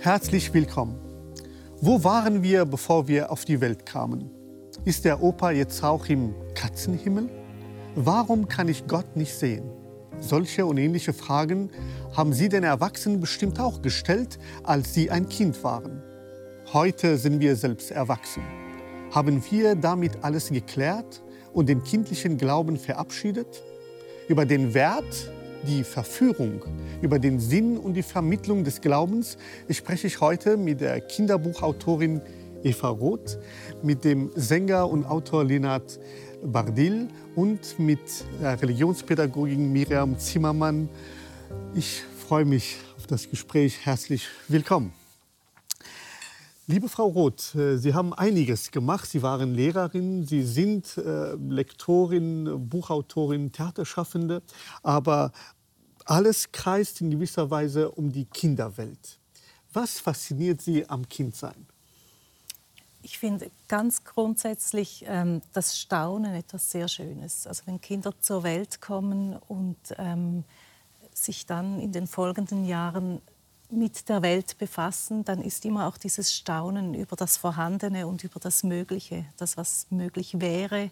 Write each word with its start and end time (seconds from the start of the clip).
Herzlich 0.00 0.54
willkommen. 0.54 0.94
Wo 1.80 2.04
waren 2.04 2.44
wir, 2.44 2.64
bevor 2.64 3.08
wir 3.08 3.32
auf 3.32 3.44
die 3.44 3.60
Welt 3.60 3.84
kamen? 3.84 4.30
Ist 4.84 5.04
der 5.04 5.20
Opa 5.20 5.50
jetzt 5.50 5.82
auch 5.82 6.06
im 6.06 6.36
Katzenhimmel? 6.54 7.28
Warum 7.96 8.46
kann 8.46 8.68
ich 8.68 8.86
Gott 8.86 9.16
nicht 9.16 9.34
sehen? 9.34 9.68
Solche 10.20 10.66
und 10.66 10.78
ähnliche 10.78 11.12
Fragen 11.12 11.70
haben 12.16 12.32
Sie 12.32 12.48
den 12.48 12.62
Erwachsenen 12.62 13.20
bestimmt 13.20 13.58
auch 13.58 13.82
gestellt, 13.82 14.38
als 14.62 14.94
Sie 14.94 15.10
ein 15.10 15.28
Kind 15.28 15.64
waren. 15.64 16.00
Heute 16.72 17.18
sind 17.18 17.40
wir 17.40 17.56
selbst 17.56 17.90
erwachsen. 17.90 18.44
Haben 19.10 19.42
wir 19.50 19.74
damit 19.74 20.22
alles 20.22 20.50
geklärt 20.50 21.24
und 21.52 21.68
den 21.68 21.82
kindlichen 21.82 22.38
Glauben 22.38 22.76
verabschiedet? 22.76 23.64
Über 24.28 24.46
den 24.46 24.74
Wert, 24.74 25.32
die 25.66 25.84
Verführung, 25.84 26.62
über 27.02 27.18
den 27.18 27.40
Sinn 27.40 27.76
und 27.78 27.94
die 27.94 28.02
Vermittlung 28.02 28.64
des 28.64 28.80
Glaubens 28.80 29.36
spreche 29.70 30.06
ich 30.06 30.20
heute 30.20 30.56
mit 30.56 30.80
der 30.80 31.00
Kinderbuchautorin 31.00 32.20
Eva 32.62 32.88
Roth, 32.88 33.38
mit 33.82 34.04
dem 34.04 34.30
Sänger 34.34 34.88
und 34.88 35.04
Autor 35.04 35.44
Lenard 35.44 35.98
Bardil 36.42 37.08
und 37.34 37.78
mit 37.78 38.00
der 38.40 38.60
Religionspädagogin 38.60 39.72
Miriam 39.72 40.18
Zimmermann. 40.18 40.88
Ich 41.74 42.02
freue 42.26 42.44
mich 42.44 42.76
auf 42.96 43.06
das 43.06 43.30
Gespräch. 43.30 43.84
Herzlich 43.84 44.26
willkommen. 44.48 44.97
Liebe 46.70 46.90
Frau 46.90 47.06
Roth, 47.06 47.54
äh, 47.54 47.78
Sie 47.78 47.94
haben 47.94 48.12
einiges 48.12 48.70
gemacht. 48.70 49.08
Sie 49.08 49.22
waren 49.22 49.54
Lehrerin, 49.54 50.26
Sie 50.26 50.42
sind 50.42 50.98
äh, 50.98 51.32
Lektorin, 51.32 52.68
Buchautorin, 52.68 53.50
Theaterschaffende. 53.50 54.42
Aber 54.82 55.32
alles 56.04 56.52
kreist 56.52 57.00
in 57.00 57.10
gewisser 57.10 57.50
Weise 57.50 57.90
um 57.90 58.12
die 58.12 58.26
Kinderwelt. 58.26 59.18
Was 59.72 59.98
fasziniert 59.98 60.60
Sie 60.60 60.86
am 60.86 61.08
Kindsein? 61.08 61.66
Ich 63.00 63.18
finde 63.18 63.50
ganz 63.66 64.04
grundsätzlich 64.04 65.06
ähm, 65.08 65.40
das 65.54 65.78
Staunen 65.78 66.34
etwas 66.34 66.70
sehr 66.70 66.88
Schönes. 66.88 67.46
Also 67.46 67.62
wenn 67.64 67.80
Kinder 67.80 68.12
zur 68.20 68.42
Welt 68.42 68.82
kommen 68.82 69.38
und 69.48 69.78
ähm, 69.96 70.44
sich 71.14 71.46
dann 71.46 71.80
in 71.80 71.92
den 71.92 72.06
folgenden 72.06 72.66
Jahren 72.66 73.22
mit 73.70 74.08
der 74.08 74.22
Welt 74.22 74.56
befassen, 74.58 75.24
dann 75.24 75.42
ist 75.42 75.64
immer 75.64 75.86
auch 75.86 75.98
dieses 75.98 76.32
Staunen 76.32 76.94
über 76.94 77.16
das 77.16 77.36
Vorhandene 77.36 78.06
und 78.06 78.24
über 78.24 78.40
das 78.40 78.62
Mögliche, 78.62 79.26
das, 79.36 79.56
was 79.56 79.86
möglich 79.90 80.40
wäre, 80.40 80.90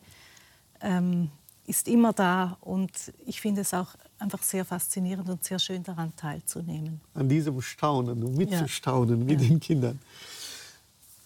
ähm, 0.80 1.30
ist 1.66 1.88
immer 1.88 2.12
da. 2.12 2.58
Und 2.60 2.92
ich 3.24 3.40
finde 3.40 3.62
es 3.62 3.72
auch 3.72 3.94
einfach 4.18 4.42
sehr 4.42 4.64
faszinierend 4.64 5.28
und 5.28 5.42
sehr 5.42 5.58
schön 5.58 5.82
daran 5.82 6.14
teilzunehmen. 6.16 7.00
An 7.14 7.28
diesem 7.28 7.60
Staunen 7.60 8.22
und 8.22 8.36
mitzustaunen 8.36 9.20
ja. 9.20 9.24
mit 9.24 9.40
ja. 9.40 9.48
den 9.48 9.60
Kindern. 9.60 9.98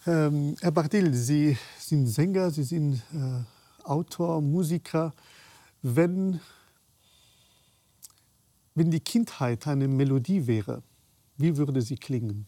Ähm, 0.07 0.55
Herr 0.61 0.71
Bardil, 0.71 1.13
Sie 1.13 1.57
sind 1.77 2.07
Sänger, 2.07 2.49
Sie 2.49 2.63
sind 2.63 2.95
äh, 3.13 3.43
Autor, 3.83 4.41
Musiker. 4.41 5.13
Wenn, 5.83 6.39
wenn 8.73 8.89
die 8.89 8.99
Kindheit 8.99 9.67
eine 9.67 9.87
Melodie 9.87 10.47
wäre, 10.47 10.81
wie 11.41 11.57
würde 11.57 11.81
sie 11.81 11.97
klingen? 11.97 12.45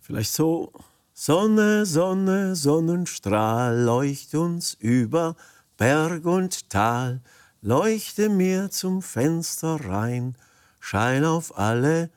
Vielleicht 0.00 0.32
so. 0.32 0.72
Sonne, 1.16 1.86
Sonne, 1.86 2.56
Sonnenstrahl, 2.56 3.80
leucht 3.80 4.34
uns 4.34 4.74
über 4.74 5.36
Berg 5.76 6.24
und 6.24 6.68
Tal, 6.70 7.22
leuchte 7.62 8.28
mir 8.28 8.68
zum 8.70 9.00
Fenster 9.00 9.76
rein, 9.86 10.36
schein 10.80 11.24
auf 11.24 11.56
alle, 11.56 12.10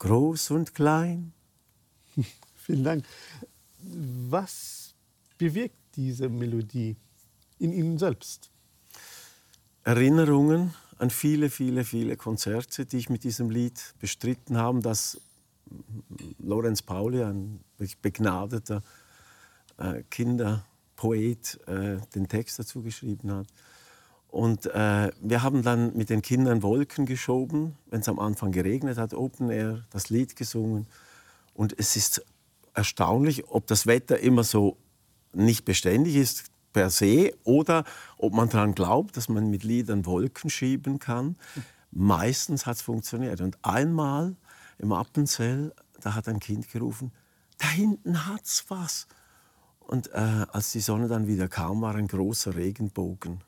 groß 0.00 0.50
und 0.50 0.74
klein. 0.74 1.32
Vielen 2.54 2.84
Dank. 2.84 3.04
Was 4.28 4.94
bewirkt 5.38 5.96
diese 5.96 6.28
Melodie 6.28 6.96
in 7.58 7.72
Ihnen 7.72 7.98
selbst? 7.98 8.50
Erinnerungen 9.82 10.74
an 11.02 11.10
viele, 11.10 11.50
viele, 11.50 11.82
viele 11.82 12.16
Konzerte, 12.16 12.86
die 12.86 12.96
ich 12.96 13.10
mit 13.10 13.24
diesem 13.24 13.50
Lied 13.50 13.94
bestritten 13.98 14.56
habe, 14.56 14.78
dass 14.78 15.20
Lorenz 16.38 16.80
Pauli, 16.80 17.24
ein 17.24 17.58
begnadeter 18.00 18.82
äh, 19.78 20.04
Kinderpoet, 20.10 21.58
äh, 21.66 21.96
den 22.14 22.28
Text 22.28 22.60
dazu 22.60 22.82
geschrieben 22.82 23.32
hat. 23.32 23.48
Und 24.28 24.66
äh, 24.66 25.10
wir 25.20 25.42
haben 25.42 25.64
dann 25.64 25.96
mit 25.96 26.08
den 26.08 26.22
Kindern 26.22 26.62
Wolken 26.62 27.04
geschoben, 27.04 27.76
wenn 27.90 28.00
es 28.00 28.08
am 28.08 28.20
Anfang 28.20 28.52
geregnet 28.52 28.96
hat, 28.96 29.12
Open 29.12 29.50
Air, 29.50 29.84
das 29.90 30.08
Lied 30.08 30.36
gesungen. 30.36 30.86
Und 31.52 31.76
es 31.76 31.96
ist 31.96 32.24
erstaunlich, 32.74 33.48
ob 33.48 33.66
das 33.66 33.88
Wetter 33.88 34.20
immer 34.20 34.44
so 34.44 34.76
nicht 35.32 35.64
beständig 35.64 36.14
ist, 36.14 36.51
per 36.72 36.90
se 36.90 37.32
oder 37.44 37.84
ob 38.18 38.32
man 38.32 38.48
daran 38.48 38.74
glaubt, 38.74 39.16
dass 39.16 39.28
man 39.28 39.50
mit 39.50 39.64
Liedern 39.64 40.06
Wolken 40.06 40.50
schieben 40.50 40.98
kann. 40.98 41.36
Meistens 41.90 42.66
hat 42.66 42.76
es 42.76 42.82
funktioniert. 42.82 43.40
Und 43.40 43.58
einmal 43.62 44.36
im 44.78 44.92
Appenzell, 44.92 45.72
da 46.00 46.14
hat 46.14 46.28
ein 46.28 46.40
Kind 46.40 46.70
gerufen, 46.70 47.12
da 47.58 47.68
hinten 47.68 48.26
hat's 48.26 48.64
was. 48.68 49.06
Und 49.80 50.08
äh, 50.12 50.46
als 50.50 50.72
die 50.72 50.80
Sonne 50.80 51.08
dann 51.08 51.26
wieder 51.26 51.48
kam, 51.48 51.82
war 51.82 51.94
ein 51.94 52.06
großer 52.06 52.54
Regenbogen 52.54 53.42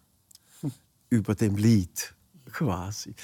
über 1.10 1.34
dem 1.34 1.56
Lied 1.56 2.14
quasi. 2.52 3.14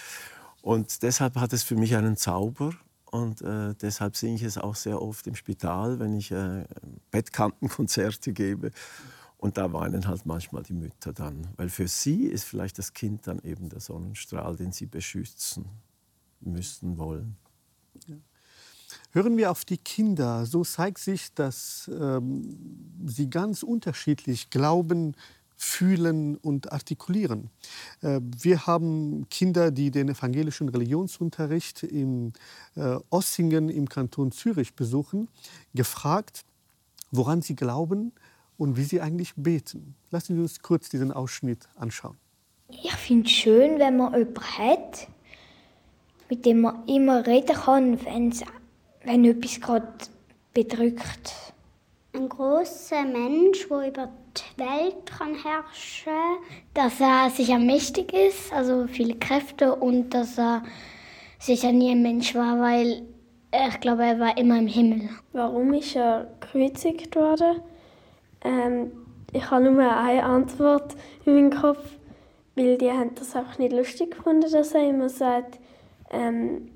Und 0.62 1.02
deshalb 1.02 1.36
hat 1.36 1.52
es 1.52 1.62
für 1.62 1.76
mich 1.76 1.96
einen 1.96 2.16
Zauber 2.16 2.72
und 3.10 3.42
äh, 3.42 3.74
deshalb 3.74 4.16
singe 4.16 4.36
ich 4.36 4.42
es 4.42 4.58
auch 4.58 4.76
sehr 4.76 5.02
oft 5.02 5.26
im 5.26 5.34
Spital, 5.34 5.98
wenn 5.98 6.16
ich 6.16 6.30
äh, 6.30 6.64
Bettkantenkonzerte 7.10 8.32
gebe. 8.32 8.70
Und 9.40 9.56
da 9.56 9.72
weinen 9.72 10.06
halt 10.06 10.26
manchmal 10.26 10.62
die 10.62 10.74
Mütter 10.74 11.14
dann, 11.14 11.48
weil 11.56 11.70
für 11.70 11.88
sie 11.88 12.26
ist 12.26 12.44
vielleicht 12.44 12.78
das 12.78 12.92
Kind 12.92 13.26
dann 13.26 13.40
eben 13.42 13.70
der 13.70 13.80
Sonnenstrahl, 13.80 14.54
den 14.54 14.70
sie 14.70 14.84
beschützen 14.84 15.64
müssen 16.40 16.98
wollen. 16.98 17.36
Ja. 18.06 18.16
Hören 19.12 19.38
wir 19.38 19.50
auf 19.50 19.64
die 19.64 19.78
Kinder. 19.78 20.44
So 20.44 20.62
zeigt 20.62 20.98
sich, 20.98 21.32
dass 21.32 21.90
ähm, 21.98 22.58
sie 23.06 23.30
ganz 23.30 23.62
unterschiedlich 23.62 24.50
glauben, 24.50 25.14
fühlen 25.56 26.36
und 26.36 26.70
artikulieren. 26.72 27.48
Äh, 28.02 28.20
wir 28.22 28.66
haben 28.66 29.26
Kinder, 29.30 29.70
die 29.70 29.90
den 29.90 30.10
evangelischen 30.10 30.68
Religionsunterricht 30.68 31.82
in 31.82 32.34
äh, 32.76 32.96
Ossingen 33.08 33.70
im 33.70 33.88
Kanton 33.88 34.32
Zürich 34.32 34.74
besuchen, 34.74 35.28
gefragt, 35.72 36.44
woran 37.10 37.40
sie 37.40 37.56
glauben, 37.56 38.12
und 38.60 38.76
wie 38.76 38.82
sie 38.82 39.00
eigentlich 39.00 39.32
beten. 39.36 39.96
Lassen 40.10 40.36
Sie 40.36 40.42
uns 40.42 40.60
kurz 40.60 40.90
diesen 40.90 41.12
Ausschnitt 41.12 41.66
anschauen. 41.76 42.18
Ich 42.68 42.92
finde 42.92 43.24
es 43.24 43.32
schön, 43.32 43.78
wenn 43.78 43.96
man 43.96 44.12
jemanden 44.12 44.58
hat, 44.58 45.08
mit 46.28 46.44
dem 46.44 46.60
man 46.60 46.86
immer 46.86 47.26
reden 47.26 47.56
kann, 47.56 47.98
wenn 48.04 49.24
etwas 49.24 49.60
gerade 49.62 49.88
bedrückt. 50.52 51.54
Ein 52.12 52.28
großer 52.28 53.02
Mensch, 53.04 53.66
der 53.66 53.88
über 53.88 54.12
die 54.36 54.60
Welt 54.60 55.06
kann 55.06 55.34
herrschen 55.36 56.12
kann, 56.12 56.44
dass 56.74 57.00
er 57.00 57.30
sich 57.30 57.48
mächtig 57.56 58.12
ist, 58.12 58.52
also 58.52 58.86
viele 58.88 59.14
Kräfte 59.14 59.74
und 59.74 60.10
dass 60.10 60.36
er 60.36 60.62
sicher 61.38 61.72
nie 61.72 61.92
ein 61.92 62.02
Mensch 62.02 62.34
war, 62.34 62.60
weil 62.60 63.04
ich 63.68 63.80
glaube, 63.80 64.04
er 64.04 64.20
war 64.20 64.36
immer 64.36 64.58
im 64.58 64.66
Himmel. 64.66 65.08
Warum 65.32 65.72
ist 65.72 65.96
er 65.96 66.26
gekreuzigt 66.40 67.16
worden? 67.16 67.62
Ähm, 68.42 68.92
ich 69.32 69.50
habe 69.50 69.70
nur 69.70 69.96
eine 69.96 70.24
Antwort 70.24 70.96
in 71.24 71.34
meinem 71.34 71.50
Kopf, 71.50 71.84
weil 72.56 72.78
die 72.78 72.90
haben 72.90 73.14
das 73.14 73.36
einfach 73.36 73.58
nicht 73.58 73.72
lustig 73.72 74.12
gefunden, 74.12 74.50
dass 74.50 74.72
er 74.72 74.88
immer 74.88 75.08
sagt, 75.08 75.58
ähm, 76.10 76.70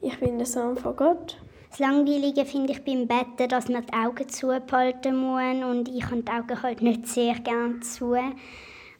ich 0.00 0.18
bin 0.20 0.38
der 0.38 0.46
Sohn 0.46 0.76
von 0.76 0.94
Gott. 0.96 1.38
Das 1.70 1.78
Langweilige 1.78 2.44
finde 2.44 2.72
ich 2.72 2.84
beim 2.84 3.06
Betten, 3.06 3.48
dass 3.48 3.68
man 3.68 3.84
die 3.84 3.92
Augen 3.92 4.28
zuhalten 4.28 5.16
muss 5.16 5.64
und 5.64 5.88
ich 5.88 6.04
habe 6.04 6.22
die 6.22 6.30
Augen 6.30 6.62
halt 6.62 6.82
nicht 6.82 7.06
sehr 7.06 7.34
gerne 7.34 7.80
zu. 7.80 8.16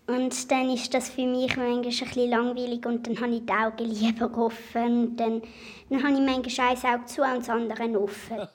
Und 0.06 0.50
dann 0.50 0.70
ist 0.70 0.94
das 0.94 1.10
für 1.10 1.26
mich 1.26 1.54
manchmal 1.56 1.76
ein 1.76 1.82
bisschen 1.82 2.30
langweilig 2.30 2.86
und 2.86 3.06
dann 3.06 3.20
habe 3.20 3.34
ich 3.34 3.44
die 3.44 3.52
Augen 3.52 3.84
lieber 3.84 4.38
offen. 4.38 5.08
Und 5.08 5.16
dann, 5.16 5.42
dann 5.90 6.02
habe 6.02 6.14
ich 6.14 6.20
manchmal 6.20 6.70
ein 6.70 6.94
Auge 6.94 7.04
zu 7.06 7.22
und 7.22 7.38
das 7.38 7.50
andere 7.50 8.00
offen. 8.00 8.48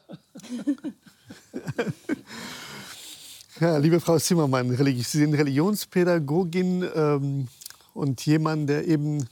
Ja, 3.59 3.77
liebe 3.77 3.99
Frau 3.99 4.17
Zimmermann, 4.17 4.75
Sie 4.75 5.01
sind 5.03 5.35
Religionspädagogin 5.35 6.89
ähm, 6.95 7.47
und 7.93 8.25
jemand, 8.25 8.67
der 8.67 8.87
eben 8.87 9.27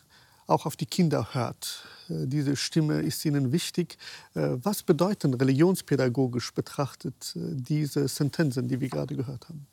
auch 0.46 0.68
auf 0.68 0.76
die 0.76 0.86
Kinder 0.86 1.34
hört. 1.34 1.84
Äh, 2.08 2.28
diese 2.28 2.56
Stimme 2.56 3.02
ist 3.02 3.26
Ihnen 3.26 3.52
wichtig. 3.52 3.98
Äh, 4.36 4.58
was 4.62 4.84
bedeuten 4.84 5.34
religionspädagogisch 5.34 6.54
betrachtet 6.54 7.34
äh, 7.36 7.40
diese 7.56 8.08
Sentenzen, 8.08 8.68
die 8.68 8.80
wir 8.80 8.90
gerade 8.90 9.16
gehört 9.16 9.50
haben? 9.50 9.66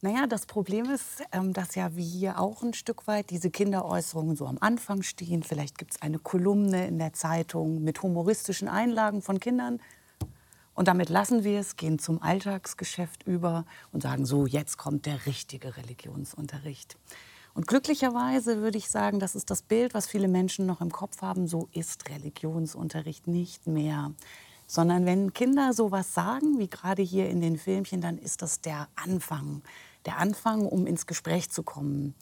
Naja, 0.00 0.26
das 0.26 0.46
Problem 0.46 0.88
ist, 0.88 1.22
ähm, 1.32 1.52
dass 1.52 1.74
ja 1.74 1.94
wie 1.96 2.04
hier 2.04 2.40
auch 2.40 2.62
ein 2.62 2.72
Stück 2.72 3.06
weit 3.06 3.28
diese 3.28 3.50
Kinderäußerungen 3.50 4.34
so 4.34 4.46
am 4.46 4.56
Anfang 4.60 5.02
stehen. 5.02 5.42
Vielleicht 5.42 5.76
gibt 5.76 5.92
es 5.94 6.02
eine 6.02 6.18
Kolumne 6.18 6.86
in 6.86 6.98
der 6.98 7.12
Zeitung 7.12 7.84
mit 7.84 8.02
humoristischen 8.02 8.68
Einlagen 8.68 9.20
von 9.20 9.40
Kindern. 9.40 9.80
Und 10.74 10.88
damit 10.88 11.08
lassen 11.08 11.44
wir 11.44 11.60
es, 11.60 11.76
gehen 11.76 11.98
zum 11.98 12.20
Alltagsgeschäft 12.20 13.22
über 13.26 13.64
und 13.92 14.02
sagen, 14.02 14.26
so, 14.26 14.46
jetzt 14.46 14.76
kommt 14.76 15.06
der 15.06 15.26
richtige 15.26 15.76
Religionsunterricht. 15.76 16.96
Und 17.54 17.68
glücklicherweise 17.68 18.60
würde 18.60 18.78
ich 18.78 18.88
sagen, 18.88 19.20
das 19.20 19.36
ist 19.36 19.50
das 19.50 19.62
Bild, 19.62 19.94
was 19.94 20.08
viele 20.08 20.26
Menschen 20.26 20.66
noch 20.66 20.80
im 20.80 20.90
Kopf 20.90 21.22
haben, 21.22 21.46
so 21.46 21.68
ist 21.72 22.10
Religionsunterricht 22.10 23.28
nicht 23.28 23.68
mehr 23.68 24.12
sondern 24.66 25.06
wenn 25.06 25.32
Kinder 25.32 25.72
sowas 25.72 26.14
sagen, 26.14 26.58
wie 26.58 26.68
gerade 26.68 27.02
hier 27.02 27.28
in 27.28 27.40
den 27.40 27.58
Filmchen, 27.58 28.00
dann 28.00 28.18
ist 28.18 28.42
das 28.42 28.60
der 28.60 28.88
Anfang, 28.96 29.62
der 30.06 30.18
Anfang, 30.18 30.66
um 30.66 30.86
ins 30.86 31.06
Gespräch 31.06 31.50
zu 31.50 31.62
kommen. 31.62 32.14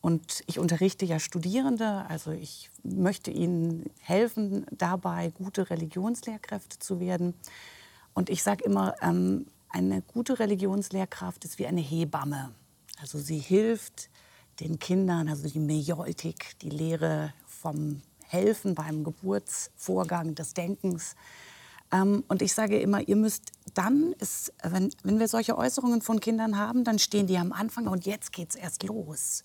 Und 0.00 0.42
ich 0.46 0.58
unterrichte 0.58 1.04
ja 1.04 1.18
Studierende, 1.18 2.06
also 2.08 2.30
ich 2.30 2.70
möchte 2.82 3.30
ihnen 3.30 3.90
helfen, 4.00 4.64
dabei 4.70 5.30
gute 5.30 5.68
Religionslehrkräfte 5.68 6.78
zu 6.78 7.00
werden. 7.00 7.34
Und 8.14 8.30
ich 8.30 8.42
sage 8.42 8.64
immer, 8.64 8.94
ähm, 9.02 9.46
eine 9.68 10.02
gute 10.02 10.38
Religionslehrkraft 10.38 11.44
ist 11.44 11.58
wie 11.58 11.66
eine 11.66 11.80
Hebamme. 11.80 12.52
Also 13.00 13.18
sie 13.18 13.38
hilft 13.38 14.10
den 14.58 14.78
Kindern, 14.78 15.28
also 15.28 15.48
die 15.48 15.60
Mejoltik, 15.60 16.58
die 16.60 16.70
Lehre 16.70 17.32
vom 17.46 18.02
Helfen 18.26 18.74
beim 18.74 19.04
Geburtsvorgang 19.04 20.34
des 20.34 20.54
Denkens, 20.54 21.16
ähm, 21.92 22.24
und 22.28 22.42
ich 22.42 22.54
sage 22.54 22.80
immer, 22.80 23.00
ihr 23.00 23.16
müsst 23.16 23.52
dann, 23.74 24.12
ist, 24.18 24.52
wenn, 24.62 24.92
wenn 25.02 25.18
wir 25.18 25.28
solche 25.28 25.56
Äußerungen 25.56 26.02
von 26.02 26.20
Kindern 26.20 26.56
haben, 26.56 26.84
dann 26.84 26.98
stehen 26.98 27.26
die 27.26 27.38
am 27.38 27.52
Anfang 27.52 27.86
und 27.86 28.06
jetzt 28.06 28.32
geht 28.32 28.50
es 28.50 28.56
erst 28.56 28.82
los. 28.84 29.42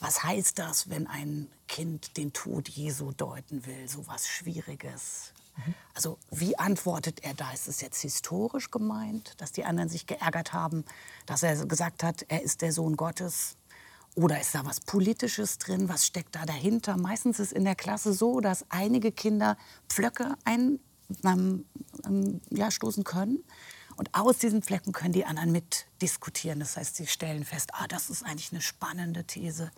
Was 0.00 0.22
heißt 0.22 0.58
das, 0.58 0.88
wenn 0.88 1.06
ein 1.06 1.48
Kind 1.68 2.16
den 2.16 2.32
Tod 2.32 2.68
Jesu 2.68 3.12
deuten 3.12 3.66
will? 3.66 3.88
So 3.88 4.06
was 4.06 4.28
Schwieriges. 4.28 5.32
Also 5.94 6.18
wie 6.30 6.58
antwortet 6.58 7.22
er 7.22 7.34
da? 7.34 7.52
Ist 7.52 7.68
es 7.68 7.80
jetzt 7.80 8.00
historisch 8.00 8.70
gemeint, 8.70 9.34
dass 9.38 9.52
die 9.52 9.64
anderen 9.64 9.88
sich 9.88 10.06
geärgert 10.06 10.52
haben, 10.52 10.84
dass 11.26 11.42
er 11.42 11.66
gesagt 11.66 12.02
hat, 12.02 12.24
er 12.28 12.42
ist 12.42 12.62
der 12.62 12.72
Sohn 12.72 12.96
Gottes? 12.96 13.56
Oder 14.16 14.40
ist 14.40 14.54
da 14.54 14.64
was 14.64 14.80
Politisches 14.80 15.58
drin? 15.58 15.88
Was 15.88 16.04
steckt 16.04 16.34
da 16.34 16.44
dahinter? 16.44 16.96
Meistens 16.96 17.38
ist 17.38 17.52
in 17.52 17.64
der 17.64 17.76
Klasse 17.76 18.12
so, 18.12 18.40
dass 18.40 18.64
einige 18.68 19.12
Kinder 19.12 19.56
Pflöcke 19.88 20.34
ein, 20.44 20.80
ähm, 21.24 21.64
ähm, 22.04 22.40
ja, 22.50 22.70
stoßen 22.70 23.04
können. 23.04 23.44
Und 23.96 24.14
aus 24.14 24.38
diesen 24.38 24.62
Flecken 24.62 24.92
können 24.92 25.12
die 25.12 25.26
anderen 25.26 25.52
mit 25.52 25.86
diskutieren. 26.00 26.58
Das 26.58 26.76
heißt, 26.76 26.96
sie 26.96 27.06
stellen 27.06 27.44
fest, 27.44 27.70
ah, 27.74 27.86
das 27.86 28.10
ist 28.10 28.24
eigentlich 28.24 28.50
eine 28.50 28.62
spannende 28.62 29.24
These. 29.24 29.70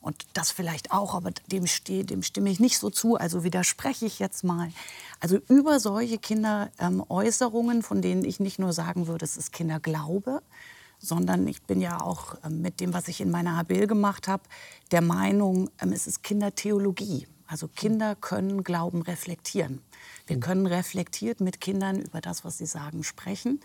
Und 0.00 0.26
das 0.34 0.50
vielleicht 0.50 0.92
auch, 0.92 1.14
aber 1.14 1.30
dem, 1.50 1.66
stehe, 1.66 2.04
dem 2.04 2.22
stimme 2.22 2.50
ich 2.50 2.60
nicht 2.60 2.78
so 2.78 2.90
zu, 2.90 3.16
also 3.16 3.44
widerspreche 3.44 4.06
ich 4.06 4.18
jetzt 4.18 4.44
mal. 4.44 4.70
Also 5.20 5.38
über 5.48 5.80
solche 5.80 6.18
Kinderäußerungen, 6.18 7.78
ähm, 7.78 7.82
von 7.82 8.02
denen 8.02 8.24
ich 8.24 8.40
nicht 8.40 8.58
nur 8.58 8.72
sagen 8.72 9.06
würde, 9.06 9.24
es 9.24 9.36
ist 9.36 9.52
Kinderglaube, 9.52 10.42
sondern 11.00 11.46
ich 11.46 11.62
bin 11.62 11.80
ja 11.80 12.00
auch 12.00 12.36
ähm, 12.44 12.62
mit 12.62 12.80
dem, 12.80 12.92
was 12.92 13.08
ich 13.08 13.20
in 13.20 13.30
meiner 13.30 13.56
HBL 13.56 13.86
gemacht 13.86 14.28
habe, 14.28 14.42
der 14.90 15.00
Meinung, 15.00 15.70
ähm, 15.80 15.92
es 15.92 16.06
ist 16.06 16.22
Kindertheologie. 16.22 17.26
Also 17.46 17.66
Kinder 17.66 18.14
können 18.14 18.62
Glauben 18.62 19.02
reflektieren. 19.02 19.80
Wir 20.26 20.36
mhm. 20.36 20.40
können 20.40 20.66
reflektiert 20.66 21.40
mit 21.40 21.60
Kindern 21.60 22.00
über 22.00 22.20
das, 22.20 22.44
was 22.44 22.58
sie 22.58 22.66
sagen, 22.66 23.04
sprechen. 23.04 23.60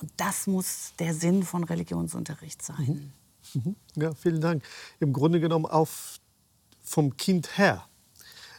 Und 0.00 0.10
das 0.16 0.46
muss 0.46 0.92
der 0.98 1.14
Sinn 1.14 1.42
von 1.42 1.64
Religionsunterricht 1.64 2.62
sein. 2.62 2.86
Mhm. 2.86 3.12
Mhm. 3.54 3.76
Ja, 3.94 4.14
vielen 4.14 4.40
Dank. 4.40 4.62
Im 5.00 5.12
Grunde 5.12 5.40
genommen 5.40 5.66
auf, 5.66 6.18
vom 6.82 7.16
Kind 7.16 7.58
her 7.58 7.86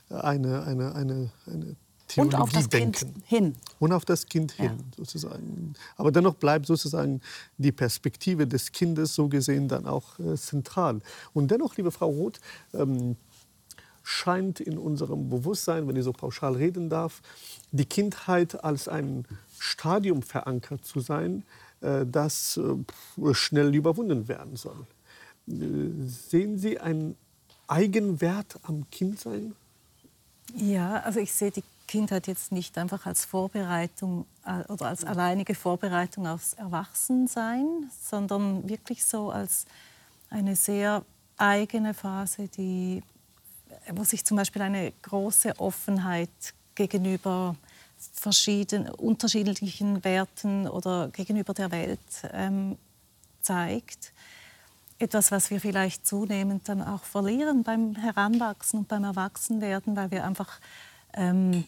eine, 0.09 0.63
eine, 0.63 0.95
eine, 0.95 1.31
eine 1.45 1.75
Theologie 2.07 2.35
Und 2.35 2.41
auf 2.41 2.51
das 2.51 2.69
denken. 2.69 2.93
Kind 2.93 3.25
hin. 3.25 3.55
Und 3.79 3.91
auf 3.91 4.05
das 4.05 4.25
Kind 4.25 4.53
hin, 4.53 4.65
ja. 4.65 4.77
sozusagen. 4.95 5.73
Aber 5.97 6.11
dennoch 6.11 6.35
bleibt 6.35 6.65
sozusagen 6.65 7.21
die 7.57 7.71
Perspektive 7.71 8.47
des 8.47 8.71
Kindes 8.71 9.13
so 9.13 9.27
gesehen 9.27 9.67
dann 9.67 9.85
auch 9.85 10.17
äh, 10.19 10.35
zentral. 10.35 11.01
Und 11.33 11.51
dennoch, 11.51 11.75
liebe 11.75 11.91
Frau 11.91 12.09
Roth, 12.09 12.39
ähm, 12.73 13.17
scheint 14.03 14.61
in 14.61 14.77
unserem 14.77 15.29
Bewusstsein, 15.29 15.85
wenn 15.87 15.97
ich 15.97 16.05
so 16.05 16.13
pauschal 16.13 16.55
reden 16.55 16.89
darf, 16.89 17.21
die 17.71 17.85
Kindheit 17.85 18.63
als 18.63 18.87
ein 18.87 19.25
Stadium 19.59 20.21
verankert 20.21 20.85
zu 20.85 21.01
sein, 21.01 21.39
äh, 21.41 21.66
das 21.81 22.57
äh, 22.57 23.33
schnell 23.33 23.73
überwunden 23.75 24.27
werden 24.27 24.55
soll. 24.55 24.87
Äh, 25.47 26.07
sehen 26.07 26.57
Sie 26.57 26.79
einen 26.79 27.15
Eigenwert 27.67 28.59
am 28.63 28.89
Kindsein? 28.89 29.55
Ja, 30.55 31.01
also 31.01 31.19
ich 31.19 31.33
sehe 31.33 31.51
die 31.51 31.63
Kindheit 31.87 32.27
jetzt 32.27 32.51
nicht 32.51 32.77
einfach 32.77 33.05
als 33.05 33.25
Vorbereitung 33.25 34.25
oder 34.67 34.87
als 34.87 35.03
alleinige 35.03 35.55
Vorbereitung 35.55 36.27
aufs 36.27 36.53
Erwachsensein, 36.53 37.89
sondern 38.01 38.67
wirklich 38.67 39.05
so 39.05 39.29
als 39.29 39.65
eine 40.29 40.55
sehr 40.55 41.03
eigene 41.37 41.93
Phase, 41.93 42.47
die 42.47 43.03
wo 43.91 44.03
sich 44.03 44.25
zum 44.25 44.37
Beispiel 44.37 44.61
eine 44.61 44.91
große 45.01 45.59
Offenheit 45.59 46.29
gegenüber 46.75 47.55
verschiedenen, 48.13 48.89
unterschiedlichen 48.93 50.03
Werten 50.03 50.67
oder 50.67 51.09
gegenüber 51.09 51.53
der 51.53 51.71
Welt 51.71 51.99
ähm, 52.33 52.77
zeigt. 53.41 54.13
Etwas, 54.99 55.31
was 55.31 55.51
wir 55.51 55.61
vielleicht 55.61 56.07
zunehmend 56.07 56.67
dann 56.69 56.81
auch 56.81 57.03
verlieren 57.03 57.63
beim 57.63 57.95
Heranwachsen 57.95 58.79
und 58.79 58.87
beim 58.87 59.03
Erwachsenwerden, 59.03 59.95
weil 59.95 60.11
wir 60.11 60.25
einfach 60.25 60.59
ähm, 61.13 61.65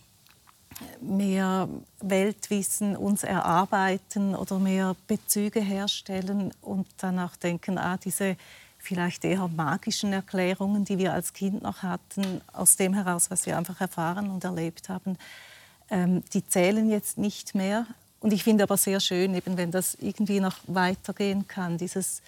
mehr 1.01 1.67
Weltwissen 2.01 2.95
uns 2.95 3.23
erarbeiten 3.23 4.35
oder 4.35 4.59
mehr 4.59 4.95
Bezüge 5.07 5.61
herstellen 5.61 6.51
und 6.61 6.87
danach 6.97 7.35
denken, 7.35 7.77
ah, 7.77 7.97
diese 7.97 8.35
vielleicht 8.77 9.25
eher 9.25 9.47
magischen 9.47 10.13
Erklärungen, 10.13 10.85
die 10.85 10.97
wir 10.97 11.13
als 11.13 11.33
Kind 11.33 11.61
noch 11.61 11.83
hatten, 11.83 12.41
aus 12.53 12.77
dem 12.77 12.93
heraus, 12.93 13.29
was 13.29 13.45
wir 13.45 13.57
einfach 13.57 13.79
erfahren 13.81 14.29
und 14.29 14.43
erlebt 14.43 14.89
haben, 14.89 15.17
ähm, 15.89 16.23
die 16.33 16.45
zählen 16.45 16.89
jetzt 16.89 17.17
nicht 17.17 17.55
mehr. 17.55 17.85
Und 18.19 18.33
ich 18.33 18.43
finde 18.43 18.63
aber 18.63 18.77
sehr 18.77 18.99
schön, 18.99 19.33
eben 19.33 19.57
wenn 19.57 19.71
das 19.71 19.95
irgendwie 19.95 20.39
noch 20.39 20.57
weitergehen 20.67 21.47
kann, 21.47 21.77
dieses 21.77 22.21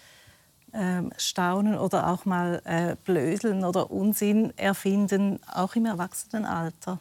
ähm, 0.74 1.12
Staunen 1.18 1.77
oder 1.77 2.08
auch 2.08 2.25
mal 2.25 2.62
äh, 2.65 2.96
Blödeln 3.03 3.65
oder 3.65 3.91
Unsinn 3.91 4.58
erfinden, 4.58 5.39
auch 5.53 5.75
im 5.75 5.86
Erwachsenenalter. 5.86 7.00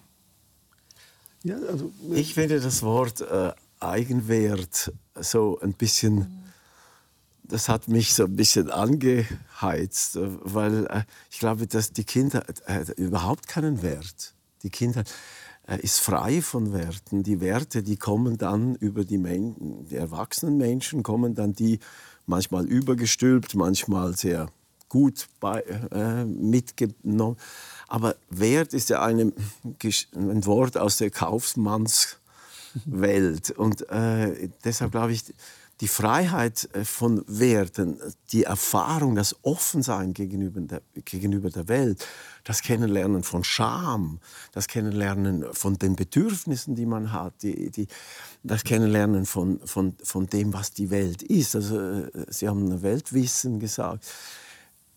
Ja, 1.45 1.57
also, 1.69 1.93
ich 2.13 2.35
finde 2.35 2.61
das 2.61 2.83
Wort 2.83 3.21
äh, 3.21 3.53
Eigenwert 3.79 4.93
so 5.15 5.59
ein 5.61 5.73
bisschen 5.73 6.41
das 7.51 7.69
hat 7.69 7.89
mich 7.89 8.15
so 8.15 8.25
ein 8.25 8.37
bisschen 8.37 8.71
angeheizt, 8.71 10.17
weil 10.17 10.87
äh, 10.87 11.03
ich 11.31 11.41
glaube, 11.41 11.67
dass 11.67 11.93
die 11.93 12.05
Kinder 12.05 12.45
äh, 12.67 12.85
überhaupt 12.97 13.49
keinen 13.49 13.83
Wert. 13.83 14.35
Die 14.63 14.71
Kindheit 14.71 15.09
äh, 15.09 15.13
ist 15.77 16.01
frei 16.01 16.43
von 16.43 16.73
Werten. 16.73 17.23
Die 17.23 17.41
Werte, 17.41 17.83
die 17.83 17.97
kommen 17.97 18.39
dann 18.39 18.75
über 18.77 19.05
die, 19.05 19.19
Men 19.19 19.87
die 19.89 19.97
erwachsenen 19.97 20.57
Menschen, 20.57 21.03
kommen 21.03 21.35
dann 21.35 21.53
die 21.53 21.79
manchmal 22.27 22.67
übergestülpt, 22.67 23.55
manchmal 23.55 24.17
sehr 24.17 24.49
gut 24.89 25.29
bei, 25.39 25.61
äh, 25.93 26.25
mitgenommen. 26.25 27.37
Aber 27.89 28.17
Wert 28.29 28.75
ist 28.75 28.91
ja 28.91 29.03
eine, 29.03 29.33
ein 30.15 30.47
Wort 30.47 30.77
aus 30.77 30.99
der 30.99 31.11
Kaufmannswelt. 31.11 33.51
Und 33.57 33.89
äh, 33.91 34.49
deshalb 34.65 34.93
glaube 34.93 35.13
ich, 35.13 35.25
die 35.81 35.89
Freiheit 35.89 36.69
äh, 36.75 36.85
von 36.85 37.25
Werten, 37.27 37.99
die 38.33 38.45
Erfahrung, 38.45 39.15
das 39.15 39.37
Offensein 39.43 40.13
gegenüber 40.13 40.61
der, 40.61 40.83
gegenüber 41.05 41.51
der 41.51 41.69
Welt, 41.69 42.07
das 42.45 42.63
Kennenlernen 42.63 43.23
von 43.23 43.45
Scham, 43.45 44.21
das 44.53 44.69
Kennenlernen 44.69 45.47
von 45.53 45.79
den 45.79 45.97
Bedürfnissen, 45.97 46.75
die 46.75 46.87
man 46.87 47.13
hat, 47.13 47.43
die, 47.43 47.71
die, 47.71 47.87
das 48.43 48.65
Kennenlernen 48.65 49.27
von, 49.27 49.61
von, 49.65 49.95
von 50.03 50.27
dem, 50.27 50.53
was 50.53 50.73
die 50.73 50.91
Welt 50.91 51.23
ist. 51.23 51.57
Also, 51.57 51.81
äh, 51.81 52.11
Sie 52.29 52.49
haben 52.49 52.83
Weltwissen 52.83 53.59
gesagt. 53.59 54.07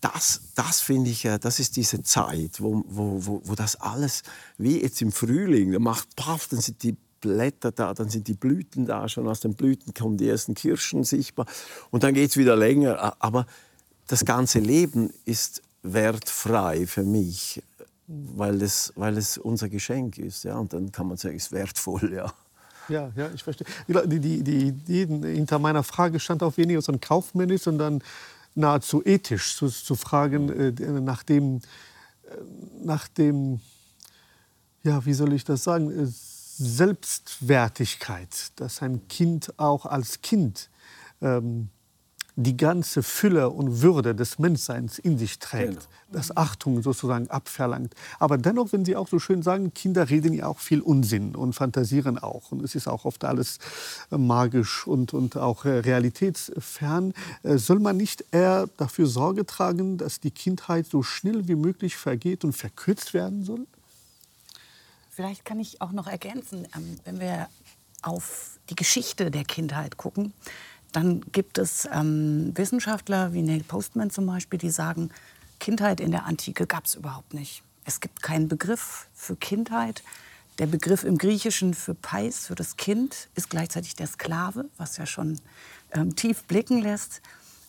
Das, 0.00 0.42
das 0.54 0.82
finde 0.82 1.08
ich, 1.08 1.22
das 1.40 1.60
ist 1.60 1.76
diese 1.76 2.02
Zeit, 2.02 2.60
wo, 2.60 2.84
wo, 2.86 3.24
wo, 3.24 3.40
wo 3.42 3.54
das 3.54 3.76
alles, 3.76 4.22
wie 4.58 4.82
jetzt 4.82 5.00
im 5.00 5.12
Frühling, 5.12 5.72
da 5.72 5.78
macht, 5.78 6.14
paff, 6.14 6.46
dann 6.48 6.60
sind 6.60 6.82
die 6.82 6.94
Blätter 7.24 7.72
da, 7.72 7.94
dann 7.94 8.10
sind 8.10 8.28
die 8.28 8.34
Blüten 8.34 8.84
da, 8.84 9.08
schon 9.08 9.26
aus 9.26 9.40
den 9.40 9.54
Blüten 9.54 9.94
kommen 9.94 10.18
die 10.18 10.28
ersten 10.28 10.54
Kirschen 10.54 11.04
sichtbar 11.04 11.46
und 11.90 12.02
dann 12.02 12.12
geht 12.12 12.30
es 12.30 12.36
wieder 12.36 12.54
länger. 12.54 13.16
Aber 13.18 13.46
das 14.08 14.26
ganze 14.26 14.58
Leben 14.58 15.10
ist 15.24 15.62
wertfrei 15.82 16.86
für 16.86 17.02
mich, 17.02 17.62
weil 18.06 18.60
es, 18.60 18.92
weil 18.96 19.16
es 19.16 19.38
unser 19.38 19.70
Geschenk 19.70 20.18
ist. 20.18 20.44
Ja? 20.44 20.58
Und 20.58 20.74
dann 20.74 20.92
kann 20.92 21.08
man 21.08 21.16
sagen, 21.16 21.36
es 21.36 21.46
ist 21.46 21.52
wertvoll. 21.52 22.12
Ja. 22.12 22.32
Ja, 22.90 23.10
ja, 23.16 23.30
ich 23.34 23.42
verstehe. 23.42 23.66
Die, 23.88 24.20
die, 24.20 24.42
die, 24.42 24.72
die, 24.72 25.06
hinter 25.06 25.58
meiner 25.58 25.82
Frage 25.82 26.20
stand 26.20 26.42
auch 26.42 26.58
weniger 26.58 26.82
so 26.82 26.92
ein 26.92 27.00
kaufmännisch, 27.00 27.62
sondern 27.62 28.02
nahezu 28.54 29.02
ethisch 29.04 29.56
zu, 29.56 29.68
zu 29.68 29.94
fragen 29.94 30.50
äh, 30.50 31.00
nach 31.00 31.22
dem, 31.22 31.56
äh, 31.56 31.60
nach 32.84 33.08
dem, 33.08 33.60
ja, 34.82 35.04
wie 35.06 35.14
soll 35.14 35.32
ich 35.32 35.44
das 35.44 35.64
sagen, 35.64 35.90
äh, 35.90 36.08
Selbstwertigkeit, 36.56 38.52
dass 38.56 38.82
ein 38.82 39.08
Kind 39.08 39.58
auch 39.58 39.86
als 39.86 40.22
Kind 40.22 40.70
ähm, 41.20 41.68
die 42.36 42.56
ganze 42.56 43.02
Fülle 43.02 43.50
und 43.50 43.80
Würde 43.82 44.14
des 44.14 44.38
Menschseins 44.40 44.98
in 44.98 45.18
sich 45.18 45.38
trägt, 45.38 45.68
genau. 45.68 45.80
das 46.10 46.36
Achtung 46.36 46.82
sozusagen 46.82 47.30
abverlangt. 47.30 47.94
Aber 48.18 48.38
dennoch, 48.38 48.72
wenn 48.72 48.84
Sie 48.84 48.96
auch 48.96 49.06
so 49.06 49.20
schön 49.20 49.42
sagen, 49.42 49.72
Kinder 49.72 50.10
reden 50.10 50.32
ja 50.32 50.46
auch 50.46 50.58
viel 50.58 50.80
Unsinn 50.80 51.36
und 51.36 51.52
fantasieren 51.52 52.18
auch. 52.18 52.50
Und 52.50 52.62
es 52.62 52.74
ist 52.74 52.88
auch 52.88 53.04
oft 53.04 53.24
alles 53.24 53.58
äh, 54.10 54.18
magisch 54.18 54.86
und, 54.86 55.14
und 55.14 55.36
auch 55.36 55.64
äh, 55.64 55.78
realitätsfern. 55.78 57.14
Äh, 57.44 57.58
soll 57.58 57.78
man 57.78 57.96
nicht 57.96 58.24
eher 58.32 58.68
dafür 58.78 59.06
Sorge 59.06 59.46
tragen, 59.46 59.96
dass 59.96 60.18
die 60.18 60.32
Kindheit 60.32 60.86
so 60.86 61.04
schnell 61.04 61.46
wie 61.46 61.54
möglich 61.54 61.96
vergeht 61.96 62.44
und 62.44 62.52
verkürzt 62.52 63.14
werden 63.14 63.44
soll? 63.44 63.66
Vielleicht 65.14 65.44
kann 65.44 65.60
ich 65.60 65.80
auch 65.80 65.92
noch 65.92 66.06
ergänzen, 66.06 66.66
ähm, 66.74 66.98
wenn 67.04 67.20
wir 67.20 67.48
auf 68.02 68.58
die 68.70 68.74
Geschichte 68.74 69.30
der 69.30 69.44
Kindheit 69.44 69.96
gucken 69.96 70.32
dann 70.94 71.22
gibt 71.32 71.58
es 71.58 71.88
ähm, 71.92 72.52
Wissenschaftler 72.54 73.32
wie 73.32 73.42
Neil 73.42 73.64
Postman 73.64 74.10
zum 74.10 74.26
Beispiel, 74.26 74.58
die 74.58 74.70
sagen, 74.70 75.10
Kindheit 75.58 76.00
in 76.00 76.12
der 76.12 76.24
Antike 76.24 76.66
gab 76.66 76.84
es 76.84 76.94
überhaupt 76.94 77.34
nicht. 77.34 77.62
Es 77.84 78.00
gibt 78.00 78.22
keinen 78.22 78.48
Begriff 78.48 79.08
für 79.12 79.34
Kindheit. 79.34 80.02
Der 80.58 80.66
Begriff 80.66 81.02
im 81.02 81.18
Griechischen 81.18 81.74
für 81.74 81.94
Pais, 81.94 82.46
für 82.46 82.54
das 82.54 82.76
Kind, 82.76 83.28
ist 83.34 83.50
gleichzeitig 83.50 83.96
der 83.96 84.06
Sklave, 84.06 84.66
was 84.76 84.96
ja 84.96 85.04
schon 85.04 85.40
ähm, 85.92 86.14
tief 86.14 86.44
blicken 86.44 86.80
lässt. 86.80 87.22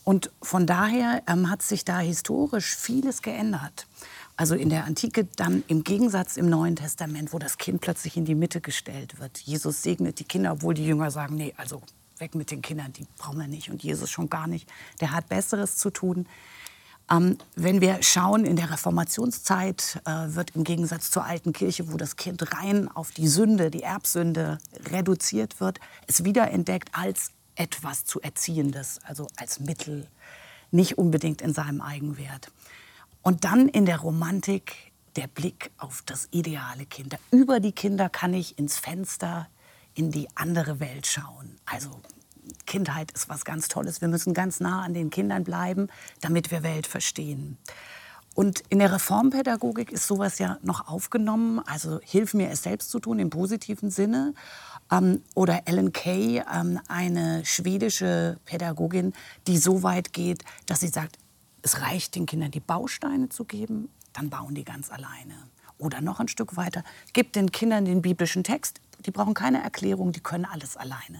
Und 0.03 0.29
von 0.43 0.67
daher 0.67 1.23
ähm, 1.25 1.49
hat 1.49 1.63
sich 1.63 1.83
da 1.83 1.99
historisch 1.99 2.75
vieles 2.75 3.23
geändert. 3.23 3.87
Also 4.37 4.55
in 4.55 4.69
der 4.69 4.85
Antike 4.85 5.25
dann 5.35 5.63
im 5.67 5.83
Gegensatz 5.83 6.35
im 6.35 6.49
Neuen 6.49 6.75
Testament, 6.75 7.31
wo 7.31 7.39
das 7.39 7.57
Kind 7.57 7.79
plötzlich 7.79 8.17
in 8.17 8.25
die 8.25 8.35
Mitte 8.35 8.59
gestellt 8.59 9.19
wird. 9.19 9.39
Jesus 9.39 9.81
segnet 9.81 10.19
die 10.19 10.25
Kinder, 10.25 10.51
obwohl 10.51 10.73
die 10.73 10.85
Jünger 10.85 11.09
sagen, 11.09 11.35
nee, 11.35 11.53
also 11.55 11.81
weg 12.17 12.35
mit 12.35 12.51
den 12.51 12.61
Kindern, 12.61 12.91
die 12.93 13.05
brauchen 13.17 13.39
wir 13.39 13.47
nicht 13.47 13.69
und 13.69 13.83
Jesus 13.83 14.09
schon 14.09 14.29
gar 14.29 14.47
nicht. 14.47 14.69
Der 14.99 15.11
hat 15.11 15.29
Besseres 15.29 15.77
zu 15.77 15.89
tun. 15.89 16.27
Ähm, 17.09 17.37
wenn 17.55 17.81
wir 17.81 18.01
schauen, 18.01 18.45
in 18.45 18.55
der 18.55 18.71
Reformationszeit 18.71 20.01
äh, 20.05 20.35
wird 20.35 20.55
im 20.55 20.63
Gegensatz 20.63 21.11
zur 21.11 21.23
alten 21.23 21.53
Kirche, 21.53 21.91
wo 21.91 21.97
das 21.97 22.15
Kind 22.15 22.53
rein 22.53 22.89
auf 22.89 23.11
die 23.11 23.27
Sünde, 23.27 23.69
die 23.69 23.83
Erbsünde 23.83 24.57
reduziert 24.91 25.59
wird, 25.59 25.79
es 26.07 26.23
wiederentdeckt 26.23 26.89
als 26.93 27.31
etwas 27.55 28.05
zu 28.05 28.19
Erziehendes, 28.21 28.99
also 29.03 29.27
als 29.37 29.59
Mittel, 29.59 30.07
nicht 30.71 30.97
unbedingt 30.97 31.41
in 31.41 31.53
seinem 31.53 31.79
Eigenwert. 31.79 32.51
Und 33.25 33.43
dann 33.43 33.67
in 33.67 33.87
der 33.87 33.97
Romantik 34.01 34.93
der 35.15 35.25
Blick 35.25 35.71
auf 35.79 36.03
das 36.05 36.27
ideale 36.29 36.85
Kind. 36.85 37.17
Über 37.31 37.59
die 37.59 37.71
Kinder 37.71 38.07
kann 38.07 38.35
ich 38.35 38.59
ins 38.59 38.77
Fenster 38.77 39.47
in 39.95 40.11
die 40.11 40.27
andere 40.35 40.79
Welt 40.79 41.07
schauen. 41.07 41.57
Also 41.65 41.89
Kindheit 42.67 43.09
ist 43.13 43.27
was 43.27 43.43
ganz 43.43 43.67
Tolles. 43.67 43.99
Wir 43.99 44.09
müssen 44.09 44.35
ganz 44.35 44.59
nah 44.59 44.83
an 44.83 44.93
den 44.93 45.09
Kindern 45.09 45.43
bleiben, 45.43 45.87
damit 46.21 46.51
wir 46.51 46.61
Welt 46.61 46.85
verstehen. 46.85 47.57
Und 48.35 48.61
in 48.69 48.77
der 48.77 48.93
Reformpädagogik 48.93 49.91
ist 49.91 50.05
sowas 50.05 50.37
ja 50.37 50.59
noch 50.61 50.87
aufgenommen. 50.87 51.61
Also 51.65 51.99
hilf 52.03 52.35
mir 52.35 52.51
es 52.51 52.61
selbst 52.61 52.91
zu 52.91 52.99
tun 52.99 53.17
im 53.17 53.31
positiven 53.31 53.89
Sinne. 53.89 54.35
Ähm, 54.91 55.23
oder 55.33 55.63
Ellen 55.65 55.93
Kay, 55.93 56.43
ähm, 56.53 56.79
eine 56.89 57.43
schwedische 57.43 58.37
Pädagogin, 58.45 59.13
die 59.47 59.57
so 59.57 59.81
weit 59.81 60.13
geht, 60.13 60.43
dass 60.67 60.81
sie 60.81 60.89
sagt, 60.89 61.17
es 61.65 61.81
reicht 61.81 62.13
den 62.13 62.27
Kindern 62.27 62.51
die 62.51 62.59
Bausteine 62.59 63.29
zu 63.29 63.43
geben, 63.43 63.89
dann 64.13 64.29
bauen 64.29 64.53
die 64.53 64.63
ganz 64.63 64.91
alleine. 64.91 65.33
Oder 65.79 65.99
noch 65.99 66.19
ein 66.19 66.27
Stück 66.27 66.55
weiter, 66.55 66.83
gibt 67.11 67.35
den 67.35 67.51
Kindern 67.51 67.85
den 67.85 68.03
biblischen 68.03 68.43
Text, 68.43 68.79
die 69.03 69.09
brauchen 69.09 69.33
keine 69.33 69.63
Erklärung, 69.63 70.11
die 70.11 70.19
können 70.19 70.45
alles 70.45 70.77
alleine. 70.77 71.19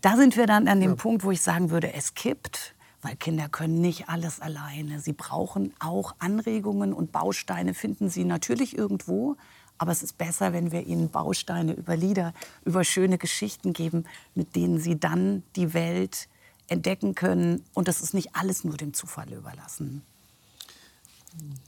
Da 0.00 0.16
sind 0.16 0.36
wir 0.36 0.46
dann 0.46 0.66
an 0.66 0.80
dem 0.80 0.90
ja. 0.90 0.96
Punkt, 0.96 1.22
wo 1.22 1.30
ich 1.30 1.40
sagen 1.40 1.70
würde, 1.70 1.92
es 1.92 2.14
kippt, 2.14 2.74
weil 3.00 3.14
Kinder 3.14 3.48
können 3.48 3.80
nicht 3.80 4.08
alles 4.08 4.40
alleine. 4.40 4.98
Sie 4.98 5.12
brauchen 5.12 5.72
auch 5.78 6.16
Anregungen 6.18 6.92
und 6.92 7.12
Bausteine 7.12 7.74
finden 7.74 8.10
sie 8.10 8.24
natürlich 8.24 8.76
irgendwo. 8.76 9.36
Aber 9.78 9.92
es 9.92 10.02
ist 10.02 10.18
besser, 10.18 10.52
wenn 10.52 10.72
wir 10.72 10.84
ihnen 10.84 11.10
Bausteine 11.10 11.74
über 11.74 11.96
Lieder, 11.96 12.34
über 12.64 12.82
schöne 12.82 13.18
Geschichten 13.18 13.72
geben, 13.72 14.04
mit 14.34 14.56
denen 14.56 14.80
sie 14.80 14.98
dann 14.98 15.44
die 15.54 15.74
Welt 15.74 16.28
entdecken 16.68 17.14
können. 17.14 17.64
Und 17.74 17.88
das 17.88 18.00
ist 18.00 18.14
nicht 18.14 18.34
alles 18.34 18.64
nur 18.64 18.76
dem 18.76 18.94
Zufall 18.94 19.32
überlassen. 19.32 20.02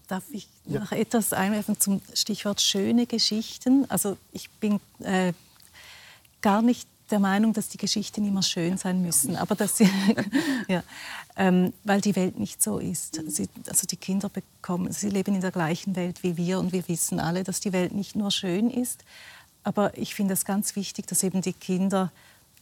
Darf 0.06 0.24
ich 0.30 0.48
ja. 0.64 0.80
noch 0.80 0.92
etwas 0.92 1.32
einwerfen 1.32 1.78
zum 1.78 2.00
Stichwort 2.14 2.60
schöne 2.60 3.06
Geschichten? 3.06 3.84
Also 3.90 4.16
ich 4.32 4.48
bin 4.50 4.80
äh, 5.00 5.32
gar 6.40 6.62
nicht 6.62 6.88
der 7.10 7.18
Meinung, 7.18 7.52
dass 7.52 7.68
die 7.68 7.78
Geschichten 7.78 8.26
immer 8.26 8.42
schön 8.42 8.76
sein 8.76 9.02
müssen, 9.02 9.36
aber 9.36 9.54
dass 9.54 9.76
sie, 9.76 9.90
ja, 10.68 10.82
ähm, 11.36 11.72
weil 11.84 12.00
die 12.00 12.16
Welt 12.16 12.38
nicht 12.38 12.62
so 12.62 12.78
ist. 12.78 13.20
Sie, 13.28 13.48
also 13.66 13.86
die 13.86 13.96
Kinder 13.96 14.28
bekommen, 14.28 14.92
sie 14.92 15.08
leben 15.08 15.34
in 15.34 15.40
der 15.40 15.52
gleichen 15.52 15.96
Welt 15.96 16.22
wie 16.22 16.36
wir 16.36 16.58
und 16.58 16.72
wir 16.72 16.86
wissen 16.88 17.20
alle, 17.20 17.44
dass 17.44 17.60
die 17.60 17.72
Welt 17.72 17.92
nicht 17.92 18.16
nur 18.16 18.30
schön 18.30 18.70
ist. 18.70 19.04
Aber 19.64 19.96
ich 19.98 20.14
finde 20.14 20.34
es 20.34 20.44
ganz 20.44 20.76
wichtig, 20.76 21.06
dass 21.06 21.22
eben 21.22 21.42
die 21.42 21.52
Kinder 21.52 22.10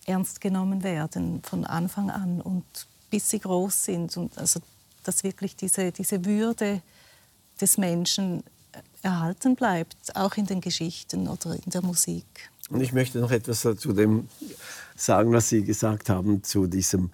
ernst 0.06 0.40
genommen 0.40 0.82
werden 0.82 1.42
von 1.42 1.64
Anfang 1.64 2.10
an 2.10 2.40
und 2.40 2.64
bis 3.10 3.30
sie 3.30 3.40
groß 3.40 3.84
sind 3.84 4.16
und 4.16 4.36
also 4.38 4.60
dass 5.04 5.22
wirklich 5.22 5.54
diese, 5.56 5.92
diese 5.92 6.25
Würde 6.25 6.82
des 7.60 7.78
Menschen 7.78 8.42
erhalten 9.02 9.54
bleibt, 9.54 10.14
auch 10.16 10.36
in 10.36 10.46
den 10.46 10.60
Geschichten 10.60 11.28
oder 11.28 11.54
in 11.54 11.70
der 11.70 11.82
Musik. 11.82 12.26
Und 12.68 12.80
ich 12.80 12.92
möchte 12.92 13.18
noch 13.20 13.30
etwas 13.30 13.60
zu 13.60 13.92
dem 13.92 14.28
sagen, 14.96 15.32
was 15.32 15.48
Sie 15.48 15.62
gesagt 15.62 16.08
haben, 16.08 16.42
zu 16.42 16.66
diesem 16.66 17.10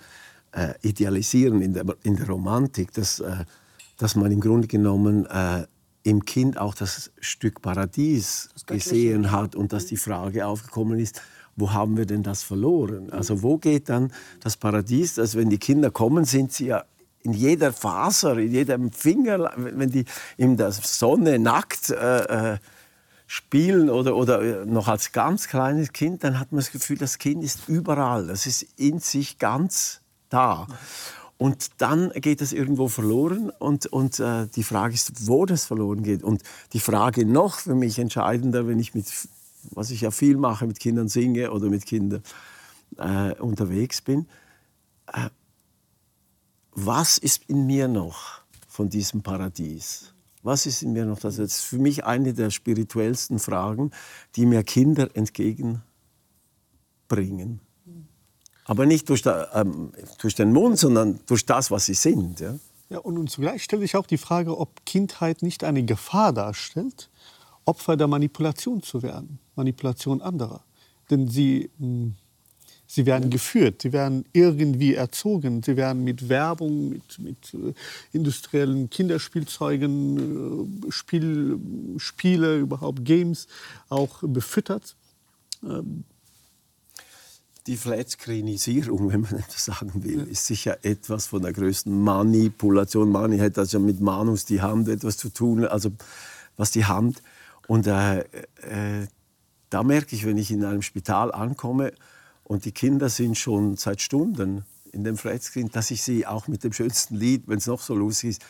äh, 0.52 0.74
Idealisieren 0.82 1.60
in 1.60 1.74
der, 1.74 1.84
in 2.02 2.16
der 2.16 2.26
Romantik, 2.26 2.92
dass, 2.92 3.20
äh, 3.20 3.44
dass 3.98 4.14
man 4.14 4.32
im 4.32 4.40
Grunde 4.40 4.68
genommen 4.68 5.26
äh, 5.26 5.66
im 6.04 6.24
Kind 6.24 6.58
auch 6.58 6.74
das 6.74 7.10
Stück 7.20 7.60
Paradies 7.60 8.48
das 8.54 8.66
gesehen 8.66 9.30
hat 9.30 9.54
und 9.54 9.72
dass 9.72 9.86
die 9.86 9.96
Frage 9.96 10.46
aufgekommen 10.46 10.98
ist, 10.98 11.20
wo 11.56 11.72
haben 11.72 11.96
wir 11.96 12.06
denn 12.06 12.22
das 12.22 12.42
verloren? 12.42 13.10
Also 13.10 13.42
wo 13.42 13.58
geht 13.58 13.88
dann 13.88 14.12
das 14.40 14.56
Paradies? 14.56 15.18
Also 15.18 15.38
wenn 15.38 15.50
die 15.50 15.58
Kinder 15.58 15.90
kommen, 15.90 16.24
sind 16.24 16.52
sie 16.52 16.66
ja 16.66 16.84
in 17.22 17.32
jeder 17.32 17.72
Faser, 17.72 18.36
in 18.38 18.52
jedem 18.52 18.90
Finger, 18.90 19.52
wenn 19.56 19.90
die 19.90 20.04
in 20.36 20.56
der 20.56 20.72
Sonne 20.72 21.38
nackt 21.38 21.90
äh, 21.90 22.54
äh, 22.54 22.58
spielen 23.26 23.88
oder, 23.90 24.16
oder 24.16 24.66
noch 24.66 24.88
als 24.88 25.12
ganz 25.12 25.48
kleines 25.48 25.92
Kind, 25.92 26.24
dann 26.24 26.38
hat 26.38 26.52
man 26.52 26.58
das 26.58 26.70
Gefühl, 26.70 26.98
das 26.98 27.18
Kind 27.18 27.42
ist 27.44 27.68
überall, 27.68 28.26
das 28.26 28.46
ist 28.46 28.66
in 28.76 28.98
sich 28.98 29.38
ganz 29.38 30.00
da. 30.28 30.66
Und 31.38 31.70
dann 31.78 32.10
geht 32.10 32.40
es 32.40 32.52
irgendwo 32.52 32.88
verloren 32.88 33.50
und, 33.50 33.86
und 33.86 34.20
äh, 34.20 34.46
die 34.54 34.62
Frage 34.62 34.94
ist, 34.94 35.26
wo 35.26 35.44
das 35.44 35.64
verloren 35.64 36.02
geht. 36.02 36.22
Und 36.22 36.42
die 36.72 36.78
Frage 36.78 37.24
noch 37.26 37.58
für 37.58 37.74
mich 37.74 37.98
entscheidender, 37.98 38.68
wenn 38.68 38.78
ich 38.78 38.94
mit, 38.94 39.06
was 39.70 39.90
ich 39.90 40.02
ja 40.02 40.10
viel 40.10 40.36
mache, 40.36 40.66
mit 40.66 40.78
Kindern 40.80 41.08
singe 41.08 41.50
oder 41.50 41.68
mit 41.68 41.86
Kindern 41.86 42.22
äh, 42.98 43.32
unterwegs 43.34 44.00
bin, 44.00 44.26
äh, 45.12 45.28
was 46.72 47.18
ist 47.18 47.44
in 47.48 47.66
mir 47.66 47.88
noch 47.88 48.42
von 48.66 48.88
diesem 48.88 49.22
Paradies? 49.22 50.14
Was 50.42 50.66
ist 50.66 50.82
in 50.82 50.92
mir 50.92 51.04
noch 51.04 51.20
das? 51.20 51.38
Ist 51.38 51.60
für 51.60 51.78
mich 51.78 52.04
eine 52.04 52.34
der 52.34 52.50
spirituellsten 52.50 53.38
Fragen, 53.38 53.92
die 54.34 54.46
mir 54.46 54.64
Kinder 54.64 55.08
entgegenbringen. 55.14 55.82
Aber 58.64 58.86
nicht 58.86 59.08
durch, 59.08 59.22
der, 59.22 59.50
ähm, 59.54 59.92
durch, 60.18 60.34
den 60.34 60.52
Mund, 60.52 60.78
sondern 60.78 61.20
durch 61.26 61.44
das, 61.46 61.70
was 61.70 61.86
sie 61.86 61.94
sind. 61.94 62.40
Ja? 62.40 62.54
Ja, 62.90 62.98
und 62.98 63.28
zugleich 63.30 63.62
stelle 63.64 63.84
ich 63.84 63.96
auch 63.96 64.06
die 64.06 64.18
Frage, 64.18 64.58
ob 64.58 64.84
Kindheit 64.84 65.42
nicht 65.42 65.64
eine 65.64 65.84
Gefahr 65.84 66.32
darstellt, 66.32 67.10
Opfer 67.64 67.96
der 67.96 68.08
Manipulation 68.08 68.82
zu 68.82 69.02
werden, 69.02 69.38
Manipulation 69.54 70.20
anderer. 70.20 70.64
Denn 71.10 71.28
sie 71.28 71.70
mh, 71.78 71.86
hm, 71.86 72.14
Sie 72.94 73.06
werden 73.06 73.30
geführt, 73.30 73.80
sie 73.80 73.94
werden 73.94 74.26
irgendwie 74.34 74.94
erzogen, 74.94 75.62
sie 75.62 75.78
werden 75.78 76.04
mit 76.04 76.28
Werbung, 76.28 76.90
mit, 76.90 77.18
mit 77.20 77.54
äh, 77.54 77.72
industriellen 78.12 78.90
Kinderspielzeugen, 78.90 80.84
äh, 80.88 80.92
Spiel, 80.92 81.58
Spiele, 81.96 82.58
überhaupt 82.58 83.02
Games 83.02 83.46
auch 83.88 84.18
befüttert. 84.20 84.94
Ähm, 85.62 86.04
die 87.66 87.78
Flatscreenisierung, 87.78 89.10
wenn 89.10 89.22
man 89.22 89.42
das 89.50 89.64
sagen 89.64 90.04
will, 90.04 90.26
ist 90.28 90.44
sicher 90.44 90.76
etwas 90.82 91.28
von 91.28 91.40
der 91.40 91.54
größten 91.54 91.98
Manipulation. 91.98 93.10
Mani 93.10 93.38
hat 93.38 93.56
also 93.56 93.80
mit 93.80 94.02
Manus 94.02 94.44
die 94.44 94.60
Hand 94.60 94.88
etwas 94.88 95.16
zu 95.16 95.30
tun, 95.30 95.64
also 95.64 95.92
was 96.58 96.72
die 96.72 96.84
Hand. 96.84 97.22
Und 97.68 97.86
äh, 97.86 98.20
äh, 98.20 99.06
da 99.70 99.82
merke 99.82 100.14
ich, 100.14 100.26
wenn 100.26 100.38
ich 100.38 100.50
in 100.50 100.64
einem 100.64 100.82
Spital 100.82 101.32
ankomme, 101.32 101.92
und 102.44 102.64
die 102.64 102.72
Kinder 102.72 103.08
sind 103.08 103.38
schon 103.38 103.76
seit 103.76 104.02
Stunden 104.02 104.64
in 104.92 105.04
dem 105.04 105.16
Flatscreen, 105.16 105.70
dass 105.70 105.90
ich 105.90 106.02
sie 106.02 106.26
auch 106.26 106.48
mit 106.48 106.64
dem 106.64 106.74
schönsten 106.74 107.16
Lied, 107.16 107.44
wenn 107.46 107.56
es 107.58 107.66
noch 107.66 107.80
so 107.80 107.94
lustig 107.94 108.30
ist, 108.30 108.42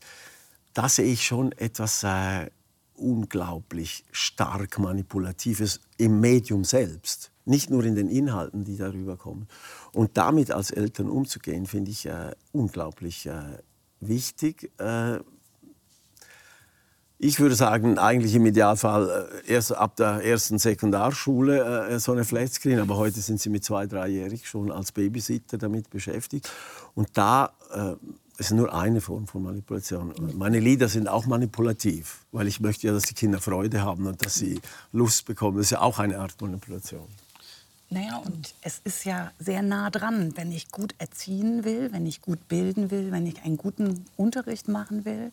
da 0.74 0.90
sehe 0.90 1.06
ich 1.06 1.24
schon 1.24 1.52
etwas 1.52 2.02
äh, 2.02 2.50
unglaublich 3.00 4.04
stark 4.12 4.78
Manipulatives 4.78 5.80
im 5.96 6.20
Medium 6.20 6.64
selbst. 6.64 7.30
Nicht 7.44 7.70
nur 7.70 7.84
in 7.84 7.94
den 7.94 8.08
Inhalten, 8.08 8.64
die 8.64 8.76
darüber 8.76 9.16
kommen. 9.16 9.48
Und 9.92 10.16
damit 10.16 10.50
als 10.50 10.70
Eltern 10.70 11.08
umzugehen, 11.08 11.66
finde 11.66 11.90
ich 11.90 12.06
äh, 12.06 12.32
unglaublich 12.52 13.26
äh, 13.26 13.58
wichtig. 14.00 14.70
Äh, 14.78 15.20
ich 17.18 17.38
würde 17.38 17.54
sagen, 17.54 17.98
eigentlich 17.98 18.34
im 18.34 18.46
Idealfall 18.46 19.30
äh, 19.46 19.52
erst 19.52 19.72
ab 19.76 19.96
der 19.96 20.24
ersten 20.24 20.58
Sekundarschule 20.58 21.88
äh, 21.88 21.98
so 21.98 22.12
eine 22.12 22.24
Flatscreen, 22.24 22.78
aber 22.78 22.96
heute 22.96 23.20
sind 23.20 23.40
sie 23.40 23.50
mit 23.50 23.64
zwei, 23.64 23.86
dreijährig 23.86 24.48
schon 24.48 24.70
als 24.70 24.92
Babysitter 24.92 25.58
damit 25.58 25.90
beschäftigt. 25.90 26.50
Und 26.94 27.08
da 27.14 27.52
äh, 28.40 28.42
ist 28.42 28.50
nur 28.52 28.74
eine 28.74 29.00
Form 29.00 29.26
von 29.26 29.42
Manipulation. 29.42 30.14
Meine 30.34 30.58
Lieder 30.58 30.88
sind 30.88 31.08
auch 31.08 31.26
manipulativ, 31.26 32.24
weil 32.32 32.46
ich 32.48 32.60
möchte 32.60 32.86
ja, 32.86 32.92
dass 32.92 33.04
die 33.04 33.14
Kinder 33.14 33.40
Freude 33.40 33.82
haben 33.82 34.06
und 34.06 34.24
dass 34.24 34.34
sie 34.34 34.60
Lust 34.92 35.26
bekommen. 35.26 35.58
Das 35.58 35.66
ist 35.66 35.70
ja 35.70 35.80
auch 35.82 35.98
eine 35.98 36.18
Art 36.18 36.40
Manipulation. 36.40 37.06
Naja, 37.92 38.18
und 38.24 38.54
es 38.62 38.80
ist 38.84 39.04
ja 39.04 39.32
sehr 39.40 39.62
nah 39.62 39.90
dran, 39.90 40.36
wenn 40.36 40.52
ich 40.52 40.70
gut 40.70 40.94
erziehen 40.98 41.64
will, 41.64 41.92
wenn 41.92 42.06
ich 42.06 42.22
gut 42.22 42.46
bilden 42.46 42.92
will, 42.92 43.10
wenn 43.10 43.26
ich 43.26 43.42
einen 43.42 43.56
guten 43.56 44.04
Unterricht 44.16 44.68
machen 44.68 45.04
will, 45.04 45.32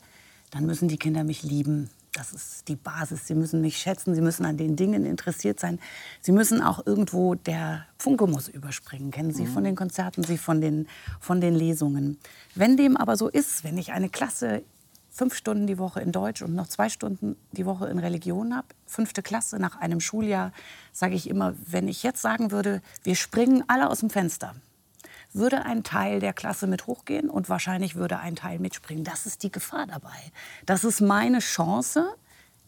dann 0.50 0.66
müssen 0.66 0.88
die 0.88 0.98
Kinder 0.98 1.24
mich 1.24 1.44
lieben. 1.44 1.90
Das 2.18 2.34
ist 2.34 2.68
die 2.68 2.76
Basis. 2.76 3.28
Sie 3.28 3.36
müssen 3.36 3.62
mich 3.62 3.78
schätzen, 3.78 4.16
sie 4.16 4.22
müssen 4.22 4.44
an 4.44 4.58
den 4.58 4.76
Dingen 4.76 5.06
interessiert 5.06 5.60
sein. 5.60 5.80
Sie 6.20 6.32
müssen 6.32 6.64
auch 6.64 6.84
irgendwo, 6.84 7.36
der 7.36 7.86
Funke 8.00 8.26
muss 8.26 8.48
überspringen. 8.48 9.12
Kennen 9.12 9.32
Sie 9.32 9.44
mhm. 9.44 9.50
von 9.50 9.64
den 9.64 9.76
Konzerten, 9.76 10.24
Sie 10.24 10.40
von 10.40 10.60
den, 10.60 10.88
von 11.20 11.42
den 11.42 11.54
Lesungen. 11.54 12.18
Wenn 12.56 12.76
dem 12.76 12.98
aber 12.98 13.18
so 13.18 13.28
ist, 13.28 13.64
wenn 13.64 13.78
ich 13.78 13.92
eine 13.92 14.10
Klasse 14.10 14.64
fünf 15.12 15.36
Stunden 15.36 15.68
die 15.68 15.78
Woche 15.78 16.02
in 16.02 16.12
Deutsch 16.12 16.42
und 16.42 16.56
noch 16.56 16.68
zwei 16.68 16.90
Stunden 16.90 17.36
die 17.52 17.68
Woche 17.68 17.88
in 17.88 18.00
Religion 18.00 18.56
habe, 18.56 18.68
fünfte 18.88 19.22
Klasse 19.22 19.60
nach 19.60 19.80
einem 19.80 20.00
Schuljahr, 20.00 20.54
sage 20.94 21.14
ich 21.14 21.30
immer, 21.30 21.54
wenn 21.68 21.88
ich 21.88 22.02
jetzt 22.02 22.24
sagen 22.24 22.50
würde, 22.50 22.82
wir 23.04 23.16
springen 23.16 23.64
alle 23.68 23.92
aus 23.92 24.00
dem 24.00 24.10
Fenster, 24.10 24.56
würde 25.38 25.66
ein 25.66 25.84
Teil 25.84 26.20
der 26.20 26.34
Klasse 26.34 26.68
mit 26.68 26.88
hochgehen 26.88 27.30
und 27.30 27.50
wahrscheinlich 27.50 27.96
würde 27.96 28.20
ein 28.20 28.36
Teil 28.36 28.60
mitspringen. 28.60 29.04
Das 29.04 29.26
ist 29.26 29.44
die 29.44 29.52
Gefahr 29.52 29.88
dabei. 29.88 30.18
Das 30.66 30.84
ist 30.84 31.02
meine 31.02 31.40
Chance 31.40 32.16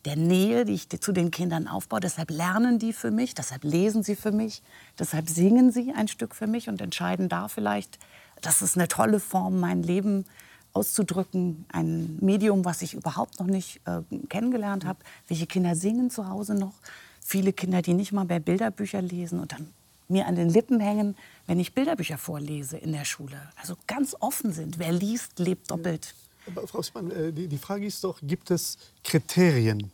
der 0.05 0.15
Nähe, 0.15 0.65
die 0.65 0.73
ich 0.73 0.89
zu 0.89 1.11
den 1.11 1.31
Kindern 1.31 1.67
aufbaue. 1.67 1.99
Deshalb 1.99 2.31
lernen 2.31 2.79
die 2.79 2.93
für 2.93 3.11
mich, 3.11 3.33
deshalb 3.33 3.63
lesen 3.63 4.03
sie 4.03 4.15
für 4.15 4.31
mich, 4.31 4.63
deshalb 4.97 5.29
singen 5.29 5.71
sie 5.71 5.93
ein 5.93 6.07
Stück 6.07 6.35
für 6.35 6.47
mich 6.47 6.69
und 6.69 6.81
entscheiden 6.81 7.29
da 7.29 7.47
vielleicht, 7.47 7.99
das 8.41 8.61
ist 8.61 8.77
eine 8.77 8.87
tolle 8.87 9.19
Form, 9.19 9.59
mein 9.59 9.83
Leben 9.83 10.25
auszudrücken, 10.71 11.65
ein 11.71 12.17
Medium, 12.21 12.63
was 12.63 12.81
ich 12.81 12.93
überhaupt 12.93 13.39
noch 13.39 13.47
nicht 13.47 13.81
äh, 13.85 14.01
kennengelernt 14.29 14.85
habe. 14.85 14.99
Welche 15.27 15.47
Kinder 15.47 15.75
singen 15.75 16.09
zu 16.09 16.29
Hause 16.29 16.53
noch? 16.55 16.75
Viele 17.21 17.53
Kinder, 17.53 17.81
die 17.81 17.93
nicht 17.93 18.11
mal 18.11 18.25
mehr 18.25 18.39
Bilderbücher 18.39 19.01
lesen 19.01 19.39
und 19.39 19.51
dann 19.51 19.67
mir 20.09 20.27
an 20.27 20.35
den 20.35 20.49
Lippen 20.49 20.79
hängen, 20.79 21.15
wenn 21.47 21.59
ich 21.59 21.73
Bilderbücher 21.73 22.17
vorlese 22.17 22.77
in 22.77 22.91
der 22.91 23.05
Schule. 23.05 23.41
Also 23.55 23.75
ganz 23.87 24.15
offen 24.19 24.51
sind. 24.51 24.79
Wer 24.79 24.91
liest, 24.91 25.39
lebt 25.39 25.71
doppelt. 25.71 26.13
Aber 26.47 26.67
Frau 26.67 26.81
Smann, 26.81 27.11
äh, 27.11 27.31
die 27.31 27.57
Frage 27.57 27.85
ist 27.85 28.03
doch, 28.03 28.19
gibt 28.23 28.49
es 28.51 28.77
Kriterien, 29.03 29.91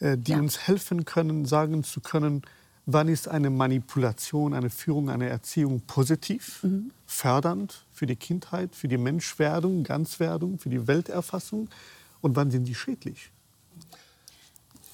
äh, 0.00 0.16
die 0.18 0.32
ja. 0.32 0.38
uns 0.38 0.66
helfen 0.66 1.04
können, 1.04 1.44
sagen 1.44 1.84
zu 1.84 2.00
können, 2.00 2.42
wann 2.86 3.08
ist 3.08 3.28
eine 3.28 3.50
Manipulation, 3.50 4.54
eine 4.54 4.70
Führung, 4.70 5.10
eine 5.10 5.28
Erziehung 5.28 5.80
positiv, 5.82 6.62
mhm. 6.64 6.90
fördernd 7.06 7.84
für 7.92 8.06
die 8.06 8.16
Kindheit, 8.16 8.74
für 8.74 8.88
die 8.88 8.98
Menschwerdung, 8.98 9.84
Ganzwerdung, 9.84 10.58
für 10.58 10.70
die 10.70 10.86
Welterfassung 10.88 11.68
und 12.20 12.34
wann 12.34 12.50
sind 12.50 12.64
die 12.64 12.74
schädlich? 12.74 13.30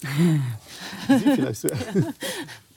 Sie 1.08 1.18
vielleicht. 1.18 1.62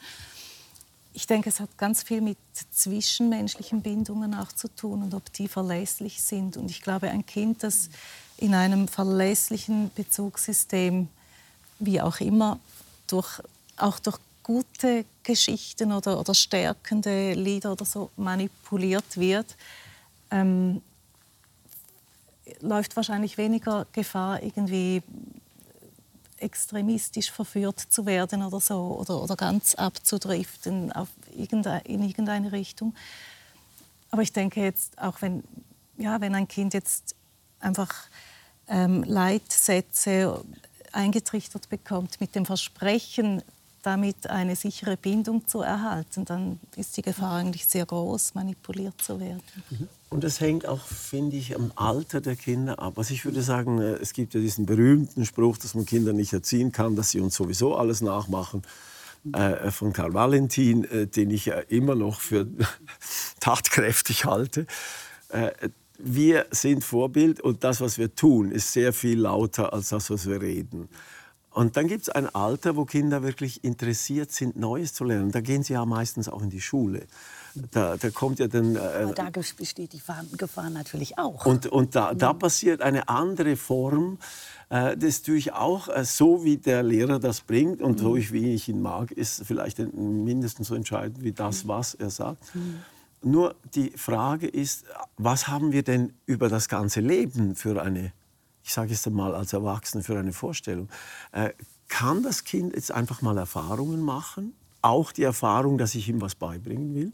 Ich 1.13 1.27
denke, 1.27 1.49
es 1.49 1.59
hat 1.59 1.77
ganz 1.77 2.03
viel 2.03 2.21
mit 2.21 2.37
zwischenmenschlichen 2.71 3.81
Bindungen 3.81 4.33
auch 4.33 4.51
zu 4.53 4.69
tun 4.69 5.03
und 5.03 5.13
ob 5.13 5.31
die 5.33 5.47
verlässlich 5.47 6.21
sind. 6.21 6.55
Und 6.55 6.71
ich 6.71 6.81
glaube, 6.81 7.09
ein 7.09 7.25
Kind, 7.25 7.63
das 7.63 7.89
in 8.37 8.55
einem 8.55 8.87
verlässlichen 8.87 9.91
Bezugssystem, 9.93 11.09
wie 11.79 12.01
auch 12.01 12.19
immer, 12.21 12.59
durch, 13.07 13.41
auch 13.77 13.99
durch 13.99 14.17
gute 14.43 15.05
Geschichten 15.23 15.91
oder, 15.91 16.19
oder 16.19 16.33
stärkende 16.33 17.33
Lieder 17.33 17.73
oder 17.73 17.85
so 17.85 18.09
manipuliert 18.15 19.17
wird, 19.17 19.57
ähm, 20.31 20.81
läuft 22.61 22.95
wahrscheinlich 22.95 23.37
weniger 23.37 23.85
Gefahr, 23.93 24.41
irgendwie 24.41 25.03
extremistisch 26.41 27.31
verführt 27.31 27.79
zu 27.79 28.05
werden 28.05 28.43
oder 28.43 28.59
so 28.59 28.97
oder, 28.99 29.21
oder 29.21 29.35
ganz 29.35 29.75
abzudriften 29.75 30.91
auf 30.91 31.09
irgendeine, 31.35 31.81
in 31.85 32.03
irgendeine 32.03 32.51
Richtung. 32.51 32.95
Aber 34.09 34.21
ich 34.21 34.33
denke 34.33 34.61
jetzt, 34.61 34.97
auch 34.97 35.21
wenn, 35.21 35.43
ja, 35.97 36.19
wenn 36.19 36.35
ein 36.35 36.47
Kind 36.47 36.73
jetzt 36.73 37.15
einfach 37.59 37.93
ähm, 38.67 39.03
Leitsätze 39.03 40.43
eingetrichtert 40.91 41.69
bekommt 41.69 42.19
mit 42.19 42.35
dem 42.35 42.45
Versprechen, 42.45 43.41
damit 43.81 44.27
eine 44.27 44.55
sichere 44.55 44.97
Bindung 44.97 45.47
zu 45.47 45.61
erhalten, 45.61 46.25
dann 46.25 46.59
ist 46.75 46.95
die 46.97 47.01
Gefahr 47.01 47.35
eigentlich 47.37 47.65
sehr 47.65 47.85
groß, 47.85 48.35
manipuliert 48.35 49.01
zu 49.01 49.19
werden. 49.19 49.43
Mhm. 49.69 49.87
Und 50.09 50.23
das 50.23 50.41
hängt 50.41 50.65
auch, 50.65 50.85
finde 50.85 51.37
ich, 51.37 51.55
am 51.55 51.71
Alter 51.75 52.19
der 52.21 52.35
Kinder 52.35 52.79
ab. 52.79 52.97
Also 52.97 53.13
ich 53.13 53.23
würde 53.25 53.41
sagen, 53.41 53.79
äh, 53.79 53.93
es 53.93 54.13
gibt 54.13 54.33
ja 54.33 54.39
diesen 54.39 54.65
berühmten 54.65 55.25
Spruch, 55.25 55.57
dass 55.57 55.73
man 55.73 55.85
Kinder 55.85 56.13
nicht 56.13 56.33
erziehen 56.33 56.71
kann, 56.71 56.95
dass 56.95 57.11
sie 57.11 57.21
uns 57.21 57.35
sowieso 57.35 57.75
alles 57.75 58.01
nachmachen. 58.01 58.61
Äh, 59.33 59.69
von 59.69 59.93
Karl 59.93 60.15
Valentin, 60.15 60.83
äh, 60.85 61.05
den 61.05 61.29
ich 61.29 61.45
ja 61.45 61.59
immer 61.59 61.93
noch 61.93 62.19
für 62.19 62.47
tatkräftig 63.39 64.25
halte. 64.25 64.65
Äh, 65.29 65.51
wir 65.99 66.47
sind 66.49 66.83
Vorbild 66.83 67.39
und 67.39 67.63
das, 67.63 67.81
was 67.81 67.99
wir 67.99 68.15
tun, 68.15 68.51
ist 68.51 68.73
sehr 68.73 68.93
viel 68.93 69.19
lauter 69.19 69.73
als 69.73 69.89
das, 69.89 70.09
was 70.09 70.27
wir 70.27 70.41
reden. 70.41 70.89
Und 71.51 71.75
dann 71.75 71.87
gibt 71.87 72.03
es 72.03 72.09
ein 72.09 72.33
Alter, 72.33 72.77
wo 72.77 72.85
Kinder 72.85 73.23
wirklich 73.23 73.63
interessiert 73.63 74.31
sind, 74.31 74.55
Neues 74.55 74.93
zu 74.93 75.03
lernen. 75.03 75.31
Da 75.31 75.41
gehen 75.41 75.63
sie 75.63 75.73
ja 75.73 75.85
meistens 75.85 76.29
auch 76.29 76.41
in 76.41 76.49
die 76.49 76.61
Schule. 76.61 77.07
Da, 77.71 77.97
da 77.97 78.09
kommt 78.09 78.39
ja 78.39 78.47
dann. 78.47 78.77
Äh, 78.77 78.79
Aber 78.79 79.13
da 79.13 79.29
besteht 79.29 79.91
die 79.91 80.01
Gefahr 80.37 80.69
natürlich 80.69 81.17
auch. 81.17 81.45
Und, 81.45 81.67
und 81.67 81.95
da, 81.95 82.13
da 82.13 82.31
passiert 82.31 82.81
eine 82.81 83.09
andere 83.09 83.57
Form. 83.57 84.17
Äh, 84.69 84.95
das 84.95 85.21
tue 85.21 85.35
ich 85.35 85.51
auch 85.51 85.89
äh, 85.89 86.05
so, 86.05 86.45
wie 86.45 86.55
der 86.55 86.83
Lehrer 86.83 87.19
das 87.19 87.41
bringt 87.41 87.81
und 87.81 87.99
mhm. 87.99 88.03
so, 88.03 88.15
wie 88.15 88.53
ich 88.53 88.69
ihn 88.69 88.81
mag, 88.81 89.11
ist 89.11 89.43
vielleicht 89.45 89.79
mindestens 89.93 90.69
so 90.69 90.75
entscheidend 90.75 91.21
wie 91.21 91.33
das, 91.33 91.65
mhm. 91.65 91.67
was 91.67 91.93
er 91.93 92.09
sagt. 92.09 92.55
Mhm. 92.55 92.79
Nur 93.23 93.55
die 93.75 93.91
Frage 93.91 94.47
ist, 94.47 94.85
was 95.17 95.47
haben 95.47 95.73
wir 95.73 95.83
denn 95.83 96.13
über 96.25 96.49
das 96.49 96.69
ganze 96.69 97.01
Leben 97.01 97.55
für 97.55 97.81
eine, 97.81 98.13
ich 98.63 98.73
sage 98.73 98.93
es 98.93 99.05
mal 99.09 99.35
als 99.35 99.53
Erwachsene, 99.53 100.03
für 100.03 100.17
eine 100.17 100.33
Vorstellung? 100.33 100.89
Äh, 101.31 101.51
kann 101.87 102.23
das 102.23 102.43
Kind 102.43 102.73
jetzt 102.73 102.91
einfach 102.91 103.21
mal 103.21 103.37
Erfahrungen 103.37 104.01
machen? 104.01 104.53
auch 104.81 105.11
die 105.11 105.23
Erfahrung, 105.23 105.77
dass 105.77 105.95
ich 105.95 106.09
ihm 106.09 106.21
was 106.21 106.35
beibringen 106.35 106.95
will. 106.95 107.11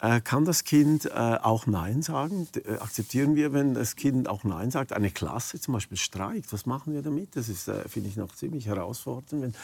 Äh, 0.00 0.20
kann 0.20 0.44
das 0.44 0.62
Kind 0.62 1.06
äh, 1.06 1.10
auch 1.10 1.66
Nein 1.66 2.02
sagen? 2.02 2.46
Akzeptieren 2.78 3.34
wir, 3.34 3.52
wenn 3.52 3.74
das 3.74 3.96
Kind 3.96 4.28
auch 4.28 4.44
Nein 4.44 4.70
sagt? 4.70 4.92
Eine 4.92 5.10
Klasse 5.10 5.60
zum 5.60 5.74
Beispiel 5.74 5.98
streikt, 5.98 6.52
was 6.52 6.66
machen 6.66 6.94
wir 6.94 7.02
damit? 7.02 7.34
Das 7.34 7.48
ist, 7.48 7.70
finde 7.88 8.08
ich, 8.08 8.16
noch 8.16 8.32
ziemlich 8.34 8.66
herausfordernd. 8.66 9.42
Wenn 9.42 9.54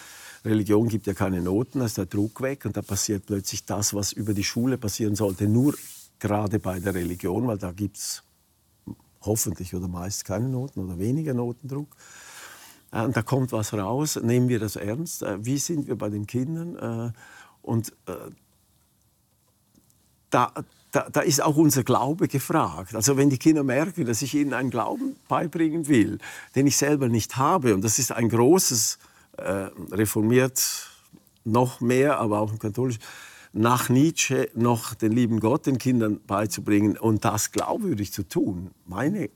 Religion 0.45 0.89
gibt 0.89 1.07
ja 1.07 1.15
keine 1.15 1.41
Noten, 1.41 1.79
da 1.79 1.87
ist 1.87 1.99
der 1.99 2.07
Druck 2.07 2.41
weg 2.41 2.65
und 2.65 2.77
da 2.77 2.83
passiert 2.83 3.27
plötzlich 3.27 3.65
das, 3.65 3.95
was 3.95 4.13
über 4.13 4.35
die 4.35 4.45
Schule 4.45 4.77
passieren 4.77 5.15
sollte, 5.15 5.47
nur 5.47 5.75
gerade 6.19 6.59
bei 6.59 6.81
der 6.81 6.95
Religion, 6.95 7.47
weil 7.47 7.59
da 7.59 7.71
gibt 7.71 7.99
es 7.99 8.23
hoffentlich 9.25 9.75
oder 9.75 9.89
meist 9.89 10.25
keine 10.25 10.49
Noten 10.49 10.81
oder 10.81 10.99
weniger 10.99 11.35
Notendruck. 11.35 11.97
Äh, 12.95 13.03
und 13.03 13.17
da 13.17 13.23
kommt 13.23 13.53
was 13.53 13.73
raus, 13.73 14.19
nehmen 14.23 14.49
wir 14.49 14.59
das 14.59 14.77
ernst, 14.77 15.23
äh, 15.23 15.45
wie 15.45 15.59
sind 15.59 15.87
wir 15.89 15.97
bei 15.97 16.09
den 16.09 16.27
Kindern? 16.27 17.13
Äh, 17.13 17.13
und 17.63 17.93
da, 20.29 20.53
da, 20.91 21.09
da, 21.11 21.21
ist 21.21 21.43
auch 21.43 21.57
unser 21.57 21.83
Glaube 21.83 22.29
gefragt. 22.29 22.95
Also 22.95 23.17
wenn 23.17 23.31
die 23.31 23.39
Kinder 23.39 23.63
merken, 23.63 24.05
dass 24.05 24.21
ich 24.21 24.35
ihnen 24.35 24.53
einen 24.53 24.69
Glauben 24.69 25.17
beibringen 25.29 25.89
will, 25.89 26.19
den 26.55 26.67
ich 26.67 26.77
selber 26.77 27.09
nicht 27.09 27.37
habe, 27.37 27.73
und 27.73 27.83
das 27.83 27.99
ist 27.99 28.13
ein 28.13 28.29
großes, 28.29 28.99
reformiert 29.91 30.91
noch 31.45 31.81
mehr, 31.81 32.19
aber 32.19 32.41
auch 32.41 32.53
im 32.53 32.59
katholischen, 32.59 33.03
nach 33.55 33.89
Nietzsche 33.89 34.51
noch 34.55 34.95
den 34.95 35.13
lieben 35.13 35.41
Gott 35.41 35.67
den 35.67 35.79
Kindern 35.79 36.21
beizubringen 36.27 36.99
und 36.99 37.25
das 37.25 37.53
glaubwürdig 37.53 38.13
zu 38.13 38.25
tun. 38.25 38.73
Meine 38.85 39.31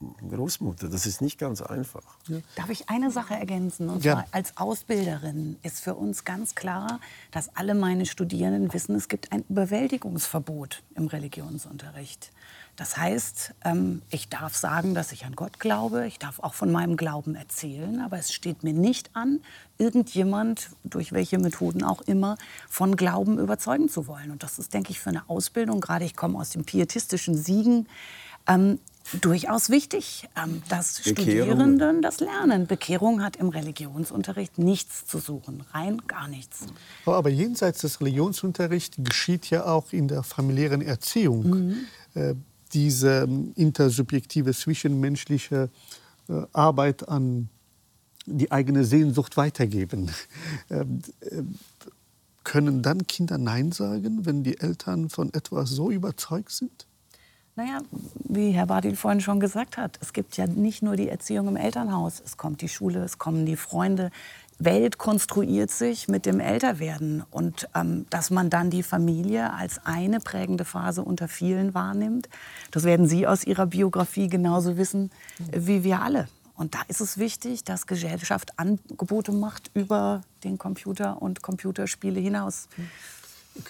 Großmutter, 0.00 0.88
das 0.88 1.06
ist 1.06 1.20
nicht 1.20 1.38
ganz 1.38 1.60
einfach. 1.60 2.04
Ja. 2.28 2.38
Darf 2.54 2.70
ich 2.70 2.88
eine 2.88 3.10
Sache 3.10 3.34
ergänzen? 3.34 3.88
Und 3.88 4.04
ja. 4.04 4.14
zwar 4.14 4.26
als 4.30 4.56
Ausbilderin 4.56 5.56
ist 5.64 5.80
für 5.80 5.96
uns 5.96 6.24
ganz 6.24 6.54
klar, 6.54 7.00
dass 7.32 7.54
alle 7.56 7.74
meine 7.74 8.06
Studierenden 8.06 8.72
wissen, 8.72 8.94
es 8.94 9.08
gibt 9.08 9.32
ein 9.32 9.44
Überwältigungsverbot 9.48 10.84
im 10.94 11.08
Religionsunterricht. 11.08 12.30
Das 12.78 12.96
heißt, 12.96 13.54
ähm, 13.64 14.02
ich 14.08 14.28
darf 14.28 14.54
sagen, 14.54 14.94
dass 14.94 15.10
ich 15.10 15.24
an 15.24 15.34
Gott 15.34 15.58
glaube, 15.58 16.06
ich 16.06 16.20
darf 16.20 16.38
auch 16.38 16.54
von 16.54 16.70
meinem 16.70 16.96
Glauben 16.96 17.34
erzählen, 17.34 18.00
aber 18.00 18.18
es 18.18 18.32
steht 18.32 18.62
mir 18.62 18.72
nicht 18.72 19.10
an, 19.14 19.40
irgendjemand, 19.78 20.70
durch 20.84 21.12
welche 21.12 21.38
Methoden 21.38 21.82
auch 21.82 22.02
immer, 22.02 22.38
von 22.68 22.94
Glauben 22.94 23.40
überzeugen 23.40 23.88
zu 23.88 24.06
wollen. 24.06 24.30
Und 24.30 24.44
das 24.44 24.60
ist, 24.60 24.74
denke 24.74 24.92
ich, 24.92 25.00
für 25.00 25.10
eine 25.10 25.28
Ausbildung, 25.28 25.80
gerade 25.80 26.04
ich 26.04 26.14
komme 26.14 26.38
aus 26.38 26.50
dem 26.50 26.64
pietistischen 26.64 27.36
Siegen, 27.36 27.88
ähm, 28.46 28.78
durchaus 29.22 29.70
wichtig, 29.70 30.28
ähm, 30.36 30.62
dass 30.68 31.00
Bekehrung. 31.00 31.24
Studierenden 31.24 32.00
das 32.00 32.20
lernen. 32.20 32.68
Bekehrung 32.68 33.24
hat 33.24 33.34
im 33.34 33.48
Religionsunterricht 33.48 34.56
nichts 34.56 35.04
zu 35.04 35.18
suchen, 35.18 35.64
rein 35.72 36.00
gar 36.06 36.28
nichts. 36.28 36.66
Aber 37.06 37.28
jenseits 37.28 37.80
des 37.80 38.00
Religionsunterrichts 38.00 38.98
geschieht 39.00 39.50
ja 39.50 39.66
auch 39.66 39.92
in 39.92 40.06
der 40.06 40.22
familiären 40.22 40.80
Erziehung. 40.80 41.50
Mhm. 41.50 41.76
Diese 42.72 43.22
ähm, 43.22 43.52
intersubjektive, 43.56 44.52
zwischenmenschliche 44.52 45.70
äh, 46.28 46.42
Arbeit 46.52 47.08
an 47.08 47.48
die 48.26 48.52
eigene 48.52 48.84
Sehnsucht 48.84 49.36
weitergeben. 49.36 50.10
Ähm, 50.70 51.00
äh, 51.20 51.42
können 52.44 52.82
dann 52.82 53.06
Kinder 53.06 53.38
Nein 53.38 53.72
sagen, 53.72 54.24
wenn 54.26 54.42
die 54.42 54.58
Eltern 54.58 55.08
von 55.08 55.32
etwas 55.32 55.70
so 55.70 55.90
überzeugt 55.90 56.50
sind? 56.50 56.86
Naja, 57.56 57.80
wie 58.24 58.52
Herr 58.52 58.66
Badil 58.66 58.96
vorhin 58.96 59.20
schon 59.20 59.40
gesagt 59.40 59.76
hat, 59.76 59.98
es 60.00 60.12
gibt 60.12 60.36
ja 60.36 60.46
nicht 60.46 60.82
nur 60.82 60.96
die 60.96 61.08
Erziehung 61.08 61.48
im 61.48 61.56
Elternhaus, 61.56 62.22
es 62.24 62.36
kommt 62.36 62.62
die 62.62 62.68
Schule, 62.68 63.02
es 63.02 63.18
kommen 63.18 63.46
die 63.46 63.56
Freunde, 63.56 64.10
Welt 64.58 64.98
konstruiert 64.98 65.70
sich 65.70 66.08
mit 66.08 66.26
dem 66.26 66.40
Älterwerden 66.40 67.22
und 67.30 67.68
ähm, 67.74 68.06
dass 68.10 68.30
man 68.30 68.50
dann 68.50 68.70
die 68.70 68.82
Familie 68.82 69.52
als 69.52 69.80
eine 69.84 70.18
prägende 70.20 70.64
Phase 70.64 71.02
unter 71.02 71.28
vielen 71.28 71.74
wahrnimmt, 71.74 72.28
das 72.70 72.84
werden 72.84 73.06
Sie 73.06 73.26
aus 73.26 73.44
Ihrer 73.44 73.66
Biografie 73.66 74.28
genauso 74.28 74.76
wissen 74.76 75.10
wie 75.52 75.84
wir 75.84 76.02
alle. 76.02 76.28
Und 76.54 76.74
da 76.74 76.80
ist 76.88 77.00
es 77.00 77.18
wichtig, 77.18 77.62
dass 77.62 77.86
Gesellschaft 77.86 78.58
Angebote 78.58 79.30
macht 79.30 79.70
über 79.74 80.22
den 80.42 80.58
Computer 80.58 81.22
und 81.22 81.40
Computerspiele 81.40 82.18
hinaus. 82.18 82.68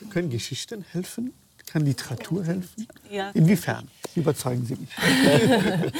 Können 0.08 0.30
Geschichten 0.30 0.86
helfen? 0.90 1.34
Kann 1.66 1.84
Literatur 1.84 2.46
helfen? 2.46 2.88
Ja. 3.10 3.28
Inwiefern? 3.32 3.88
Überzeugen 4.14 4.64
Sie 4.64 4.76
mich. 4.76 4.88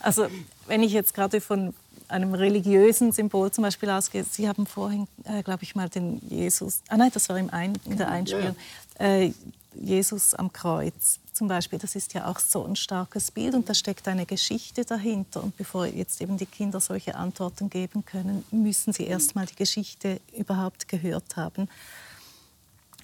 also 0.00 0.26
wenn 0.66 0.82
ich 0.82 0.92
jetzt 0.92 1.12
gerade 1.12 1.42
von 1.42 1.74
einem 2.12 2.34
religiösen 2.34 3.12
Symbol 3.12 3.50
zum 3.50 3.62
Beispiel 3.62 3.90
ausgeht. 3.90 4.26
Sie 4.32 4.48
haben 4.48 4.66
vorhin, 4.66 5.08
äh, 5.24 5.42
glaube 5.42 5.64
ich, 5.64 5.74
mal 5.74 5.88
den 5.88 6.20
Jesus, 6.28 6.82
ah 6.88 6.96
nein, 6.96 7.10
das 7.12 7.28
war 7.28 7.38
im 7.38 7.50
Ein, 7.50 7.74
in 7.84 7.96
der 7.96 8.10
Einspielung, 8.10 8.56
ja. 8.98 9.06
äh, 9.06 9.32
Jesus 9.74 10.34
am 10.34 10.52
Kreuz 10.52 11.18
zum 11.32 11.48
Beispiel, 11.48 11.78
das 11.78 11.96
ist 11.96 12.12
ja 12.12 12.26
auch 12.26 12.38
so 12.38 12.64
ein 12.64 12.76
starkes 12.76 13.30
Bild 13.30 13.54
und 13.54 13.68
da 13.68 13.74
steckt 13.74 14.06
eine 14.06 14.26
Geschichte 14.26 14.84
dahinter. 14.84 15.42
Und 15.42 15.56
bevor 15.56 15.86
jetzt 15.86 16.20
eben 16.20 16.36
die 16.36 16.46
Kinder 16.46 16.78
solche 16.78 17.14
Antworten 17.14 17.70
geben 17.70 18.04
können, 18.04 18.44
müssen 18.50 18.92
sie 18.92 19.04
erst 19.04 19.34
mal 19.34 19.46
die 19.46 19.56
Geschichte 19.56 20.20
überhaupt 20.36 20.88
gehört 20.88 21.36
haben. 21.36 21.68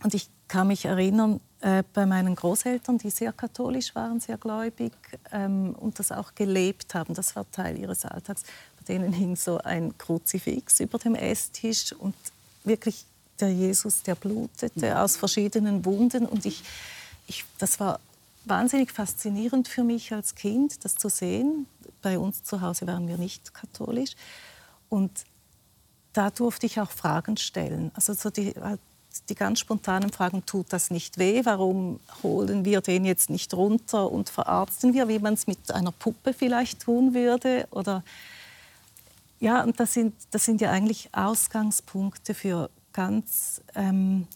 Und 0.04 0.14
ich 0.14 0.28
kann 0.46 0.68
mich 0.68 0.84
erinnern, 0.84 1.40
äh, 1.60 1.82
bei 1.92 2.06
meinen 2.06 2.36
Großeltern, 2.36 2.98
die 2.98 3.10
sehr 3.10 3.32
katholisch 3.32 3.94
waren, 3.94 4.20
sehr 4.20 4.36
gläubig 4.36 4.92
ähm, 5.32 5.74
und 5.74 5.98
das 5.98 6.12
auch 6.12 6.34
gelebt 6.34 6.94
haben. 6.94 7.14
Das 7.14 7.34
war 7.34 7.50
Teil 7.50 7.76
ihres 7.78 8.04
Alltags 8.04 8.44
denen 8.88 9.12
hing 9.12 9.36
so 9.36 9.58
ein 9.58 9.96
Kruzifix 9.98 10.80
über 10.80 10.98
dem 10.98 11.14
Esstisch 11.14 11.92
und 11.92 12.14
wirklich 12.64 13.04
der 13.40 13.52
Jesus, 13.52 14.02
der 14.02 14.14
blutete 14.14 14.98
aus 14.98 15.16
verschiedenen 15.16 15.84
Wunden. 15.84 16.26
Und 16.26 16.44
ich, 16.46 16.62
ich, 17.26 17.44
das 17.58 17.78
war 17.80 18.00
wahnsinnig 18.44 18.92
faszinierend 18.92 19.68
für 19.68 19.84
mich 19.84 20.12
als 20.12 20.34
Kind, 20.34 20.84
das 20.84 20.96
zu 20.96 21.08
sehen. 21.08 21.66
Bei 22.02 22.18
uns 22.18 22.42
zu 22.42 22.60
Hause 22.60 22.86
waren 22.86 23.06
wir 23.08 23.18
nicht 23.18 23.54
katholisch. 23.54 24.12
Und 24.88 25.10
da 26.12 26.30
durfte 26.30 26.66
ich 26.66 26.80
auch 26.80 26.90
Fragen 26.90 27.36
stellen. 27.36 27.90
Also 27.94 28.14
so 28.14 28.30
die, 28.30 28.54
die 29.28 29.34
ganz 29.34 29.60
spontanen 29.60 30.10
Fragen, 30.10 30.44
tut 30.46 30.72
das 30.72 30.90
nicht 30.90 31.18
weh? 31.18 31.42
Warum 31.44 32.00
holen 32.22 32.64
wir 32.64 32.80
den 32.80 33.04
jetzt 33.04 33.30
nicht 33.30 33.54
runter 33.54 34.10
und 34.10 34.28
verarzten 34.28 34.94
wir, 34.94 35.08
wie 35.08 35.18
man 35.18 35.34
es 35.34 35.46
mit 35.46 35.70
einer 35.70 35.92
Puppe 35.92 36.32
vielleicht 36.32 36.80
tun 36.80 37.14
würde? 37.14 37.68
Oder 37.70 38.02
ja, 39.40 39.62
und 39.62 39.78
das 39.78 39.94
sind, 39.94 40.14
das 40.30 40.44
sind 40.44 40.60
ja 40.60 40.70
eigentlich 40.70 41.10
Ausgangspunkte 41.12 42.34
für 42.34 42.70
ganz 42.92 43.62
ähm, 43.74 44.26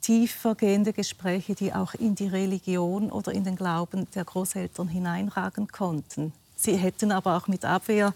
tiefergehende 0.00 0.92
Gespräche, 0.92 1.54
die 1.54 1.72
auch 1.72 1.94
in 1.94 2.14
die 2.14 2.26
Religion 2.26 3.10
oder 3.10 3.32
in 3.32 3.44
den 3.44 3.56
Glauben 3.56 4.06
der 4.14 4.24
Großeltern 4.24 4.88
hineinragen 4.88 5.68
konnten. 5.68 6.32
Sie 6.56 6.76
hätten 6.76 7.12
aber 7.12 7.36
auch 7.36 7.48
mit 7.48 7.64
Abwehr 7.64 8.12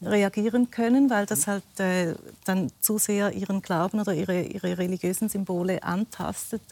reagieren 0.00 0.70
können, 0.70 1.10
weil 1.10 1.26
das 1.26 1.46
halt 1.46 1.80
äh, 1.80 2.14
dann 2.44 2.70
zu 2.80 2.98
sehr 2.98 3.32
ihren 3.32 3.62
Glauben 3.62 4.00
oder 4.00 4.14
ihre, 4.14 4.42
ihre 4.42 4.78
religiösen 4.78 5.28
Symbole 5.28 5.82
antastet. 5.82 6.62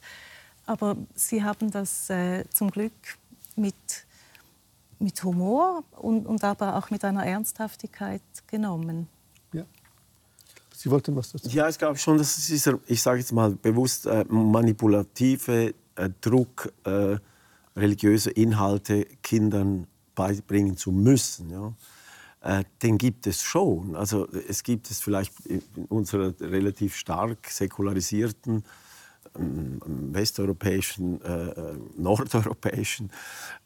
Aber 0.65 0.97
sie 1.15 1.43
haben 1.43 1.71
das 1.71 2.09
äh, 2.11 2.45
zum 2.51 2.71
Glück 2.71 2.93
mit 3.57 3.75
mit 4.99 5.23
Humor 5.23 5.85
und, 5.97 6.27
und 6.27 6.43
aber 6.45 6.77
auch 6.77 6.91
mit 6.91 7.05
einer 7.05 7.25
Ernsthaftigkeit 7.25 8.23
genommen. 8.47 9.09
Ja. 9.53 9.65
Sie 10.75 10.91
wollten 10.91 11.15
was 11.17 11.33
dazu 11.33 11.49
Ja, 11.49 11.69
ich 11.69 11.79
glaube 11.79 11.97
schon, 11.99 12.19
dass 12.19 12.37
dieser, 12.47 12.79
ich 12.87 13.03
sage 13.03 13.19
jetzt 13.21 13.33
mal 13.33 13.51
bewusst, 13.51 14.07
äh, 14.07 14.25
manipulative 14.29 15.75
äh, 15.97 16.11
Druck, 16.21 16.73
äh, 16.85 17.17
religiöse 17.77 18.31
Inhalte 18.31 19.05
Kindern 19.23 19.87
beibringen 20.15 20.77
zu 20.77 20.93
müssen. 20.93 21.51
Ja? 21.51 21.73
Äh, 22.41 22.65
den 22.83 22.99
gibt 22.99 23.27
es 23.27 23.43
schon. 23.43 23.97
Also 23.97 24.29
es 24.49 24.63
gibt 24.63 24.91
es 24.91 25.01
vielleicht 25.01 25.35
in 25.47 25.63
unserer 25.89 26.33
relativ 26.41 26.97
stark 26.97 27.49
säkularisierten 27.49 28.65
westeuropäischen, 29.39 31.21
äh, 31.23 31.49
äh, 31.49 31.79
nordeuropäischen 31.97 33.11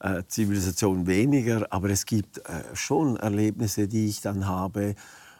äh, 0.00 0.22
Zivilisation 0.28 1.06
weniger, 1.06 1.66
aber 1.70 1.90
es 1.90 2.06
gibt 2.06 2.38
äh, 2.38 2.64
schon 2.74 3.16
Erlebnisse, 3.16 3.88
die 3.88 4.08
ich 4.08 4.20
dann 4.20 4.46
habe, 4.46 4.94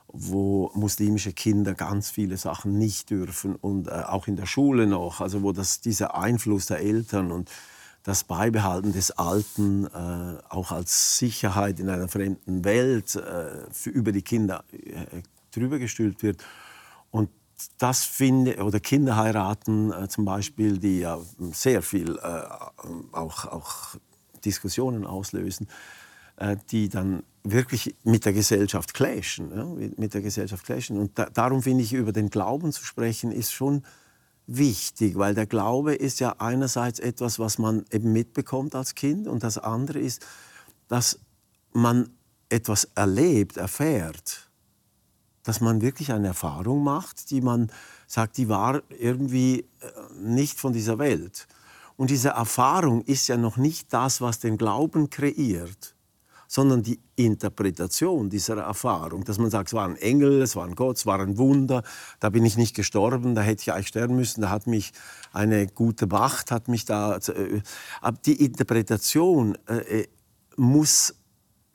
wo 0.08 0.70
muslimische 0.74 1.32
Kinder 1.32 1.74
ganz 1.74 2.10
viele 2.10 2.36
Sachen 2.36 2.78
nicht 2.78 3.10
dürfen 3.10 3.54
und 3.56 3.88
äh, 3.88 3.90
auch 3.90 4.26
in 4.26 4.36
der 4.36 4.46
Schule 4.46 4.86
noch, 4.86 5.20
also 5.20 5.42
wo 5.42 5.52
das, 5.52 5.80
dieser 5.80 6.16
Einfluss 6.16 6.66
der 6.66 6.80
Eltern 6.80 7.30
und 7.30 7.50
das 8.02 8.24
Beibehalten 8.24 8.92
des 8.92 9.10
Alten 9.10 9.86
äh, 9.86 10.38
auch 10.48 10.72
als 10.72 11.18
Sicherheit 11.18 11.78
in 11.80 11.88
einer 11.88 12.08
fremden 12.08 12.64
Welt 12.64 13.10
für, 13.72 13.90
über 13.90 14.10
die 14.10 14.22
Kinder 14.22 14.64
drüber 15.50 15.78
gestülpt 15.78 16.22
wird. 16.22 16.42
Das 17.78 18.04
finde 18.04 18.62
oder 18.64 18.80
Kinder 18.80 19.16
heiraten 19.16 19.92
äh, 19.92 20.08
zum 20.08 20.24
Beispiel, 20.24 20.78
die 20.78 21.00
ja 21.00 21.18
sehr 21.52 21.82
viel 21.82 22.18
äh, 22.18 22.42
auch, 23.12 23.46
auch 23.46 23.96
Diskussionen 24.44 25.06
auslösen, 25.06 25.68
äh, 26.36 26.56
die 26.70 26.88
dann 26.88 27.22
wirklich 27.42 27.96
mit 28.04 28.24
der 28.24 28.32
Gesellschaft 28.32 28.94
clashen, 28.94 29.50
ja, 29.56 29.64
mit 29.96 30.14
der 30.14 30.20
Gesellschaft 30.20 30.64
clashen. 30.64 30.98
Und 30.98 31.18
da, 31.18 31.26
darum 31.26 31.62
finde 31.62 31.82
ich, 31.84 31.92
über 31.92 32.12
den 32.12 32.30
Glauben 32.30 32.72
zu 32.72 32.84
sprechen, 32.84 33.32
ist 33.32 33.52
schon 33.52 33.82
wichtig, 34.46 35.16
weil 35.16 35.34
der 35.34 35.46
Glaube 35.46 35.94
ist 35.94 36.20
ja 36.20 36.36
einerseits 36.38 36.98
etwas, 36.98 37.38
was 37.38 37.58
man 37.58 37.84
eben 37.90 38.12
mitbekommt 38.12 38.74
als 38.74 38.94
Kind 38.94 39.28
und 39.28 39.42
das 39.42 39.58
andere 39.58 40.00
ist, 40.00 40.26
dass 40.88 41.20
man 41.72 42.10
etwas 42.48 42.88
erlebt, 42.94 43.56
erfährt 43.56 44.49
dass 45.50 45.60
man 45.60 45.80
wirklich 45.80 46.12
eine 46.12 46.28
Erfahrung 46.28 46.84
macht, 46.84 47.32
die 47.32 47.40
man 47.40 47.72
sagt, 48.06 48.36
die 48.36 48.48
war 48.48 48.82
irgendwie 48.88 49.66
äh, 49.80 50.22
nicht 50.22 50.60
von 50.60 50.72
dieser 50.72 51.00
Welt. 51.00 51.48
Und 51.96 52.10
diese 52.10 52.28
Erfahrung 52.28 53.02
ist 53.02 53.26
ja 53.26 53.36
noch 53.36 53.56
nicht 53.56 53.92
das, 53.92 54.20
was 54.20 54.38
den 54.38 54.58
Glauben 54.58 55.10
kreiert, 55.10 55.96
sondern 56.46 56.84
die 56.84 57.00
Interpretation 57.16 58.30
dieser 58.30 58.58
Erfahrung, 58.58 59.24
dass 59.24 59.38
man 59.38 59.50
sagt, 59.50 59.70
es 59.70 59.74
war 59.74 59.88
ein 59.88 59.96
Engel, 59.96 60.40
es 60.40 60.54
war 60.54 60.64
ein 60.64 60.76
Gott, 60.76 60.98
es 60.98 61.06
war 61.06 61.18
ein 61.18 61.36
Wunder, 61.36 61.82
da 62.20 62.30
bin 62.30 62.44
ich 62.44 62.56
nicht 62.56 62.76
gestorben, 62.76 63.34
da 63.34 63.42
hätte 63.42 63.62
ich 63.62 63.72
eigentlich 63.72 63.88
sterben 63.88 64.14
müssen, 64.14 64.42
da 64.42 64.50
hat 64.50 64.68
mich 64.68 64.92
eine 65.32 65.66
gute 65.66 66.12
Wacht, 66.12 66.52
hat 66.52 66.68
mich 66.68 66.84
da... 66.84 67.16
Äh, 67.16 67.60
aber 68.00 68.18
die 68.24 68.44
Interpretation 68.44 69.58
äh, 69.66 70.06
muss 70.56 71.16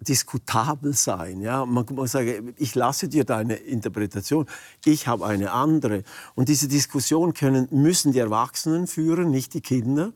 diskutabel 0.07 0.93
sein. 0.93 1.41
Ja? 1.41 1.65
Man 1.65 1.85
muss 1.91 2.11
sagen, 2.11 2.53
ich 2.57 2.75
lasse 2.75 3.07
dir 3.09 3.25
deine 3.25 3.55
Interpretation, 3.55 4.45
ich 4.85 5.07
habe 5.07 5.25
eine 5.25 5.51
andere. 5.51 6.03
Und 6.35 6.49
diese 6.49 6.67
Diskussion 6.67 7.33
können, 7.33 7.67
müssen 7.71 8.11
die 8.11 8.19
Erwachsenen 8.19 8.87
führen, 8.87 9.31
nicht 9.31 9.53
die 9.53 9.61
Kinder. 9.61 10.13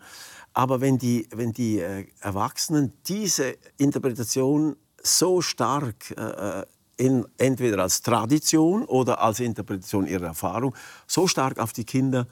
Aber 0.54 0.82
wenn 0.82 0.97
die, 0.97 1.28
wenn 1.32 1.54
die 1.54 1.80
äh, 1.80 2.08
Erwachsenen 2.21 2.93
diese 3.08 3.56
Interpretation 3.78 4.75
so 5.02 5.41
stark 5.41 6.12
äh, 6.12 6.65
in, 6.97 7.25
entweder 7.38 7.82
als 7.82 8.02
Tradition 8.02 8.84
oder 8.86 9.21
als 9.21 9.39
Interpretation 9.39 10.06
ihrer 10.06 10.28
Erfahrung 10.28 10.75
so 11.08 11.28
stark 11.28 11.60
auf 11.60 11.71
die 11.71 11.86
Kinder 11.86 12.28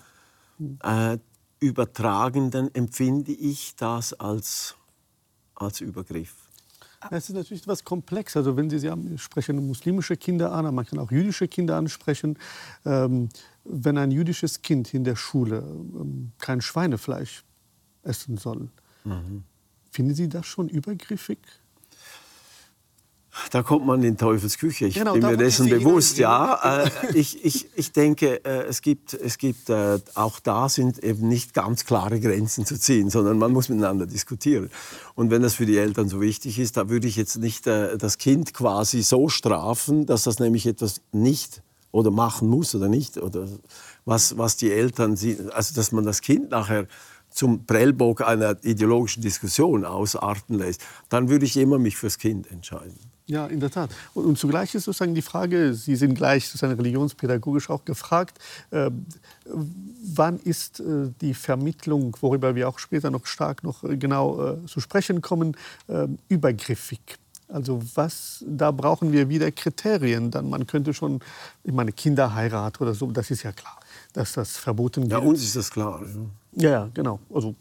äh, 0.84 1.18
übertragen, 1.60 2.52
dann 2.52 2.70
empfinde 2.74 3.32
ich 3.32 3.76
das 3.76 4.14
als, 4.14 4.76
als 5.56 5.82
Übergriff. 5.82 6.47
Es 7.12 7.30
ist 7.30 7.36
natürlich 7.36 7.64
etwas 7.64 7.84
komplex. 7.84 8.36
Also 8.36 8.58
wenn 8.58 8.70
Sie, 8.70 8.80
Sie 8.80 8.90
haben, 8.90 9.18
sprechen 9.18 9.66
muslimische 9.66 10.18
Kinder 10.18 10.52
an, 10.52 10.66
aber 10.66 10.72
man 10.72 10.86
kann 10.86 11.00
auch 11.00 11.12
jüdische 11.12 11.48
Kinder 11.48 11.76
ansprechen. 11.76 12.38
Ähm, 12.86 13.30
wenn 13.64 13.98
ein 13.98 14.12
jüdisches 14.12 14.62
Kind 14.62 14.94
in 14.94 15.04
der 15.04 15.16
Schule 15.16 15.60
ähm, 15.60 16.32
kein 16.40 16.62
Schweinefleisch 16.62 17.44
essen 18.04 18.38
soll, 18.38 18.70
mhm. 19.04 19.44
finden 19.92 20.16
Sie 20.16 20.30
das 20.30 20.46
schon 20.46 20.70
übergriffig? 20.70 21.40
Da 23.52 23.64
kommt 23.64 23.86
man 23.86 24.04
in 24.04 24.18
Teufelsküche. 24.18 24.88
Ich 24.88 24.96
genau, 24.96 25.14
bin 25.14 25.24
mir 25.24 25.38
dessen 25.38 25.70
bewusst. 25.70 26.18
Ja, 26.18 26.84
äh, 26.84 26.90
ich, 27.14 27.44
ich, 27.46 27.70
ich 27.76 27.92
denke, 27.92 28.44
äh, 28.46 28.66
es 28.68 28.82
gibt, 28.82 29.14
es 29.14 29.38
gibt 29.38 29.70
äh, 29.70 30.00
auch 30.16 30.40
da 30.40 30.70
sind 30.70 31.04
eben 31.04 31.28
nicht 31.28 31.54
ganz 31.54 31.86
klare 31.86 32.20
Grenzen 32.20 32.66
zu 32.66 32.80
ziehen, 32.80 33.10
sondern 33.10 33.38
man 33.38 33.52
muss 33.52 33.70
miteinander 33.70 34.06
diskutieren. 34.06 34.70
Und 35.16 35.32
wenn 35.32 35.42
das 35.42 35.56
für 35.56 35.66
die 35.66 35.78
Eltern 35.78 36.10
so 36.10 36.22
wichtig 36.22 36.60
ist, 36.60 36.78
da 36.78 36.90
würde 36.90 37.08
ich 37.08 37.16
jetzt 37.16 37.38
nicht 37.38 37.68
äh, 37.68 37.98
das 37.98 38.18
Kind 38.18 38.54
quasi 38.54 39.02
so 39.02 39.30
strafen, 39.30 40.06
dass 40.06 40.24
das 40.24 40.40
nämlich 40.40 40.66
etwas 40.66 41.02
nicht 41.12 41.62
oder 41.92 42.12
machen 42.12 42.48
muss 42.48 42.76
oder 42.76 42.90
nicht 42.90 43.18
oder 43.18 43.48
was, 44.06 44.38
was 44.38 44.58
die 44.58 44.72
Eltern, 44.72 45.18
also 45.54 45.76
dass 45.76 45.92
man 45.92 46.06
das 46.06 46.22
Kind 46.22 46.52
nachher 46.52 46.88
zum 47.30 47.66
Prellbock 47.66 48.22
einer 48.22 48.64
ideologischen 48.64 49.22
Diskussion 49.22 49.86
ausarten 49.86 50.58
lässt, 50.58 50.82
dann 51.10 51.30
würde 51.30 51.46
ich 51.46 51.58
immer 51.58 51.78
mich 51.78 51.98
fürs 51.98 52.18
Kind 52.18 52.50
entscheiden. 52.52 52.98
Ja, 53.28 53.46
in 53.48 53.60
der 53.60 53.70
Tat. 53.70 53.90
Und, 54.14 54.26
und, 54.26 54.40
zugleich 54.40 54.74
ist 54.74 54.86
sozusagen 54.86 55.14
die 55.14 55.22
Frage, 55.22 55.74
Sie 55.74 55.98
sind 55.98 56.16
gleich 56.16 56.48
sozusagen 56.48 56.74
religionspädagogisch 56.76 57.70
auch 57.70 57.84
gefragt, 57.84 58.40
äh, 58.72 58.90
wann 59.46 60.40
ist 60.40 60.80
äh, 60.80 61.12
die 61.20 61.34
Vermittlung, 61.34 62.16
worüber 62.22 62.56
wir 62.56 62.70
auch 62.70 62.80
später 62.80 63.12
noch 63.12 63.26
stark 63.26 63.64
noch 63.64 63.84
äh, 63.84 63.98
genau 63.98 64.54
äh, 64.54 64.66
zu 64.66 64.80
sprechen 64.80 65.22
kommen, 65.22 65.58
äh, 65.88 66.08
übergriffig? 66.30 67.02
Also 67.50 67.82
was, 67.96 68.44
da 68.48 68.72
brauchen 68.72 69.12
wir 69.12 69.30
wieder 69.30 69.52
Kriterien. 69.52 70.32
Dann 70.32 70.50
man 70.50 70.66
könnte 70.66 70.94
schon, 70.94 71.20
ich 71.64 71.74
meine 71.74 71.92
Kinderheirat 71.92 72.80
oder 72.82 72.94
so, 72.94 73.12
das 73.12 73.32
ist 73.32 73.44
ja 73.44 73.52
klar, 73.52 73.80
dass 74.14 74.34
das 74.34 74.58
verboten 74.58 75.04
wird. 75.04 75.12
Ja, 75.12 75.20
uns 75.20 75.44
ist 75.44 75.56
das 75.56 75.70
klar. 75.70 76.02
Ja, 76.54 76.70
ja, 76.70 76.90
genau. 76.94 77.20
Also 77.34 77.56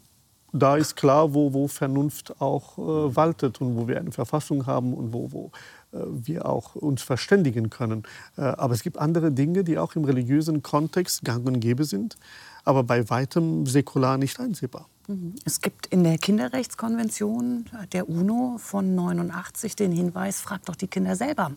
da 0.57 0.77
ist 0.77 0.95
klar, 0.95 1.33
wo, 1.33 1.53
wo 1.53 1.67
Vernunft 1.67 2.39
auch 2.41 2.77
äh, 2.77 3.15
waltet 3.15 3.61
und 3.61 3.75
wo 3.75 3.87
wir 3.87 3.99
eine 3.99 4.11
Verfassung 4.11 4.65
haben 4.65 4.93
und 4.93 5.13
wo, 5.13 5.31
wo 5.31 5.51
äh, 5.91 5.99
wir 6.05 6.45
auch 6.45 6.75
uns 6.75 7.01
verständigen 7.01 7.69
können. 7.69 8.03
Äh, 8.37 8.41
aber 8.41 8.73
es 8.73 8.83
gibt 8.83 8.97
andere 8.97 9.31
Dinge, 9.31 9.63
die 9.63 9.77
auch 9.77 9.95
im 9.95 10.05
religiösen 10.05 10.63
Kontext 10.63 11.23
gang 11.23 11.45
und 11.47 11.59
gäbe 11.59 11.85
sind, 11.85 12.17
aber 12.63 12.83
bei 12.83 13.09
weitem 13.09 13.65
säkular 13.65 14.17
nicht 14.17 14.39
einsehbar. 14.39 14.87
Es 15.45 15.61
gibt 15.61 15.87
in 15.87 16.03
der 16.03 16.17
Kinderrechtskonvention 16.17 17.65
der 17.93 18.09
UNO 18.09 18.57
von 18.57 18.93
89 18.93 19.77
den 19.77 19.93
Hinweis, 19.93 20.41
fragt 20.41 20.67
doch 20.67 20.75
die 20.75 20.87
Kinder 20.87 21.15
selber. 21.15 21.51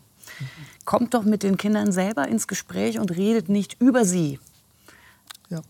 Kommt 0.85 1.15
doch 1.15 1.25
mit 1.25 1.43
den 1.43 1.57
Kindern 1.57 1.91
selber 1.91 2.29
ins 2.29 2.47
Gespräch 2.47 3.01
und 3.01 3.11
redet 3.11 3.49
nicht 3.49 3.81
über 3.81 4.05
sie, 4.05 4.39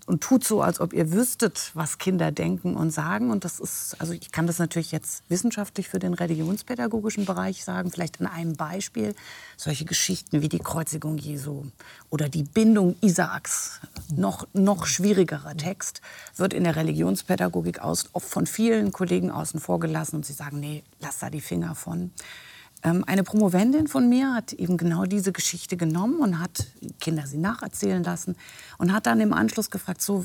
und 0.06 0.22
tut 0.22 0.44
so, 0.44 0.60
als 0.60 0.80
ob 0.80 0.92
ihr 0.92 1.12
wüsstet, 1.12 1.70
was 1.74 1.98
Kinder 1.98 2.32
denken 2.32 2.76
und 2.76 2.90
sagen. 2.90 3.30
Und 3.30 3.44
das 3.44 3.60
ist, 3.60 3.96
also 3.98 4.12
ich 4.12 4.30
kann 4.30 4.46
das 4.46 4.58
natürlich 4.58 4.92
jetzt 4.92 5.22
wissenschaftlich 5.28 5.88
für 5.88 5.98
den 5.98 6.12
religionspädagogischen 6.12 7.24
Bereich 7.24 7.64
sagen, 7.64 7.90
vielleicht 7.90 8.20
an 8.20 8.26
einem 8.26 8.56
Beispiel. 8.56 9.14
Solche 9.56 9.86
Geschichten 9.86 10.42
wie 10.42 10.48
die 10.50 10.58
Kreuzigung 10.58 11.16
Jesu 11.16 11.64
oder 12.10 12.28
die 12.28 12.42
Bindung 12.42 12.96
Isaaks, 13.00 13.80
noch, 14.14 14.46
noch 14.52 14.86
schwierigerer 14.86 15.56
Text, 15.56 16.02
wird 16.36 16.52
in 16.52 16.64
der 16.64 16.76
Religionspädagogik 16.76 17.82
oft 17.82 18.10
von 18.28 18.46
vielen 18.46 18.92
Kollegen 18.92 19.30
außen 19.30 19.60
vor 19.60 19.80
gelassen 19.80 20.16
und 20.16 20.26
sie 20.26 20.34
sagen, 20.34 20.60
nee, 20.60 20.82
lass 21.00 21.20
da 21.20 21.30
die 21.30 21.40
Finger 21.40 21.74
von. 21.74 22.10
Ähm, 22.82 23.04
eine 23.06 23.22
Promovendin 23.22 23.88
von 23.88 24.08
mir 24.08 24.34
hat 24.34 24.52
eben 24.52 24.76
genau 24.76 25.04
diese 25.04 25.32
Geschichte 25.32 25.76
genommen 25.76 26.20
und 26.20 26.38
hat 26.38 26.66
Kinder 27.00 27.26
sie 27.26 27.36
nacherzählen 27.36 28.02
lassen 28.02 28.36
und 28.78 28.92
hat 28.92 29.06
dann 29.06 29.20
im 29.20 29.32
Anschluss 29.32 29.70
gefragt, 29.70 30.00
so, 30.00 30.24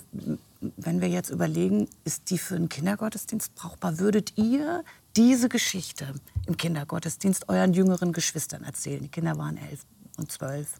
wenn 0.62 1.02
wir 1.02 1.10
jetzt 1.10 1.30
überlegen, 1.30 1.90
ist 2.06 2.30
die 2.30 2.38
für 2.38 2.56
einen 2.56 2.70
Kindergottesdienst 2.70 3.54
brauchbar, 3.56 4.00
würdet 4.00 4.38
ihr 4.38 4.84
diese 5.18 5.50
Geschichte 5.50 6.14
im 6.48 6.56
Kindergottesdienst 6.56 7.50
euren 7.50 7.74
jüngeren 7.74 8.14
Geschwistern 8.14 8.64
erzählen? 8.64 9.02
Die 9.02 9.10
Kinder 9.10 9.38
waren 9.38 9.58
elf 9.58 9.82
und 10.18 10.32
zwölf. 10.32 10.76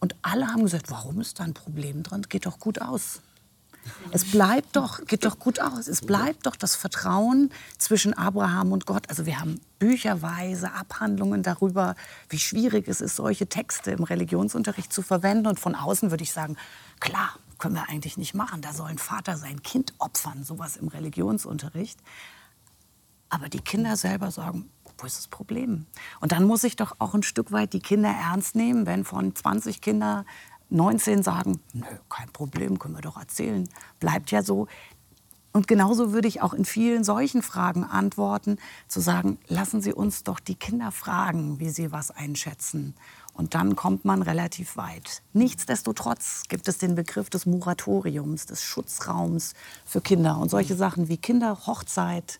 Und 0.00 0.16
alle 0.22 0.48
haben 0.48 0.62
gesagt, 0.62 0.90
warum 0.90 1.20
ist 1.20 1.38
da 1.38 1.44
ein 1.44 1.54
Problem 1.54 2.02
dran? 2.02 2.22
Geht 2.22 2.46
doch 2.46 2.58
gut 2.58 2.80
aus. 2.80 3.20
Es 4.12 4.30
bleibt 4.30 4.76
doch, 4.76 5.04
geht 5.06 5.24
doch 5.24 5.38
gut 5.38 5.60
aus. 5.60 5.88
Es 5.88 6.00
bleibt 6.00 6.46
doch 6.46 6.56
das 6.56 6.74
Vertrauen 6.74 7.50
zwischen 7.78 8.14
Abraham 8.14 8.72
und 8.72 8.86
Gott. 8.86 9.08
Also 9.08 9.26
wir 9.26 9.40
haben 9.40 9.60
bücherweise 9.78 10.72
Abhandlungen 10.72 11.42
darüber, 11.42 11.94
wie 12.28 12.38
schwierig 12.38 12.88
es 12.88 13.00
ist, 13.00 13.16
solche 13.16 13.46
Texte 13.46 13.92
im 13.92 14.02
Religionsunterricht 14.02 14.92
zu 14.92 15.02
verwenden. 15.02 15.46
Und 15.46 15.60
von 15.60 15.74
außen 15.74 16.10
würde 16.10 16.24
ich 16.24 16.32
sagen, 16.32 16.56
klar, 16.98 17.34
können 17.58 17.74
wir 17.74 17.88
eigentlich 17.88 18.16
nicht 18.16 18.34
machen. 18.34 18.62
Da 18.62 18.72
soll 18.72 18.88
ein 18.88 18.98
Vater 18.98 19.36
sein 19.36 19.62
Kind 19.62 19.94
opfern, 19.98 20.44
sowas 20.44 20.76
im 20.76 20.88
Religionsunterricht. 20.88 22.00
Aber 23.28 23.48
die 23.48 23.60
Kinder 23.60 23.96
selber 23.96 24.30
sagen, 24.32 24.68
wo 24.98 25.06
ist 25.06 25.18
das 25.18 25.28
Problem? 25.28 25.86
Und 26.20 26.32
dann 26.32 26.44
muss 26.44 26.64
ich 26.64 26.76
doch 26.76 26.96
auch 26.98 27.14
ein 27.14 27.22
Stück 27.22 27.52
weit 27.52 27.72
die 27.72 27.80
Kinder 27.80 28.10
ernst 28.10 28.56
nehmen, 28.56 28.86
wenn 28.86 29.04
von 29.04 29.34
20 29.34 29.80
Kindern 29.80 30.26
19 30.70 31.22
sagen, 31.22 31.60
nö, 31.72 31.86
kein 32.08 32.30
Problem, 32.30 32.78
können 32.78 32.94
wir 32.94 33.02
doch 33.02 33.16
erzählen, 33.16 33.68
bleibt 33.98 34.30
ja 34.30 34.42
so. 34.42 34.66
Und 35.52 35.66
genauso 35.66 36.12
würde 36.12 36.28
ich 36.28 36.42
auch 36.42 36.54
in 36.54 36.64
vielen 36.64 37.02
solchen 37.02 37.42
Fragen 37.42 37.82
antworten, 37.82 38.58
zu 38.86 39.00
sagen, 39.00 39.38
lassen 39.48 39.82
Sie 39.82 39.92
uns 39.92 40.22
doch 40.22 40.38
die 40.38 40.54
Kinder 40.54 40.92
fragen, 40.92 41.58
wie 41.58 41.70
sie 41.70 41.90
was 41.90 42.12
einschätzen. 42.12 42.94
Und 43.32 43.54
dann 43.54 43.74
kommt 43.74 44.04
man 44.04 44.22
relativ 44.22 44.76
weit. 44.76 45.22
Nichtsdestotrotz 45.32 46.44
gibt 46.48 46.68
es 46.68 46.78
den 46.78 46.94
Begriff 46.94 47.30
des 47.30 47.46
Moratoriums, 47.46 48.46
des 48.46 48.62
Schutzraums 48.62 49.54
für 49.84 50.00
Kinder 50.00 50.38
und 50.38 50.50
solche 50.50 50.76
Sachen 50.76 51.08
wie 51.08 51.16
Kinderhochzeit 51.16 52.38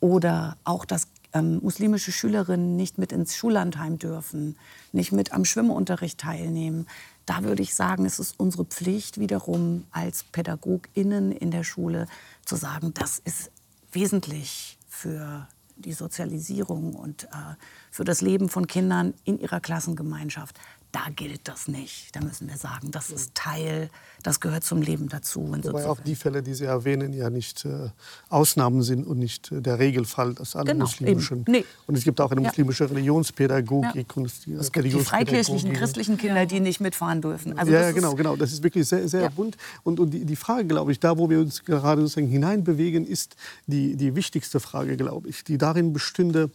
oder 0.00 0.56
auch, 0.64 0.84
dass 0.84 1.08
ähm, 1.34 1.60
muslimische 1.62 2.12
Schülerinnen 2.12 2.76
nicht 2.76 2.98
mit 2.98 3.12
ins 3.12 3.36
Schullandheim 3.36 3.98
dürfen, 3.98 4.56
nicht 4.92 5.12
mit 5.12 5.32
am 5.32 5.44
Schwimmunterricht 5.44 6.18
teilnehmen. 6.18 6.86
Da 7.26 7.42
würde 7.42 7.62
ich 7.62 7.74
sagen, 7.74 8.04
es 8.04 8.18
ist 8.18 8.38
unsere 8.38 8.64
Pflicht 8.64 9.18
wiederum 9.18 9.84
als 9.90 10.24
PädagogInnen 10.24 11.32
in 11.32 11.50
der 11.50 11.64
Schule 11.64 12.06
zu 12.44 12.56
sagen, 12.56 12.92
das 12.94 13.18
ist 13.18 13.50
wesentlich 13.92 14.78
für 14.88 15.48
die 15.76 15.92
Sozialisierung 15.92 16.94
und 16.94 17.24
äh, 17.24 17.54
für 17.90 18.04
das 18.04 18.20
Leben 18.20 18.48
von 18.48 18.66
Kindern 18.66 19.14
in 19.24 19.38
ihrer 19.38 19.60
Klassengemeinschaft. 19.60 20.58
Da 20.94 21.06
gilt 21.16 21.48
das 21.48 21.66
nicht. 21.66 22.14
Da 22.14 22.20
müssen 22.20 22.48
wir 22.48 22.56
sagen, 22.56 22.92
das 22.92 23.10
ist 23.10 23.34
Teil, 23.34 23.90
das 24.22 24.38
gehört 24.38 24.62
zum 24.62 24.80
Leben 24.80 25.08
dazu. 25.08 25.52
Wobei 25.64 25.86
auch 25.86 25.98
die 25.98 26.14
Fälle, 26.14 26.40
die 26.40 26.54
Sie 26.54 26.66
erwähnen, 26.66 27.12
ja 27.12 27.30
nicht 27.30 27.64
äh, 27.64 27.88
Ausnahmen 28.28 28.80
sind 28.80 29.04
und 29.04 29.18
nicht 29.18 29.50
äh, 29.50 29.60
der 29.60 29.80
Regelfall, 29.80 30.34
dass 30.34 30.54
alle 30.54 30.70
genau, 30.70 30.84
muslimischen. 30.84 31.44
Nee. 31.48 31.64
Und 31.88 31.98
es 31.98 32.04
gibt 32.04 32.20
auch 32.20 32.30
eine 32.30 32.42
muslimische 32.42 32.84
ja. 32.84 32.90
Religionspädagogik. 32.90 34.06
Ja. 34.08 34.14
Und 34.14 34.26
es 34.60 34.70
gibt 34.70 34.86
die 34.86 35.00
freikirchlichen, 35.00 35.72
christlichen 35.72 36.16
Kinder, 36.16 36.46
die 36.46 36.60
nicht 36.60 36.80
mitfahren 36.80 37.20
dürfen. 37.20 37.58
Also 37.58 37.72
ja, 37.72 37.80
ja 37.80 37.90
genau, 37.90 38.14
genau. 38.14 38.36
Das 38.36 38.52
ist 38.52 38.62
wirklich 38.62 38.86
sehr, 38.86 39.08
sehr 39.08 39.28
bunt. 39.30 39.56
Und, 39.82 39.98
und 39.98 40.10
die, 40.10 40.24
die 40.24 40.36
Frage, 40.36 40.64
glaube 40.64 40.92
ich, 40.92 41.00
da, 41.00 41.18
wo 41.18 41.28
wir 41.28 41.40
uns 41.40 41.64
gerade 41.64 42.02
sozusagen 42.02 42.28
hineinbewegen, 42.28 43.04
ist 43.04 43.34
die, 43.66 43.96
die 43.96 44.14
wichtigste 44.14 44.60
Frage, 44.60 44.96
glaube 44.96 45.28
ich, 45.28 45.42
die 45.42 45.58
darin 45.58 45.92
bestünde, 45.92 46.52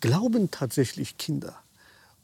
glauben 0.00 0.52
tatsächlich 0.52 1.18
Kinder 1.18 1.61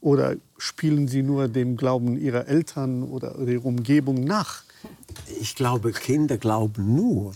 oder 0.01 0.35
spielen 0.57 1.07
sie 1.07 1.23
nur 1.23 1.47
dem 1.47 1.77
Glauben 1.77 2.17
ihrer 2.17 2.47
Eltern 2.47 3.03
oder 3.03 3.37
ihrer 3.39 3.65
Umgebung 3.65 4.23
nach? 4.23 4.63
Ich 5.39 5.55
glaube, 5.55 5.91
Kinder 5.91 6.37
glauben 6.37 6.95
nur. 6.95 7.33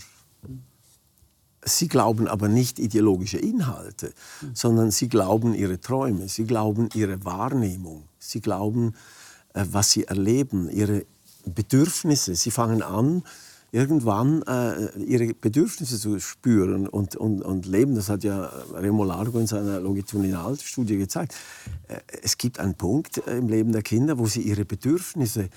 Sie 1.66 1.88
glauben 1.88 2.28
aber 2.28 2.48
nicht 2.48 2.78
ideologische 2.78 3.38
Inhalte, 3.38 4.12
sondern 4.52 4.90
sie 4.90 5.08
glauben 5.08 5.54
ihre 5.54 5.80
Träume, 5.80 6.28
sie 6.28 6.44
glauben 6.44 6.90
ihre 6.94 7.24
Wahrnehmung, 7.24 8.04
sie 8.18 8.42
glauben, 8.42 8.94
äh, 9.54 9.64
was 9.70 9.92
sie 9.92 10.04
erleben, 10.04 10.68
ihre 10.68 11.06
Bedürfnisse. 11.46 12.34
Sie 12.34 12.50
fangen 12.50 12.82
an, 12.82 13.22
irgendwann 13.74 14.42
äh, 14.42 14.96
ihre 15.00 15.34
Bedürfnisse 15.34 15.98
zu 15.98 16.20
spüren 16.20 16.86
und, 16.86 17.16
und, 17.16 17.42
und 17.42 17.66
leben. 17.66 17.96
Das 17.96 18.08
hat 18.08 18.22
ja 18.22 18.48
Remo 18.72 19.02
Largo 19.02 19.40
in 19.40 19.48
seiner 19.48 19.80
Longitudinalstudie 19.80 20.96
gezeigt. 20.96 21.34
Äh, 21.88 21.96
es 22.22 22.38
gibt 22.38 22.60
einen 22.60 22.76
Punkt 22.76 23.26
äh, 23.26 23.36
im 23.36 23.48
Leben 23.48 23.72
der 23.72 23.82
Kinder, 23.82 24.16
wo 24.16 24.26
sie 24.26 24.42
ihre 24.42 24.64
Bedürfnisse 24.64 25.48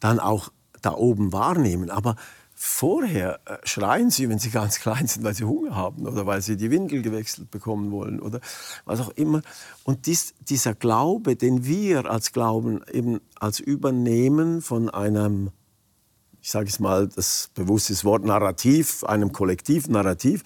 dann 0.00 0.20
auch 0.20 0.50
da 0.82 0.92
oben 0.92 1.32
wahrnehmen. 1.32 1.88
Aber 1.88 2.16
vorher 2.54 3.40
äh, 3.46 3.56
schreien 3.64 4.10
sie, 4.10 4.28
wenn 4.28 4.38
sie 4.38 4.50
ganz 4.50 4.78
klein 4.78 5.06
sind, 5.06 5.24
weil 5.24 5.34
sie 5.34 5.44
Hunger 5.44 5.74
haben 5.74 6.06
oder 6.06 6.26
weil 6.26 6.42
sie 6.42 6.58
die 6.58 6.70
Windel 6.70 7.00
gewechselt 7.00 7.50
bekommen 7.50 7.90
wollen 7.90 8.20
oder 8.20 8.40
was 8.84 9.00
auch 9.00 9.10
immer. 9.10 9.40
Und 9.82 10.04
dies, 10.04 10.34
dieser 10.46 10.74
Glaube, 10.74 11.36
den 11.36 11.64
wir 11.64 12.10
als 12.10 12.32
Glauben 12.32 12.82
eben 12.92 13.22
als 13.40 13.60
Übernehmen 13.60 14.60
von 14.60 14.90
einem 14.90 15.52
ich 16.42 16.50
sage 16.50 16.68
es 16.68 16.80
mal, 16.80 17.06
das 17.06 17.50
bewusste 17.54 17.94
Wort 18.02 18.24
Narrativ, 18.24 19.04
einem 19.04 19.32
Kollektivnarrativ, 19.32 20.42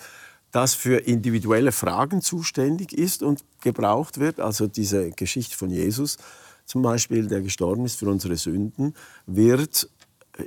das 0.53 0.75
für 0.75 0.99
individuelle 0.99 1.73
Fragen 1.73 2.21
zuständig 2.21 2.93
ist 2.93 3.23
und 3.23 3.43
gebraucht 3.63 4.19
wird. 4.19 4.39
Also 4.39 4.67
diese 4.67 5.11
Geschichte 5.11 5.57
von 5.57 5.71
Jesus 5.71 6.19
zum 6.67 6.83
Beispiel, 6.83 7.29
der 7.29 7.41
gestorben 7.41 7.87
ist 7.87 7.99
für 7.99 8.09
unsere 8.11 8.37
Sünden, 8.37 8.95
wird 9.27 9.89
äh, 10.37 10.45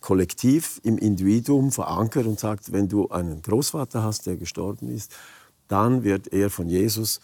kollektiv 0.00 0.80
im 0.82 0.98
Individuum 0.98 1.70
verankert 1.70 2.26
und 2.26 2.40
sagt, 2.40 2.72
wenn 2.72 2.88
du 2.88 3.08
einen 3.08 3.42
Großvater 3.42 4.02
hast, 4.02 4.26
der 4.26 4.36
gestorben 4.36 4.88
ist, 4.88 5.14
dann 5.68 6.02
wird 6.04 6.32
er 6.32 6.50
von 6.50 6.68
Jesus 6.68 7.20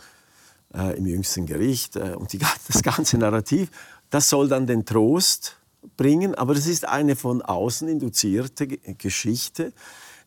äh, 0.74 0.96
im 0.96 1.06
jüngsten 1.06 1.46
Gericht 1.46 1.96
äh, 1.96 2.14
und 2.16 2.32
die, 2.32 2.38
das 2.68 2.82
ganze 2.82 3.18
Narrativ, 3.18 3.70
das 4.10 4.28
soll 4.28 4.48
dann 4.48 4.66
den 4.66 4.84
Trost 4.84 5.56
bringen, 5.96 6.34
aber 6.34 6.54
es 6.54 6.66
ist 6.66 6.86
eine 6.86 7.16
von 7.16 7.42
außen 7.42 7.88
induzierte 7.88 8.66
Geschichte, 8.66 9.72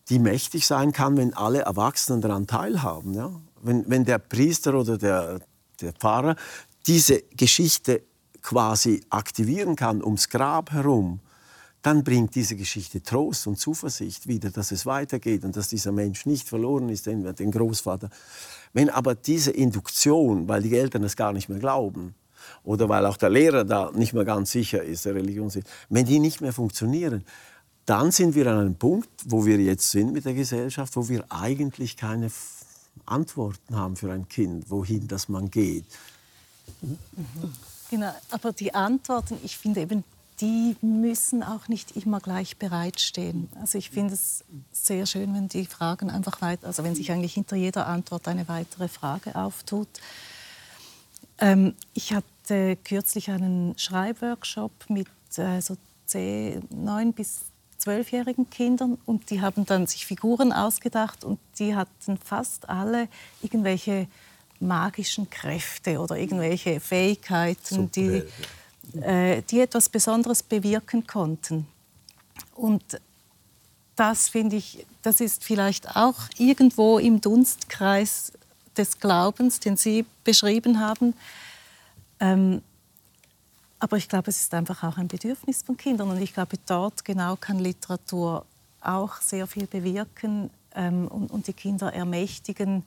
die 0.08 0.18
mächtig 0.18 0.66
sein 0.66 0.92
kann, 0.92 1.16
wenn 1.16 1.34
alle 1.34 1.60
Erwachsenen 1.60 2.20
daran 2.20 2.46
teilhaben. 2.46 3.14
Ja? 3.14 3.40
Wenn, 3.62 3.88
wenn 3.88 4.04
der 4.04 4.18
Priester 4.18 4.74
oder 4.74 4.98
der, 4.98 5.40
der 5.80 5.92
Pfarrer 5.92 6.36
diese 6.86 7.22
Geschichte 7.36 8.02
quasi 8.42 9.02
aktivieren 9.10 9.74
kann 9.74 10.02
ums 10.02 10.28
Grab 10.28 10.70
herum, 10.70 11.20
dann 11.82 12.02
bringt 12.02 12.34
diese 12.34 12.56
Geschichte 12.56 13.02
Trost 13.02 13.46
und 13.46 13.58
Zuversicht 13.58 14.26
wieder, 14.26 14.50
dass 14.50 14.72
es 14.72 14.86
weitergeht 14.86 15.44
und 15.44 15.56
dass 15.56 15.68
dieser 15.68 15.92
Mensch 15.92 16.26
nicht 16.26 16.48
verloren 16.48 16.88
ist, 16.88 17.06
den, 17.06 17.34
den 17.34 17.50
Großvater. 17.50 18.10
Wenn 18.72 18.90
aber 18.90 19.14
diese 19.14 19.52
Induktion, 19.52 20.48
weil 20.48 20.62
die 20.62 20.76
Eltern 20.76 21.04
es 21.04 21.16
gar 21.16 21.32
nicht 21.32 21.48
mehr 21.48 21.58
glauben, 21.60 22.14
oder 22.64 22.88
weil 22.88 23.06
auch 23.06 23.16
der 23.16 23.30
Lehrer 23.30 23.64
da 23.64 23.90
nicht 23.92 24.12
mehr 24.12 24.24
ganz 24.24 24.50
sicher 24.50 24.82
ist, 24.82 25.04
der 25.04 25.14
Religionssinn, 25.14 25.64
wenn 25.88 26.04
die 26.04 26.18
nicht 26.18 26.40
mehr 26.40 26.52
funktionieren, 26.52 27.24
dann 27.86 28.10
sind 28.10 28.34
wir 28.34 28.46
an 28.48 28.58
einem 28.58 28.74
Punkt, 28.74 29.08
wo 29.26 29.46
wir 29.46 29.58
jetzt 29.58 29.90
sind 29.90 30.12
mit 30.12 30.24
der 30.24 30.34
Gesellschaft, 30.34 30.96
wo 30.96 31.08
wir 31.08 31.24
eigentlich 31.30 31.96
keine 31.96 32.30
Antworten 33.04 33.76
haben 33.76 33.96
für 33.96 34.12
ein 34.12 34.28
Kind, 34.28 34.70
wohin 34.70 35.06
das 35.06 35.28
man 35.28 35.50
geht. 35.50 35.84
Genau, 37.90 38.12
aber 38.30 38.52
die 38.52 38.74
Antworten, 38.74 39.38
ich 39.44 39.56
finde 39.56 39.82
eben, 39.82 40.04
die 40.40 40.76
müssen 40.82 41.42
auch 41.42 41.68
nicht 41.68 41.96
immer 41.96 42.20
gleich 42.20 42.58
bereitstehen. 42.58 43.48
Also 43.60 43.78
ich 43.78 43.90
finde 43.90 44.14
es 44.14 44.44
sehr 44.72 45.06
schön, 45.06 45.32
wenn 45.34 45.48
die 45.48 45.64
Fragen 45.64 46.10
einfach 46.10 46.40
weiter, 46.42 46.66
also 46.66 46.84
wenn 46.84 46.94
sich 46.94 47.10
eigentlich 47.10 47.34
hinter 47.34 47.56
jeder 47.56 47.86
Antwort 47.86 48.28
eine 48.28 48.48
weitere 48.48 48.88
Frage 48.88 49.34
auftut. 49.34 49.88
Ähm, 51.38 51.74
ich 51.94 52.12
hatte 52.12 52.76
kürzlich 52.84 53.30
einen 53.30 53.76
Schreibworkshop 53.78 54.72
mit 54.88 55.08
äh, 55.36 55.60
so 55.60 55.76
10, 56.06 56.68
9 56.70 57.12
bis 57.12 57.40
12-jährigen 57.84 58.48
Kindern 58.50 58.98
und 59.06 59.30
die 59.30 59.40
haben 59.40 59.66
dann 59.66 59.86
sich 59.86 60.06
Figuren 60.06 60.52
ausgedacht 60.52 61.24
und 61.24 61.38
die 61.58 61.74
hatten 61.74 62.16
fast 62.18 62.68
alle 62.68 63.08
irgendwelche 63.42 64.08
magischen 64.60 65.28
Kräfte 65.28 65.98
oder 66.00 66.16
irgendwelche 66.16 66.80
Fähigkeiten, 66.80 67.90
die, 67.90 68.22
äh, 69.00 69.42
die 69.42 69.60
etwas 69.60 69.88
Besonderes 69.88 70.42
bewirken 70.42 71.06
konnten. 71.06 71.66
Und 72.54 72.82
das 73.96 74.28
finde 74.28 74.56
ich, 74.56 74.86
das 75.02 75.20
ist 75.20 75.44
vielleicht 75.44 75.96
auch 75.96 76.16
irgendwo 76.38 76.98
im 76.98 77.20
Dunstkreis 77.20 78.32
des 78.76 78.98
Glaubens, 79.00 79.60
den 79.60 79.76
Sie 79.76 80.04
beschrieben 80.24 80.80
haben. 80.80 81.14
Ähm, 82.20 82.62
aber 83.78 83.96
ich 83.96 84.08
glaube, 84.08 84.30
es 84.30 84.40
ist 84.40 84.54
einfach 84.54 84.82
auch 84.82 84.96
ein 84.96 85.08
Bedürfnis 85.08 85.62
von 85.62 85.76
Kindern. 85.76 86.10
Und 86.10 86.20
ich 86.20 86.32
glaube, 86.32 86.56
dort 86.66 87.04
genau 87.04 87.36
kann 87.36 87.58
Literatur 87.58 88.46
auch 88.80 89.20
sehr 89.20 89.46
viel 89.46 89.66
bewirken 89.66 90.50
ähm, 90.74 91.08
und, 91.08 91.30
und, 91.30 91.46
die 91.46 91.52
Kinder 91.52 91.92
ermächtigen, 91.92 92.84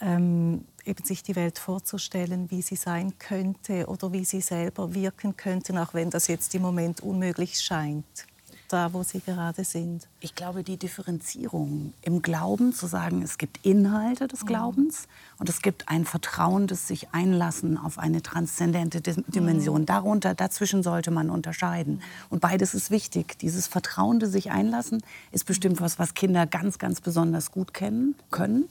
ähm, 0.00 0.64
eben 0.84 1.04
sich 1.04 1.22
die 1.22 1.34
Welt 1.34 1.58
vorzustellen, 1.58 2.50
wie 2.50 2.62
sie 2.62 2.76
sein 2.76 3.18
könnte 3.18 3.86
oder 3.86 4.12
wie 4.12 4.24
sie 4.24 4.40
selber 4.40 4.94
wirken 4.94 5.36
könnten, 5.36 5.78
auch 5.78 5.94
wenn 5.94 6.10
das 6.10 6.28
jetzt 6.28 6.54
im 6.54 6.62
Moment 6.62 7.00
unmöglich 7.00 7.58
scheint 7.60 8.26
da, 8.68 8.92
wo 8.92 9.02
sie 9.02 9.20
gerade 9.20 9.64
sind. 9.64 10.06
Ich 10.20 10.34
glaube, 10.34 10.62
die 10.62 10.76
Differenzierung 10.76 11.92
im 12.02 12.22
Glauben, 12.22 12.72
zu 12.72 12.86
sagen, 12.86 13.22
es 13.22 13.38
gibt 13.38 13.64
Inhalte 13.64 14.28
des 14.28 14.46
Glaubens 14.46 15.02
mhm. 15.02 15.40
und 15.40 15.48
es 15.48 15.62
gibt 15.62 15.88
ein 15.88 16.04
Vertrauen, 16.04 16.66
das 16.66 16.88
sich 16.88 17.08
einlassen 17.12 17.78
auf 17.78 17.98
eine 17.98 18.22
transzendente 18.22 19.00
Dimension. 19.00 19.82
Mhm. 19.82 19.86
Darunter, 19.86 20.34
dazwischen 20.34 20.82
sollte 20.82 21.10
man 21.10 21.30
unterscheiden. 21.30 22.02
Und 22.30 22.40
beides 22.40 22.74
ist 22.74 22.90
wichtig. 22.90 23.38
Dieses 23.38 23.66
Vertrauen, 23.66 24.20
das 24.20 24.32
sich 24.32 24.50
einlassen, 24.50 25.02
ist 25.32 25.46
bestimmt 25.46 25.80
was, 25.80 25.98
was 25.98 26.14
Kinder 26.14 26.46
ganz, 26.46 26.78
ganz 26.78 27.00
besonders 27.00 27.50
gut 27.52 27.74
kennen 27.74 28.14
können. 28.30 28.64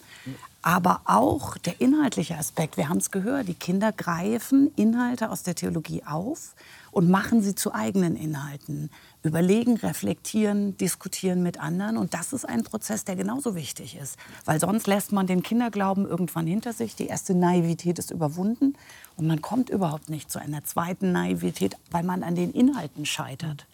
Aber 0.66 1.02
auch 1.06 1.58
der 1.60 1.80
inhaltliche 1.80 2.36
Aspekt, 2.40 2.76
wir 2.76 2.90
haben 2.90 2.98
es 2.98 3.12
gehört, 3.12 3.48
die 3.48 3.54
Kinder 3.54 3.92
greifen 3.92 4.72
Inhalte 4.76 5.30
aus 5.30 5.44
der 5.44 5.54
Theologie 5.54 6.02
auf 6.04 6.56
und 6.96 7.10
machen 7.10 7.42
sie 7.42 7.56
zu 7.56 7.74
eigenen 7.74 8.16
Inhalten 8.16 8.90
überlegen, 9.22 9.76
reflektieren, 9.76 10.78
diskutieren 10.78 11.44
mit 11.44 11.60
anderen. 11.60 11.98
Und 11.98 12.14
das 12.14 12.32
ist 12.32 12.48
ein 12.48 12.64
Prozess, 12.64 13.04
der 13.04 13.18
genauso 13.18 13.54
wichtig 13.54 13.98
ist. 14.02 14.16
Weil 14.46 14.62
sonst 14.62 14.88
lässt 14.88 15.12
man 15.12 15.28
den 15.28 15.44
Kinderglauben 15.44 16.06
irgendwann 16.06 16.48
hinter 16.48 16.72
sich. 16.72 16.96
Die 16.96 17.08
erste 17.08 17.36
Naivität 17.36 18.00
ist 18.00 18.12
überwunden. 18.12 18.78
Und 19.18 19.28
man 19.28 19.42
kommt 19.42 19.70
überhaupt 19.70 20.10
nicht 20.10 20.32
zu 20.32 20.40
einer 20.40 20.64
zweiten 20.64 21.12
Naivität, 21.12 21.76
weil 21.92 22.04
man 22.04 22.24
an 22.24 22.36
den 22.36 22.54
Inhalten 22.54 23.06
scheitert. 23.06 23.66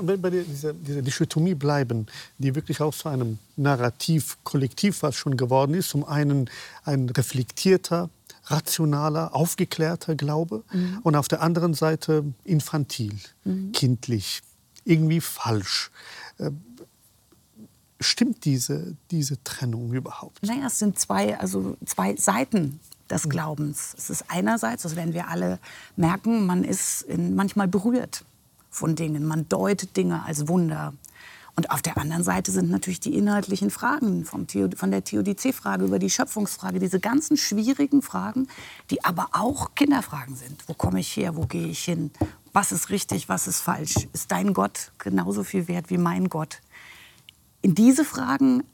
Wenn 0.00 0.20
bei 0.20 0.30
dieser, 0.30 0.72
dieser 0.72 1.02
Dichotomie 1.02 1.54
bleiben, 1.54 2.06
die 2.38 2.56
wirklich 2.56 2.80
auch 2.80 2.92
zu 2.92 3.08
einem 3.08 3.38
Narrativ, 3.56 4.36
Kollektiv 4.42 5.04
was 5.04 5.14
schon 5.14 5.36
geworden 5.36 5.74
ist, 5.74 5.90
zum 5.90 6.02
einen 6.02 6.50
ein 6.84 7.08
reflektierter, 7.08 8.10
rationaler, 8.46 9.34
aufgeklärter 9.34 10.14
Glaube 10.14 10.64
mhm. 10.72 11.00
und 11.02 11.16
auf 11.16 11.28
der 11.28 11.42
anderen 11.42 11.74
Seite 11.74 12.24
infantil, 12.44 13.16
mhm. 13.44 13.72
kindlich, 13.72 14.42
irgendwie 14.84 15.20
falsch. 15.20 15.90
Äh, 16.38 16.50
stimmt 18.00 18.44
diese, 18.44 18.96
diese 19.10 19.42
Trennung 19.44 19.92
überhaupt? 19.92 20.42
Naja, 20.42 20.66
es 20.66 20.78
sind 20.78 20.98
zwei, 20.98 21.38
also 21.38 21.76
zwei 21.86 22.16
Seiten 22.16 22.80
des 23.10 23.24
mhm. 23.24 23.30
Glaubens. 23.30 23.94
Es 23.96 24.10
ist 24.10 24.24
einerseits, 24.28 24.82
das 24.82 24.96
werden 24.96 25.14
wir 25.14 25.28
alle 25.28 25.58
merken, 25.96 26.46
man 26.46 26.64
ist 26.64 27.02
in, 27.02 27.34
manchmal 27.34 27.68
berührt 27.68 28.24
von 28.70 28.96
Dingen, 28.96 29.24
man 29.24 29.48
deutet 29.48 29.96
Dinge 29.96 30.24
als 30.24 30.48
Wunder. 30.48 30.92
Und 31.56 31.70
auf 31.70 31.82
der 31.82 31.98
anderen 31.98 32.24
Seite 32.24 32.50
sind 32.50 32.68
natürlich 32.68 32.98
die 32.98 33.14
inhaltlichen 33.14 33.70
Fragen, 33.70 34.24
vom 34.24 34.46
von 34.48 34.90
der 34.90 35.04
Theodizee-Frage 35.04 35.84
über 35.84 36.00
die 36.00 36.10
Schöpfungsfrage, 36.10 36.80
diese 36.80 36.98
ganzen 36.98 37.36
schwierigen 37.36 38.02
Fragen, 38.02 38.48
die 38.90 39.04
aber 39.04 39.28
auch 39.32 39.74
Kinderfragen 39.76 40.34
sind. 40.34 40.64
Wo 40.66 40.74
komme 40.74 40.98
ich 41.00 41.16
her, 41.16 41.36
wo 41.36 41.42
gehe 41.42 41.68
ich 41.68 41.84
hin, 41.84 42.10
was 42.52 42.72
ist 42.72 42.90
richtig, 42.90 43.28
was 43.28 43.46
ist 43.46 43.60
falsch? 43.60 43.94
Ist 44.12 44.32
dein 44.32 44.52
Gott 44.52 44.92
genauso 44.98 45.44
viel 45.44 45.68
wert 45.68 45.90
wie 45.90 45.98
mein 45.98 46.28
Gott? 46.28 46.60
In 47.62 47.74
diese 47.74 48.04
Fragen 48.04 48.64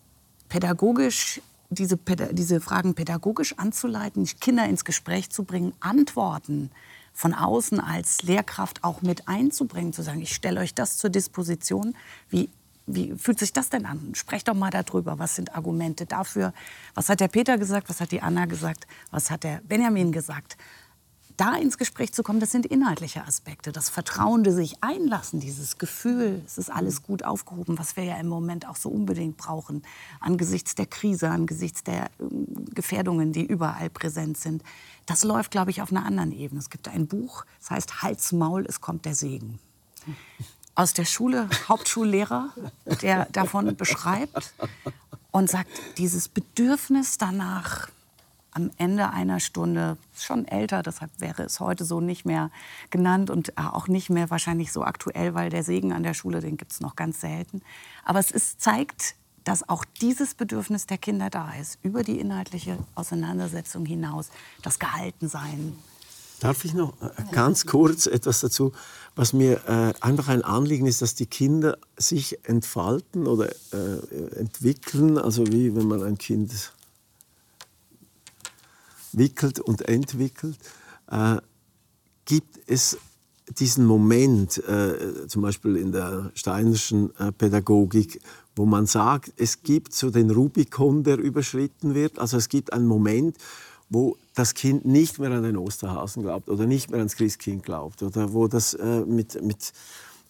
pädagogisch, 0.49 1.41
diese, 1.69 1.99
diese 2.33 2.61
Fragen 2.61 2.95
pädagogisch 2.95 3.59
anzuleiten, 3.59 4.27
Kinder 4.41 4.67
ins 4.67 4.85
Gespräch 4.85 5.31
zu 5.31 5.45
bringen, 5.45 5.73
Antworten 5.81 6.71
von 7.13 7.35
außen 7.35 7.81
als 7.81 8.23
Lehrkraft 8.23 8.85
auch 8.85 9.03
mit 9.03 9.29
einzubringen, 9.29 9.93
zu 9.93 10.03
sagen, 10.03 10.21
ich 10.23 10.35
stelle 10.35 10.61
euch 10.61 10.75
das 10.75 10.97
zur 10.97 11.11
Disposition, 11.11 11.95
wie 12.29 12.49
wie 12.95 13.15
fühlt 13.17 13.39
sich 13.39 13.53
das 13.53 13.69
denn 13.69 13.87
an? 13.87 14.15
Sprecht 14.15 14.49
doch 14.49 14.55
mal 14.55 14.71
darüber. 14.71 15.19
Was 15.19 15.37
sind 15.37 15.55
Argumente 15.55 16.07
dafür? 16.07 16.53
Was 16.95 17.09
hat 17.09 17.21
der 17.21 17.29
Peter 17.29 17.59
gesagt? 17.59 17.89
Was 17.89 18.01
hat 18.01 18.13
die 18.13 18.23
Anna 18.23 18.47
gesagt? 18.47 18.87
Was 19.11 19.31
hat 19.31 19.45
der 19.45 19.61
Benjamin 19.65 20.13
gesagt? 20.13 20.57
da 21.41 21.57
ins 21.57 21.79
Gespräch 21.79 22.13
zu 22.13 22.23
kommen, 22.23 22.39
das 22.39 22.51
sind 22.51 22.67
inhaltliche 22.67 23.25
Aspekte. 23.25 23.73
Das 23.73 23.89
Vertrauende 23.89 24.53
sich 24.53 24.83
einlassen, 24.83 25.41
dieses 25.41 25.79
Gefühl, 25.79 26.43
es 26.45 26.59
ist 26.59 26.71
alles 26.71 27.03
gut 27.03 27.25
aufgehoben, 27.25 27.79
was 27.79 27.97
wir 27.97 28.05
ja 28.05 28.17
im 28.17 28.29
Moment 28.29 28.69
auch 28.69 28.77
so 28.77 28.91
unbedingt 28.91 29.39
brauchen, 29.39 29.83
angesichts 30.21 30.75
der 30.75 30.85
Krise, 30.85 31.31
angesichts 31.31 31.83
der 31.83 32.11
ähm, 32.21 32.67
Gefährdungen, 32.75 33.33
die 33.33 33.47
überall 33.47 33.89
präsent 33.89 34.37
sind. 34.37 34.63
Das 35.07 35.25
läuft, 35.25 35.51
glaube 35.51 35.71
ich, 35.71 35.81
auf 35.81 35.91
einer 35.91 36.05
anderen 36.05 36.33
Ebene. 36.33 36.61
Es 36.61 36.69
gibt 36.69 36.89
ein 36.89 37.07
Buch, 37.07 37.47
das 37.59 37.71
heißt 37.71 38.03
Hals, 38.03 38.33
Maul, 38.33 38.67
es 38.69 38.83
kommt 38.83 39.07
der 39.07 39.15
Segen. 39.15 39.59
Aus 40.75 40.93
der 40.93 41.05
Schule, 41.05 41.49
Hauptschullehrer, 41.69 42.51
der 43.03 43.27
davon 43.27 43.77
beschreibt 43.77 44.55
und 45.31 45.51
sagt, 45.51 45.71
dieses 45.99 46.29
Bedürfnis 46.29 47.19
danach, 47.19 47.89
am 48.53 48.71
Ende 48.79 49.11
einer 49.11 49.39
Stunde, 49.39 49.97
schon 50.17 50.47
älter, 50.47 50.83
deshalb 50.83 51.13
wäre 51.21 51.45
es 51.45 51.61
heute 51.61 51.85
so 51.85 52.01
nicht 52.01 52.25
mehr 52.25 52.51
genannt 52.91 53.31
und 53.31 53.57
auch 53.57 53.87
nicht 53.87 54.11
mehr 54.11 54.29
wahrscheinlich 54.31 54.73
so 54.73 54.83
aktuell, 54.83 55.35
weil 55.35 55.51
der 55.51 55.63
Segen 55.63 55.93
an 55.93 56.03
der 56.03 56.15
Schule, 56.15 56.41
den 56.41 56.57
gibt 56.57 56.73
es 56.73 56.81
noch 56.81 56.97
ganz 56.97 57.21
selten. 57.21 57.63
Aber 58.05 58.19
es 58.19 58.33
ist, 58.33 58.61
zeigt, 58.61 59.15
dass 59.45 59.69
auch 59.69 59.85
dieses 60.01 60.35
Bedürfnis 60.35 60.87
der 60.87 60.99
Kinder 60.99 61.31
da 61.31 61.53
ist, 61.55 61.79
über 61.83 62.03
die 62.03 62.19
inhaltliche 62.19 62.79
Auseinandersetzung 62.95 63.87
hinaus, 63.87 64.31
das 64.63 64.79
Gehaltensein, 64.79 65.77
Darf 66.41 66.65
ich 66.65 66.73
noch 66.73 66.95
äh, 67.03 67.11
ganz 67.33 67.67
kurz 67.67 68.07
etwas 68.07 68.41
dazu? 68.41 68.73
Was 69.15 69.33
mir 69.35 69.61
äh, 69.69 69.93
einfach 70.01 70.29
ein 70.29 70.43
Anliegen 70.43 70.87
ist, 70.87 71.03
dass 71.03 71.15
die 71.15 71.27
Kinder 71.27 71.79
sich 71.99 72.39
entfalten 72.49 73.27
oder 73.27 73.51
äh, 73.73 74.39
entwickeln, 74.39 75.19
also 75.19 75.47
wie 75.47 75.77
wenn 75.77 75.87
man 75.87 76.03
ein 76.03 76.17
Kind 76.17 76.73
wickelt 79.13 79.61
und 79.61 79.83
entwickelt, 79.83 80.57
äh, 81.11 81.37
gibt 82.25 82.59
es 82.67 82.97
diesen 83.59 83.85
Moment, 83.85 84.59
äh, 84.67 85.27
zum 85.27 85.43
Beispiel 85.43 85.77
in 85.77 85.93
der 85.93 86.31
steinerschen 86.35 87.15
äh, 87.19 87.33
Pädagogik, 87.33 88.21
wo 88.57 88.65
man 88.65 88.87
sagt, 88.87 89.33
es 89.37 89.63
gibt 89.63 89.93
so 89.93 90.11
den 90.11 90.31
Rubikon, 90.31 91.03
der 91.03 91.19
überschritten 91.19 91.95
wird. 91.95 92.19
Also 92.19 92.37
es 92.37 92.49
gibt 92.49 92.73
einen 92.73 92.87
Moment, 92.87 93.37
wo 93.91 94.17
das 94.35 94.55
Kind 94.55 94.87
nicht 94.87 95.19
mehr 95.19 95.33
an 95.33 95.43
den 95.43 95.57
Osterhasen 95.57 96.23
glaubt 96.23 96.49
oder 96.49 96.65
nicht 96.65 96.91
mehr 96.91 96.99
ans 96.99 97.17
Christkind 97.17 97.65
glaubt 97.65 98.03
oder 98.03 98.33
wo 98.33 98.49
das 98.49 98.73
äh, 98.75 99.01
mit, 99.01 99.43
mit, 99.43 99.73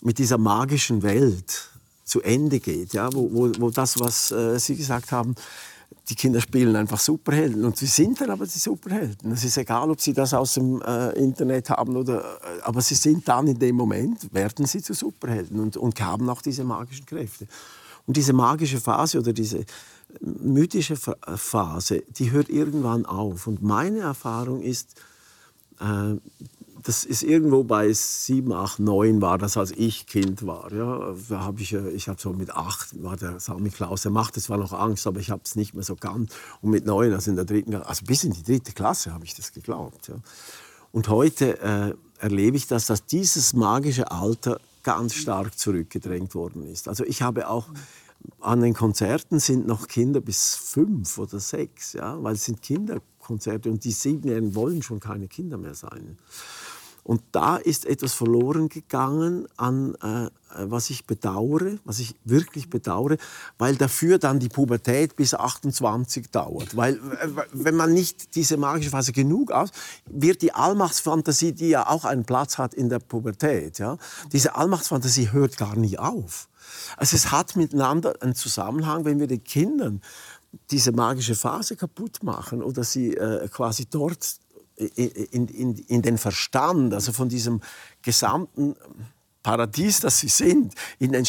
mit 0.01 0.19
dieser 0.19 0.39
magischen 0.39 1.03
Welt 1.03 1.71
zu 2.05 2.23
Ende 2.23 2.59
geht, 2.59 2.95
ja? 2.95 3.13
wo, 3.13 3.31
wo, 3.33 3.53
wo 3.59 3.71
das, 3.71 4.01
was 4.01 4.33
äh, 4.33 4.59
Sie 4.59 4.75
gesagt 4.75 5.13
haben, 5.13 5.37
die 6.09 6.15
Kinder 6.15 6.41
spielen 6.41 6.75
einfach 6.75 6.99
Superhelden 6.99 7.65
und 7.65 7.77
sie 7.77 7.87
sind 7.87 8.21
dann 8.21 8.31
aber 8.31 8.45
die 8.45 8.59
Superhelden. 8.59 9.31
Es 9.33 9.45
ist 9.45 9.57
egal, 9.59 9.91
ob 9.91 10.01
sie 10.01 10.13
das 10.13 10.35
aus 10.35 10.55
dem 10.55 10.83
äh, 10.83 11.11
Internet 11.11 11.71
haben 11.71 11.97
oder, 11.97 12.21
äh, 12.21 12.63
aber 12.63 12.81
sie 12.81 12.97
sind 12.97 13.29
dann 13.29 13.47
in 13.47 13.59
dem 13.59 13.77
Moment, 13.77 14.33
werden 14.33 14.67
sie 14.67 14.83
zu 14.83 14.93
Superhelden 14.93 15.61
und, 15.61 15.77
und 15.77 16.01
haben 16.01 16.29
auch 16.29 16.43
diese 16.43 16.65
magischen 16.65 17.07
Kräfte. 17.07 17.47
Und 18.07 18.17
diese 18.17 18.33
magische 18.33 18.81
Phase 18.81 19.21
oder 19.21 19.33
diese 19.33 19.65
mythische 20.21 20.97
Phase, 20.97 22.03
die 22.09 22.31
hört 22.31 22.49
irgendwann 22.49 23.07
auf. 23.07 23.47
Und 23.47 23.63
meine 23.63 24.01
Erfahrung 24.01 24.63
ist, 24.63 25.01
äh, 25.81 26.17
das 26.83 27.05
ist 27.05 27.23
irgendwo 27.23 27.63
bei 27.63 27.93
sieben, 27.93 28.53
acht, 28.53 28.79
neun 28.79 29.21
war 29.21 29.39
das, 29.39 29.57
als 29.57 29.71
ich 29.73 30.07
Kind 30.07 30.47
war. 30.47 30.73
Ja, 30.73 31.15
da 31.29 31.41
habe 31.41 31.61
ich, 31.61 31.75
ich 31.75 32.09
habe 32.09 32.21
so 32.21 32.33
mit 32.33 32.51
acht 32.51 33.03
war 33.03 33.17
der 33.17 33.39
Sami 33.39 33.71
Klaus, 33.71 34.03
der 34.03 34.11
macht 34.11 34.41
zwar 34.41 34.57
noch 34.57 34.73
Angst, 34.73 35.07
aber 35.07 35.21
ich 35.21 35.31
habe 35.31 35.43
es 35.45 35.57
nicht 35.57 35.75
mehr 35.75 35.85
so 35.85 35.97
ganz. 35.97 36.33
Und 36.63 36.71
mit 36.71 36.87
neun, 36.87 37.13
also 37.13 37.31
in 37.31 37.37
der 37.37 37.45
dritten, 37.45 37.75
also 37.75 38.05
bis 38.07 38.25
in 38.25 38.33
die 38.33 38.43
dritte 38.43 38.73
Klasse 38.73 39.13
habe 39.13 39.25
ich 39.25 39.35
das 39.35 39.53
geglaubt. 39.53 40.09
Ja. 40.09 40.15
Und 40.93 41.09
heute 41.09 41.61
äh, 41.61 41.95
erlebe 42.19 42.57
ich 42.57 42.67
das, 42.67 42.87
dass 42.87 43.05
dieses 43.05 43.53
magische 43.53 44.11
Alter 44.11 44.59
ganz 44.83 45.15
stark 45.15 45.59
zurückgedrängt 45.59 46.35
worden 46.35 46.67
ist. 46.67 46.89
Also 46.89 47.05
ich 47.05 47.23
habe 47.23 47.49
auch 47.49 47.69
an 48.41 48.61
den 48.61 48.75
Konzerten 48.75 49.39
sind 49.39 49.67
noch 49.67 49.89
Kinder 49.89 50.21
bis 50.21 50.55
fünf 50.55 51.19
oder 51.19 51.41
sechs, 51.41 51.93
ja, 51.95 52.23
weil 52.23 52.35
es 52.35 52.45
sind 52.45 52.63
Kinderkonzerte 52.63 53.71
und 53.71 53.85
die 53.85 53.93
Siebenjährigen 53.93 54.55
wollen 54.55 54.83
schon 54.83 55.01
keine 55.01 55.29
Kinder 55.29 55.59
mehr 55.59 55.75
sein. 55.75 56.19
Und 57.03 57.23
da 57.33 57.57
ist 57.57 57.87
etwas 57.87 58.13
verloren 58.13 58.69
gegangen 58.69 59.49
an, 59.57 59.95
äh, 60.03 60.31
was 60.55 60.91
ich 60.91 61.07
bedauere, 61.07 61.79
was 61.85 61.99
ich 61.99 62.15
wirklich 62.25 62.69
bedauere, 62.69 63.17
weil 63.59 63.77
dafür 63.77 64.19
dann 64.19 64.39
die 64.39 64.49
Pubertät 64.49 65.17
bis 65.17 65.35
28 65.35 66.31
dauert. 66.31 66.77
Weil 66.77 66.97
äh, 66.97 67.29
wenn 67.53 67.75
man 67.75 67.93
nicht 67.95 68.35
diese 68.35 68.57
magische 68.59 68.91
Phase 68.91 69.13
genug 69.13 69.51
aus, 69.51 69.71
wird 70.07 70.43
die 70.43 70.53
Allmachtsfantasie, 70.53 71.53
die 71.53 71.71
ja 71.71 71.89
auch 71.89 72.05
einen 72.05 72.25
Platz 72.25 72.59
hat 72.59 72.75
in 72.75 72.91
der 72.91 72.99
Pubertät, 72.99 73.79
ja, 73.79 73.97
diese 74.33 74.55
Allmachtsfantasie 74.55 75.33
hört 75.33 75.57
gar 75.57 75.77
nie 75.77 75.99
auf. 75.99 76.50
Also 76.97 77.17
es 77.17 77.31
hat 77.31 77.57
miteinander 77.57 78.15
einen 78.21 78.35
Zusammenhang, 78.35 79.05
wenn 79.05 79.21
wir 79.21 79.27
den 79.27 79.45
Kindern 79.45 80.03
diese 80.71 80.93
magische 80.93 81.35
Phase 81.35 81.77
kaputt 81.77 82.23
machen 82.23 82.63
oder 82.63 82.85
sie 82.85 83.17
äh, 83.17 83.49
quasi 83.49 83.87
dort 83.87 84.41
in, 84.77 85.47
in, 85.49 85.75
in 85.77 86.03
den 86.03 86.19
Verstand, 86.19 86.95
also 86.95 87.13
von 87.13 87.29
diesem 87.29 87.61
gesamten 88.03 88.75
Paradies, 89.43 90.01
das 90.01 90.19
sie 90.19 90.29
sind, 90.29 90.75
in 90.99 91.13
den 91.13 91.27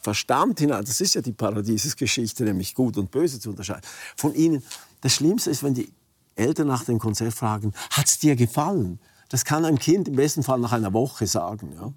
Verstand 0.00 0.60
hinein, 0.60 0.84
das 0.84 1.00
ist 1.00 1.14
ja 1.14 1.20
die 1.20 1.32
Paradiesesgeschichte, 1.32 2.44
nämlich 2.44 2.74
gut 2.74 2.96
und 2.98 3.10
böse 3.10 3.40
zu 3.40 3.50
unterscheiden, 3.50 3.82
von 4.16 4.34
ihnen, 4.34 4.62
das 5.00 5.14
Schlimmste 5.14 5.50
ist, 5.50 5.62
wenn 5.62 5.74
die 5.74 5.92
Eltern 6.34 6.68
nach 6.68 6.84
dem 6.84 6.98
Konzert 6.98 7.34
fragen, 7.34 7.72
hat 7.90 8.06
es 8.06 8.18
dir 8.18 8.36
gefallen? 8.36 8.98
Das 9.28 9.44
kann 9.44 9.64
ein 9.64 9.78
Kind 9.78 10.08
im 10.08 10.16
besten 10.16 10.42
Fall 10.42 10.60
nach 10.60 10.72
einer 10.72 10.92
Woche 10.92 11.26
sagen. 11.26 11.72
Ja? 11.74 11.92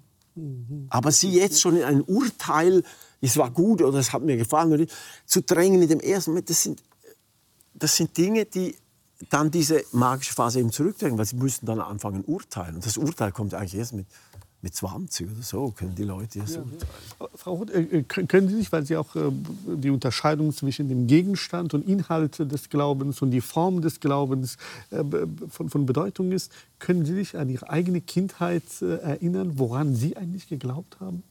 Aber 0.90 1.12
sie 1.12 1.30
jetzt 1.30 1.60
schon 1.60 1.76
in 1.76 1.84
ein 1.84 2.02
Urteil, 2.02 2.82
es 3.20 3.36
war 3.36 3.50
gut 3.50 3.80
oder 3.82 3.98
es 3.98 4.12
hat 4.12 4.22
mir 4.22 4.36
gefallen, 4.36 4.86
zu 5.24 5.42
drängen 5.42 5.82
in 5.82 5.88
dem 5.88 6.00
ersten 6.00 6.32
Moment, 6.32 6.50
das 6.50 6.62
sind, 6.62 6.82
das 7.74 7.96
sind 7.96 8.16
Dinge, 8.16 8.44
die 8.44 8.76
dann 9.30 9.50
diese 9.50 9.82
magische 9.92 10.34
Phase 10.34 10.60
eben 10.60 10.70
zurückdrängen, 10.70 11.16
weil 11.16 11.24
sie 11.24 11.36
müssen 11.36 11.64
dann 11.64 11.80
anfangen 11.80 12.22
urteilen. 12.24 12.76
Und 12.76 12.86
das 12.86 12.98
Urteil 12.98 13.32
kommt 13.32 13.54
eigentlich 13.54 13.74
erst 13.74 13.94
mit, 13.94 14.06
mit 14.66 14.74
20 14.74 15.30
oder 15.30 15.42
so, 15.42 15.70
können 15.70 15.94
die 15.94 16.02
Leute 16.02 16.40
ja, 16.40 16.44
urteilen. 16.44 16.76
Frau 17.36 17.54
Roth, 17.54 17.70
äh, 17.70 18.02
können 18.02 18.48
Sie 18.48 18.56
sich, 18.56 18.72
weil 18.72 18.84
Sie 18.84 18.96
auch 18.96 19.14
äh, 19.14 19.30
die 19.64 19.90
Unterscheidung 19.90 20.52
zwischen 20.52 20.88
dem 20.88 21.06
Gegenstand 21.06 21.72
und 21.72 21.86
Inhalt 21.86 22.40
des 22.40 22.68
Glaubens 22.68 23.22
und 23.22 23.30
die 23.30 23.40
Form 23.40 23.80
des 23.80 24.00
Glaubens 24.00 24.56
äh, 24.90 25.04
von, 25.48 25.70
von 25.70 25.86
Bedeutung 25.86 26.32
ist, 26.32 26.50
können 26.80 27.06
Sie 27.06 27.14
sich 27.14 27.38
an 27.38 27.48
Ihre 27.48 27.70
eigene 27.70 28.00
Kindheit 28.00 28.64
erinnern, 28.82 29.52
woran 29.56 29.94
Sie 29.94 30.16
eigentlich 30.16 30.48
geglaubt 30.48 30.98
haben? 30.98 31.22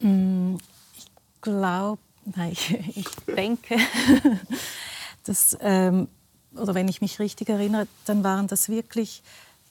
Mm, 0.00 0.56
ich 0.96 1.06
glaube, 1.40 2.00
nein, 2.34 2.52
ich 2.96 3.08
denke, 3.28 3.76
dass, 5.24 5.56
ähm, 5.60 6.08
oder 6.56 6.74
wenn 6.74 6.88
ich 6.88 7.00
mich 7.00 7.20
richtig 7.20 7.48
erinnere, 7.48 7.86
dann 8.06 8.24
waren 8.24 8.48
das 8.48 8.68
wirklich 8.68 9.22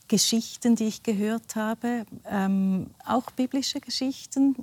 Geschichten, 0.08 0.76
die 0.76 0.86
ich 0.86 1.04
gehört 1.04 1.56
habe, 1.56 2.06
ähm, 2.26 2.92
auch 3.06 3.30
biblische 3.32 3.80
Geschichten, 3.80 4.56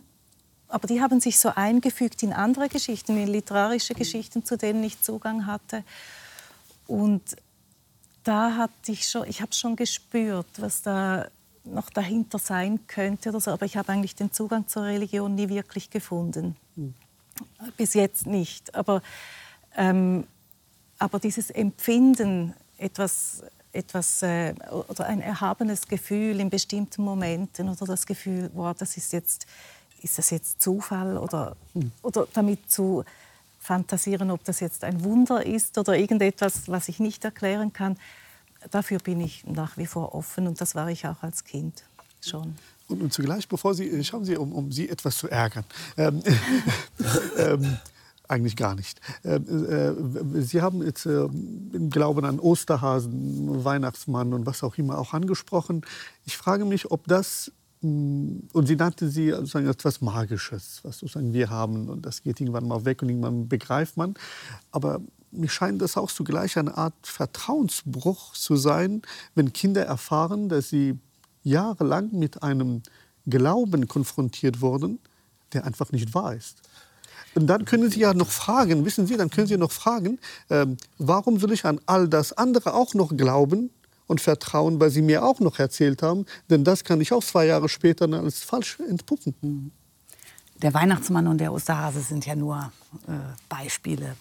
aber 0.68 0.88
die 0.88 1.01
haben 1.01 1.20
sich 1.20 1.38
so 1.38 1.51
eingefügt 1.55 2.22
in 2.22 2.32
andere 2.32 2.68
Geschichten, 2.68 3.16
in 3.16 3.28
literarische 3.28 3.95
Geschichten, 3.95 4.45
zu 4.45 4.57
denen 4.57 4.82
ich 4.82 5.01
Zugang 5.01 5.47
hatte. 5.47 5.84
Und 6.86 7.22
da 8.24 8.57
hatte 8.57 8.92
ich 8.92 9.07
schon, 9.07 9.28
ich 9.28 9.40
habe 9.40 9.53
schon 9.53 9.76
gespürt, 9.76 10.47
was 10.57 10.82
da 10.82 11.28
noch 11.64 11.90
dahinter 11.90 12.38
sein 12.38 12.86
könnte 12.86 13.28
oder 13.30 13.40
so, 13.40 13.51
aber 13.53 13.66
ich 13.66 13.76
habe 13.76 13.92
eigentlich 13.92 14.14
den 14.14 14.32
Zugang 14.32 14.66
zur 14.66 14.82
Religion 14.82 15.34
nie 15.34 15.49
wirklich 15.49 15.90
gefunden. 15.90 16.57
Mhm. 16.76 16.95
Bis 17.76 17.95
jetzt 17.95 18.26
nicht. 18.26 18.74
Aber, 18.74 19.03
ähm, 19.76 20.26
aber 20.99 21.18
dieses 21.18 21.51
Empfinden, 21.51 22.55
etwas, 22.78 23.45
etwas 23.74 24.22
äh, 24.22 24.54
oder 24.88 25.06
ein 25.06 25.20
erhabenes 25.20 25.86
Gefühl 25.88 26.40
in 26.40 26.50
bestimmten 26.50 27.02
Momenten 27.02 27.68
oder 27.68 27.86
das 27.86 28.06
Gefühl, 28.06 28.50
wow, 28.54 28.76
das 28.76 28.96
ist 28.96 29.12
jetzt, 29.12 29.46
ist 30.02 30.18
das 30.18 30.30
jetzt 30.30 30.60
Zufall 30.62 31.16
oder, 31.16 31.56
mhm. 31.74 31.92
oder 32.02 32.26
damit 32.32 32.70
zu 32.70 33.04
fantasieren, 33.60 34.30
ob 34.30 34.44
das 34.44 34.60
jetzt 34.60 34.84
ein 34.84 35.02
Wunder 35.04 35.44
ist 35.44 35.78
oder 35.78 35.96
irgendetwas, 35.96 36.68
was 36.68 36.88
ich 36.88 37.00
nicht 37.00 37.24
erklären 37.24 37.72
kann 37.72 37.96
dafür 38.70 38.98
bin 38.98 39.20
ich 39.20 39.44
nach 39.46 39.76
wie 39.76 39.86
vor 39.86 40.14
offen 40.14 40.46
und 40.46 40.60
das 40.60 40.74
war 40.74 40.88
ich 40.90 41.06
auch 41.06 41.22
als 41.22 41.44
Kind 41.44 41.82
schon. 42.20 42.56
Und, 42.88 43.02
und 43.02 43.12
zugleich, 43.12 43.48
bevor 43.48 43.74
Sie, 43.74 44.04
schauen 44.04 44.24
Sie, 44.24 44.36
um, 44.36 44.52
um 44.52 44.70
Sie 44.70 44.88
etwas 44.88 45.16
zu 45.16 45.28
ärgern. 45.28 45.64
Ähm, 45.96 46.22
ähm, 47.38 47.78
eigentlich 48.28 48.56
gar 48.56 48.74
nicht. 48.74 49.00
Ähm, 49.24 50.36
äh, 50.36 50.42
Sie 50.42 50.62
haben 50.62 50.82
jetzt 50.82 51.06
äh, 51.06 51.24
im 51.24 51.90
Glauben 51.90 52.24
an 52.24 52.38
Osterhasen, 52.38 53.64
Weihnachtsmann 53.64 54.32
und 54.32 54.46
was 54.46 54.62
auch 54.62 54.76
immer 54.78 54.98
auch 54.98 55.12
angesprochen. 55.12 55.82
Ich 56.24 56.36
frage 56.36 56.64
mich, 56.64 56.90
ob 56.90 57.06
das 57.06 57.52
mm, 57.82 58.38
und 58.52 58.66
sie 58.66 58.76
nannte 58.76 59.08
sie 59.08 59.30
sozusagen 59.30 59.68
etwas 59.68 60.00
Magisches, 60.00 60.80
was 60.82 60.98
sozusagen 60.98 61.32
wir 61.32 61.50
haben 61.50 61.88
und 61.88 62.06
das 62.06 62.22
geht 62.22 62.40
irgendwann 62.40 62.66
mal 62.66 62.84
weg 62.84 63.02
und 63.02 63.10
irgendwann 63.10 63.48
begreift 63.48 63.96
man. 63.96 64.14
Aber 64.70 65.00
mir 65.30 65.48
scheint 65.48 65.82
das 65.82 65.96
auch 65.96 66.10
zugleich 66.10 66.56
eine 66.56 66.76
Art 66.76 66.94
Vertrauensbruch 67.02 68.34
zu 68.34 68.56
sein, 68.56 69.02
wenn 69.34 69.52
Kinder 69.52 69.84
erfahren, 69.84 70.48
dass 70.48 70.70
sie 70.70 70.98
jahrelang 71.42 72.10
mit 72.12 72.42
einem 72.42 72.82
Glauben 73.26 73.88
konfrontiert 73.88 74.60
wurden, 74.60 74.98
der 75.52 75.64
einfach 75.64 75.92
nicht 75.92 76.14
wahr 76.14 76.34
ist. 76.34 76.62
Und 77.35 77.47
dann 77.47 77.64
können 77.64 77.91
Sie 77.91 78.01
ja 78.01 78.14
noch 78.14 78.30
fragen, 78.30 78.85
wissen 78.85 79.07
Sie, 79.07 79.16
dann 79.16 79.30
können 79.30 79.47
Sie 79.47 79.57
noch 79.57 79.72
fragen, 79.72 80.18
äh, 80.49 80.66
warum 80.99 81.39
soll 81.39 81.53
ich 81.53 81.64
an 81.64 81.80
all 81.87 82.09
das 82.09 82.32
andere 82.32 82.74
auch 82.74 82.95
noch 82.95 83.16
glauben 83.16 83.70
und 84.07 84.20
Vertrauen, 84.20 84.80
weil 84.80 84.91
sie 84.91 85.03
mir 85.03 85.24
auch 85.24 85.41
noch 85.41 85.59
erzählt 85.59 86.03
haben. 86.03 86.26
Denn 86.51 86.64
das 86.64 86.85
kann 86.85 87.01
ich 87.01 87.12
auch 87.12 87.24
zwei 87.24 87.47
Jahre 87.47 87.68
später 87.68 88.07
dann 88.07 88.24
als 88.24 88.41
falsch 88.41 88.78
entpuppen. 88.89 89.35
Mhm. 89.41 89.70
Der 90.62 90.72
Weihnachtsmann 90.72 91.26
und 91.26 91.39
der 91.39 91.53
Osterhase 91.53 92.01
sind 92.01 92.26
ja 92.26 92.35
nur 92.37 92.72
äh, 93.09 93.12
Beispiele. 93.49 94.16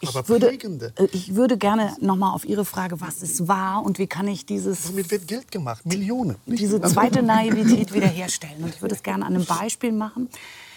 Ich 0.00 0.10
Aber 0.10 0.28
würde, 0.28 0.52
äh, 0.52 1.08
ich 1.12 1.34
würde 1.34 1.56
gerne 1.56 1.96
noch 2.00 2.16
mal 2.16 2.32
auf 2.32 2.44
Ihre 2.44 2.64
Frage, 2.64 3.00
was 3.00 3.22
es 3.22 3.48
war 3.48 3.84
und 3.84 3.98
wie 3.98 4.06
kann 4.06 4.28
ich 4.28 4.44
dieses 4.46 4.84
Damit 4.84 5.10
wird 5.10 5.26
Geld 5.26 5.50
gemacht, 5.50 5.84
Millionen. 5.86 6.36
diese 6.46 6.80
zweite 6.82 7.22
Naivität 7.22 7.92
wiederherstellen. 7.94 8.62
Und 8.62 8.74
ich 8.74 8.82
würde 8.82 8.94
es 8.94 9.02
gerne 9.02 9.24
an 9.24 9.34
einem 9.34 9.46
Beispiel 9.46 9.92
machen. 9.92 10.28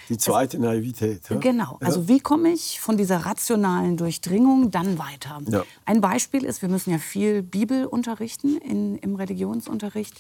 Die 0.09 0.17
zweite 0.17 0.59
Naivität. 0.59 1.29
Ja? 1.29 1.37
Genau. 1.37 1.77
Also 1.81 2.07
wie 2.07 2.19
komme 2.19 2.49
ich 2.49 2.79
von 2.79 2.97
dieser 2.97 3.17
rationalen 3.17 3.95
Durchdringung 3.95 4.71
dann 4.71 4.97
weiter? 4.97 5.39
Ja. 5.47 5.63
Ein 5.85 6.01
Beispiel 6.01 6.43
ist, 6.43 6.61
wir 6.61 6.69
müssen 6.69 6.91
ja 6.91 6.97
viel 6.97 7.43
Bibel 7.43 7.85
unterrichten 7.85 8.57
in, 8.57 8.97
im 8.97 9.15
Religionsunterricht. 9.15 10.19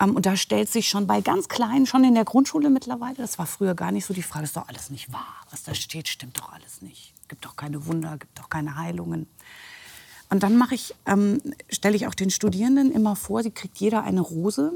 Ähm, 0.00 0.16
und 0.16 0.26
da 0.26 0.36
stellt 0.36 0.68
sich 0.68 0.88
schon 0.88 1.06
bei 1.06 1.20
ganz 1.20 1.48
Kleinen, 1.48 1.86
schon 1.86 2.02
in 2.02 2.14
der 2.14 2.24
Grundschule 2.24 2.70
mittlerweile, 2.70 3.16
das 3.16 3.38
war 3.38 3.46
früher 3.46 3.74
gar 3.74 3.92
nicht 3.92 4.06
so, 4.06 4.14
die 4.14 4.22
Frage 4.22 4.44
ist 4.44 4.56
doch 4.56 4.68
alles 4.68 4.90
nicht 4.90 5.12
wahr. 5.12 5.36
Was 5.50 5.62
da 5.62 5.74
steht, 5.74 6.08
stimmt 6.08 6.38
doch 6.38 6.52
alles 6.52 6.82
nicht. 6.82 7.14
Gibt 7.28 7.44
doch 7.44 7.54
keine 7.54 7.86
Wunder, 7.86 8.16
gibt 8.18 8.38
doch 8.38 8.48
keine 8.48 8.76
Heilungen. 8.76 9.28
Und 10.30 10.42
dann 10.42 10.56
mache 10.56 10.74
ich, 10.74 10.94
ähm, 11.06 11.40
stelle 11.68 11.96
ich 11.96 12.06
auch 12.06 12.14
den 12.14 12.30
Studierenden 12.30 12.92
immer 12.92 13.16
vor, 13.16 13.42
sie 13.42 13.50
kriegt 13.50 13.78
jeder 13.78 14.02
eine 14.02 14.20
Rose. 14.20 14.72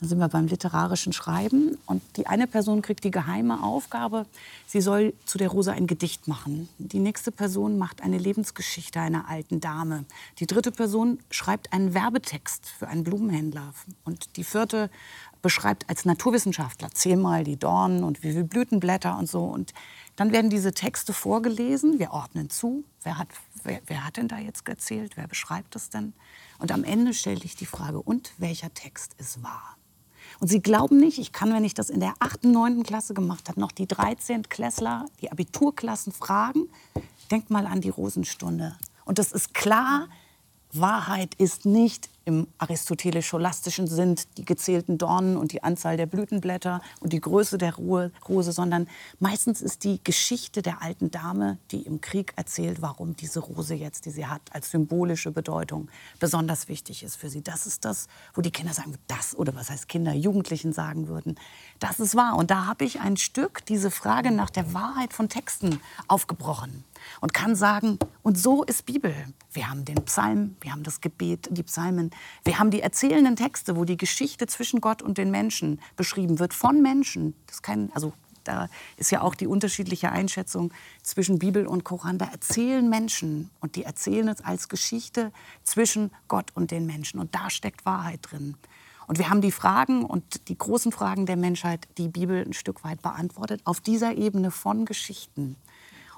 Dann 0.00 0.08
sind 0.10 0.18
wir 0.18 0.28
beim 0.28 0.46
literarischen 0.46 1.12
Schreiben. 1.12 1.78
Und 1.86 2.02
die 2.16 2.26
eine 2.26 2.46
Person 2.46 2.82
kriegt 2.82 3.04
die 3.04 3.10
geheime 3.10 3.62
Aufgabe, 3.62 4.26
sie 4.66 4.80
soll 4.80 5.14
zu 5.24 5.38
der 5.38 5.48
Rose 5.48 5.72
ein 5.72 5.86
Gedicht 5.86 6.28
machen. 6.28 6.68
Die 6.78 6.98
nächste 6.98 7.32
Person 7.32 7.78
macht 7.78 8.02
eine 8.02 8.18
Lebensgeschichte 8.18 9.00
einer 9.00 9.28
alten 9.28 9.60
Dame. 9.60 10.04
Die 10.38 10.46
dritte 10.46 10.70
Person 10.70 11.18
schreibt 11.30 11.72
einen 11.72 11.94
Werbetext 11.94 12.66
für 12.66 12.88
einen 12.88 13.04
Blumenhändler. 13.04 13.72
Und 14.04 14.36
die 14.36 14.44
vierte 14.44 14.90
beschreibt 15.40 15.88
als 15.88 16.04
Naturwissenschaftler 16.04 16.90
zehnmal 16.90 17.44
die 17.44 17.56
Dornen 17.56 18.04
und 18.04 18.22
wie 18.22 18.32
viele 18.32 18.44
Blütenblätter 18.44 19.16
und 19.16 19.28
so. 19.28 19.44
Und 19.44 19.72
dann 20.16 20.32
werden 20.32 20.50
diese 20.50 20.72
Texte 20.72 21.12
vorgelesen. 21.12 21.98
Wir 21.98 22.10
ordnen 22.10 22.50
zu. 22.50 22.84
Wer 23.02 23.16
hat, 23.18 23.28
wer, 23.62 23.80
wer 23.86 24.04
hat 24.04 24.16
denn 24.16 24.28
da 24.28 24.38
jetzt 24.38 24.68
erzählt? 24.68 25.16
Wer 25.16 25.28
beschreibt 25.28 25.76
es 25.76 25.88
denn? 25.88 26.14
Und 26.58 26.72
am 26.72 26.84
Ende 26.84 27.14
stelle 27.14 27.44
ich 27.44 27.54
die 27.54 27.66
Frage, 27.66 28.00
und 28.00 28.32
welcher 28.38 28.72
Text 28.74 29.14
ist 29.18 29.42
wahr? 29.42 29.76
Und 30.40 30.48
Sie 30.48 30.60
glauben 30.60 30.98
nicht, 30.98 31.18
ich 31.18 31.32
kann, 31.32 31.52
wenn 31.52 31.64
ich 31.64 31.74
das 31.74 31.90
in 31.90 32.00
der 32.00 32.14
8., 32.18 32.44
9. 32.44 32.82
Klasse 32.82 33.14
gemacht 33.14 33.48
habe, 33.48 33.60
noch 33.60 33.72
die 33.72 33.86
13. 33.86 34.48
Klässler, 34.48 35.06
die 35.20 35.30
Abiturklassen 35.30 36.12
fragen. 36.12 36.68
Denkt 37.30 37.50
mal 37.50 37.66
an 37.66 37.80
die 37.80 37.90
Rosenstunde. 37.90 38.76
Und 39.04 39.18
das 39.18 39.32
ist 39.32 39.54
klar, 39.54 40.08
Wahrheit 40.72 41.34
ist 41.36 41.64
nicht 41.64 42.08
im 42.26 42.48
aristotelisch-scholastischen 42.58 43.86
Sinn 43.86 44.16
die 44.36 44.44
gezählten 44.44 44.98
Dornen 44.98 45.36
und 45.36 45.52
die 45.52 45.62
Anzahl 45.62 45.96
der 45.96 46.06
Blütenblätter 46.06 46.82
und 47.00 47.12
die 47.12 47.20
Größe 47.20 47.56
der 47.56 47.76
Ruhe, 47.76 48.10
Rose, 48.28 48.50
sondern 48.50 48.88
meistens 49.20 49.62
ist 49.62 49.84
die 49.84 50.02
Geschichte 50.02 50.60
der 50.60 50.82
alten 50.82 51.12
Dame, 51.12 51.58
die 51.70 51.82
im 51.82 52.00
Krieg 52.00 52.32
erzählt, 52.34 52.82
warum 52.82 53.14
diese 53.14 53.38
Rose 53.38 53.74
jetzt, 53.74 54.06
die 54.06 54.10
sie 54.10 54.26
hat, 54.26 54.42
als 54.50 54.72
symbolische 54.72 55.30
Bedeutung 55.30 55.88
besonders 56.18 56.66
wichtig 56.66 57.04
ist 57.04 57.14
für 57.14 57.30
sie. 57.30 57.42
Das 57.42 57.64
ist 57.64 57.84
das, 57.84 58.08
wo 58.34 58.42
die 58.42 58.50
Kinder 58.50 58.74
sagen, 58.74 58.98
das, 59.06 59.36
oder 59.36 59.54
was 59.54 59.70
heißt 59.70 59.88
Kinder, 59.88 60.12
Jugendlichen 60.12 60.72
sagen 60.72 61.06
würden, 61.06 61.36
das 61.78 62.00
ist 62.00 62.16
wahr. 62.16 62.36
Und 62.36 62.50
da 62.50 62.66
habe 62.66 62.84
ich 62.84 63.00
ein 63.00 63.16
Stück 63.16 63.64
diese 63.66 63.92
Frage 63.92 64.32
nach 64.32 64.50
der 64.50 64.74
Wahrheit 64.74 65.12
von 65.12 65.28
Texten 65.28 65.80
aufgebrochen 66.08 66.84
und 67.20 67.34
kann 67.34 67.54
sagen, 67.54 67.98
und 68.22 68.38
so 68.38 68.62
ist 68.64 68.86
Bibel. 68.86 69.14
Wir 69.52 69.70
haben 69.70 69.84
den 69.84 70.04
Psalm, 70.04 70.56
wir 70.60 70.72
haben 70.72 70.82
das 70.82 71.00
Gebet, 71.00 71.48
die 71.50 71.62
Psalmen, 71.62 72.10
wir 72.44 72.58
haben 72.58 72.70
die 72.70 72.80
erzählenden 72.80 73.36
Texte, 73.36 73.76
wo 73.76 73.84
die 73.84 73.96
Geschichte 73.96 74.46
zwischen 74.46 74.80
Gott 74.80 75.02
und 75.02 75.18
den 75.18 75.30
Menschen 75.30 75.80
beschrieben 75.96 76.38
wird, 76.38 76.54
von 76.54 76.82
Menschen. 76.82 77.34
Das 77.46 77.62
kein, 77.62 77.90
also 77.94 78.12
da 78.46 78.68
ist 78.96 79.10
ja 79.10 79.22
auch 79.22 79.34
die 79.34 79.46
unterschiedliche 79.46 80.10
Einschätzung 80.12 80.72
zwischen 81.02 81.38
Bibel 81.38 81.66
und 81.66 81.84
Koran. 81.84 82.18
Da 82.18 82.26
erzählen 82.26 82.88
Menschen 82.88 83.50
und 83.60 83.76
die 83.76 83.82
erzählen 83.82 84.28
es 84.28 84.44
als 84.44 84.68
Geschichte 84.68 85.32
zwischen 85.64 86.10
Gott 86.28 86.52
und 86.54 86.70
den 86.70 86.86
Menschen. 86.86 87.18
Und 87.20 87.34
da 87.34 87.50
steckt 87.50 87.84
Wahrheit 87.84 88.20
drin. 88.22 88.56
Und 89.06 89.18
wir 89.18 89.30
haben 89.30 89.40
die 89.40 89.52
Fragen 89.52 90.04
und 90.04 90.48
die 90.48 90.58
großen 90.58 90.90
Fragen 90.90 91.26
der 91.26 91.36
Menschheit, 91.36 91.86
die 91.96 92.08
Bibel 92.08 92.44
ein 92.44 92.52
Stück 92.52 92.82
weit 92.84 93.02
beantwortet, 93.02 93.60
auf 93.64 93.80
dieser 93.80 94.16
Ebene 94.16 94.50
von 94.50 94.84
Geschichten. 94.84 95.56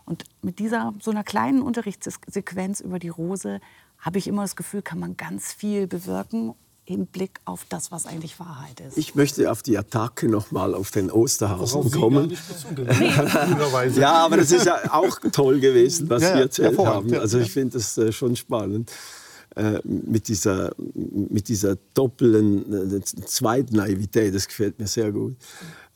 Und 0.09 0.25
mit 0.41 0.59
dieser 0.59 0.95
so 1.03 1.11
einer 1.11 1.23
kleinen 1.23 1.61
Unterrichtssequenz 1.61 2.81
über 2.81 2.99
die 2.99 3.11
Rose 3.11 3.61
habe 3.99 4.19
ich 4.19 4.27
immer 4.27 4.43
das 4.43 4.57
Gefühl, 4.57 4.81
kann 4.81 4.99
man 4.99 5.17
ganz 5.17 5.53
viel 5.53 5.87
bewirken 5.87 6.55
im 6.87 7.07
Blick 7.07 7.41
auf 7.45 7.67
das, 7.69 7.93
was 7.93 8.07
eigentlich 8.07 8.41
Wahrheit 8.41 8.81
ist. 8.81 8.97
Ich 8.97 9.15
möchte 9.15 9.51
auf 9.51 9.63
die 9.63 9.77
Attacke 9.77 10.27
noch 10.27 10.51
mal 10.51 10.75
auf 10.75 10.91
den 10.91 11.11
Osterhasen 11.11 11.91
kommen. 11.91 12.35
Ja, 13.97 14.25
aber 14.25 14.39
das 14.39 14.51
ist 14.51 14.65
ja 14.65 14.79
auch 14.91 15.19
toll 15.31 15.61
gewesen, 15.61 16.09
was 16.09 16.23
Ja, 16.23 16.29
Sie 16.29 16.35
ja, 16.35 16.41
erzählt 16.41 16.79
haben. 16.79 17.15
Also 17.15 17.39
ich 17.41 17.53
finde 17.53 17.77
das 17.77 17.99
äh, 17.99 18.11
schon 18.11 18.37
spannend. 18.37 18.91
Äh, 19.59 19.81
mit 19.83 20.29
dieser, 20.29 20.73
mit 20.95 21.49
dieser 21.49 21.77
doppelten 21.93 22.93
äh, 22.97 23.01
Zweitnaivität, 23.03 24.33
das 24.33 24.47
gefällt 24.47 24.79
mir 24.79 24.87
sehr 24.87 25.11
gut. 25.11 25.35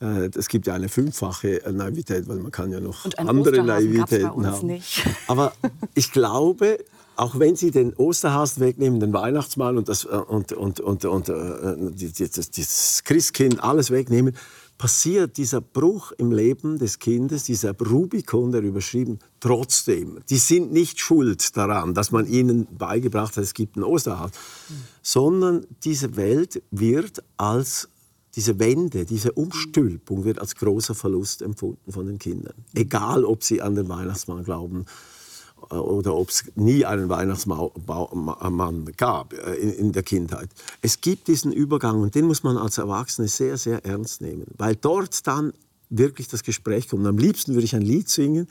Äh, 0.01 0.31
Es 0.35 0.49
gibt 0.49 0.67
ja 0.67 0.75
eine 0.75 0.89
fünffache 0.89 1.63
Naivität, 1.71 2.27
weil 2.27 2.39
man 2.39 2.51
kann 2.51 2.73
ja 2.73 2.81
noch 2.81 3.07
andere 3.19 3.63
Naivitäten 3.63 4.45
haben. 4.45 4.67
nicht. 4.67 5.07
Aber 5.29 5.53
ich 5.95 6.11
glaube, 6.11 6.79
auch 7.15 7.39
wenn 7.39 7.55
Sie 7.55 7.71
den 7.71 7.95
Osterhasen 7.95 8.65
wegnehmen, 8.65 8.99
den 8.99 9.13
Weihnachtsmann 9.13 9.79
und 9.79 9.89
das, 9.89 10.07
und, 10.07 10.53
und, 10.53 10.81
und, 10.81 11.05
und, 11.05 11.29
das 11.29 13.05
Christkind, 13.05 13.63
alles 13.63 13.93
wegnehmen, 13.93 14.35
passiert 14.83 15.37
dieser 15.37 15.61
Bruch 15.61 16.11
im 16.19 16.33
Leben 16.33 16.77
des 16.77 16.99
Kindes, 16.99 17.45
dieser 17.45 17.73
Rubikon, 17.79 18.51
der 18.51 18.63
überschrieben, 18.63 19.21
trotzdem. 19.39 20.19
Die 20.29 20.39
sind 20.39 20.73
nicht 20.73 20.99
schuld 20.99 21.57
daran, 21.57 21.95
dass 21.95 22.11
man 22.11 22.27
ihnen 22.27 22.67
beigebracht 22.67 23.37
hat, 23.37 23.45
es 23.45 23.55
gibt 23.55 23.77
einen 23.77 23.85
Osterhasen, 23.85 24.35
sondern 25.01 25.65
diese 25.85 26.17
Welt 26.17 26.65
wird 26.73 27.23
als 27.37 27.91
diese 28.35 28.59
Wende, 28.59 29.05
diese 29.05 29.31
Umstülpung 29.31 30.25
wird 30.25 30.41
als 30.41 30.57
großer 30.57 30.97
Verlust 30.97 31.43
empfunden 31.43 31.93
von 31.93 32.07
den 32.07 32.19
Kindern. 32.19 32.55
Egal, 32.75 33.25
ob 33.25 33.45
sie 33.45 33.63
an 33.63 33.77
den 33.77 33.89
Weihnachtsmann 33.89 34.43
glauben 34.43 34.87
oder 35.71 36.15
ob 36.15 36.29
es 36.31 36.45
nie 36.55 36.85
einen 36.85 37.09
Weihnachtsmann 37.09 37.71
gab 38.97 39.33
äh, 39.33 39.55
in, 39.55 39.73
in 39.73 39.93
der 39.93 40.03
Kindheit. 40.03 40.49
Es 40.81 41.01
gibt 41.01 41.29
diesen 41.29 41.53
Übergang 41.53 42.01
und 42.01 42.15
den 42.15 42.27
muss 42.27 42.43
man 42.43 42.57
als 42.57 42.79
Erwachsene 42.79 43.29
sehr, 43.29 43.57
sehr 43.57 43.85
ernst 43.85 44.21
nehmen, 44.21 44.47
weil 44.57 44.77
dort 44.77 45.27
dann 45.27 45.53
wirklich 45.91 46.29
das 46.29 46.43
Gespräch 46.43 46.89
kommt. 46.89 47.07
Am 47.07 47.19
liebsten 47.19 47.55
würde 47.55 47.65
ich 47.65 47.75
ein 47.75 47.83
Lied 47.83 48.09
singen, 48.09 48.49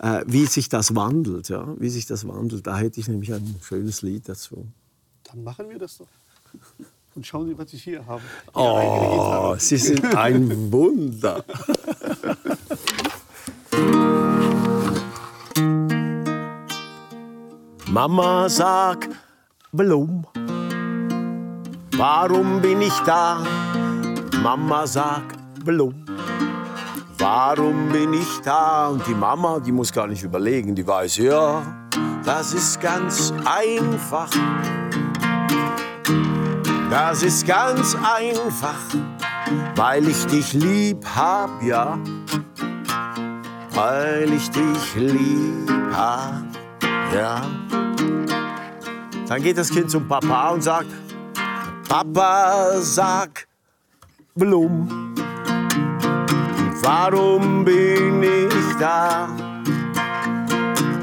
äh, 0.00 0.24
wie 0.26 0.46
sich 0.46 0.68
das 0.68 0.94
wandelt, 0.94 1.48
ja, 1.48 1.74
wie 1.78 1.90
sich 1.90 2.06
das 2.06 2.26
wandelt. 2.26 2.66
Da 2.66 2.78
hätte 2.78 3.00
ich 3.00 3.08
nämlich 3.08 3.32
ein 3.32 3.56
schönes 3.62 4.02
Lied 4.02 4.28
dazu. 4.28 4.66
Dann 5.24 5.44
machen 5.44 5.68
wir 5.68 5.78
das 5.78 5.98
doch. 5.98 6.08
Und 7.14 7.26
schauen 7.26 7.48
Sie, 7.48 7.58
was 7.58 7.72
ich 7.72 7.82
hier 7.82 8.06
habe. 8.06 8.22
Oh. 8.54 9.56
Sie 9.58 9.76
sind 9.76 10.04
ein 10.14 10.72
Wunder. 10.72 11.44
Mama, 17.92 18.48
sag, 18.48 19.08
warum? 19.72 20.24
Warum 21.96 22.60
bin 22.62 22.82
ich 22.82 22.96
da? 23.00 23.42
Mama, 24.40 24.86
sag, 24.86 25.24
warum? 25.64 26.04
Warum 27.18 27.88
bin 27.88 28.12
ich 28.14 28.40
da? 28.44 28.90
Und 28.90 29.04
die 29.08 29.14
Mama, 29.14 29.58
die 29.58 29.72
muss 29.72 29.92
gar 29.92 30.06
nicht 30.06 30.22
überlegen, 30.22 30.72
die 30.72 30.86
weiß, 30.86 31.16
ja, 31.16 31.62
das 32.24 32.54
ist 32.54 32.80
ganz 32.80 33.34
einfach. 33.44 34.30
Das 36.90 37.24
ist 37.24 37.44
ganz 37.44 37.96
einfach, 37.96 38.78
weil 39.74 40.06
ich 40.06 40.26
dich 40.26 40.52
lieb 40.52 41.04
hab, 41.16 41.60
ja. 41.60 41.98
Weil 43.74 44.32
ich 44.32 44.48
dich 44.50 44.94
lieb 44.94 45.68
hab, 45.92 46.49
ja. 47.14 47.42
Dann 49.28 49.42
geht 49.42 49.58
das 49.58 49.70
Kind 49.70 49.90
zum 49.90 50.08
Papa 50.08 50.50
und 50.50 50.62
sagt, 50.62 50.88
Papa, 51.88 52.80
sag, 52.80 53.46
warum? 54.34 55.14
Warum 56.82 57.64
bin 57.64 58.22
ich 58.22 58.76
da? 58.78 59.28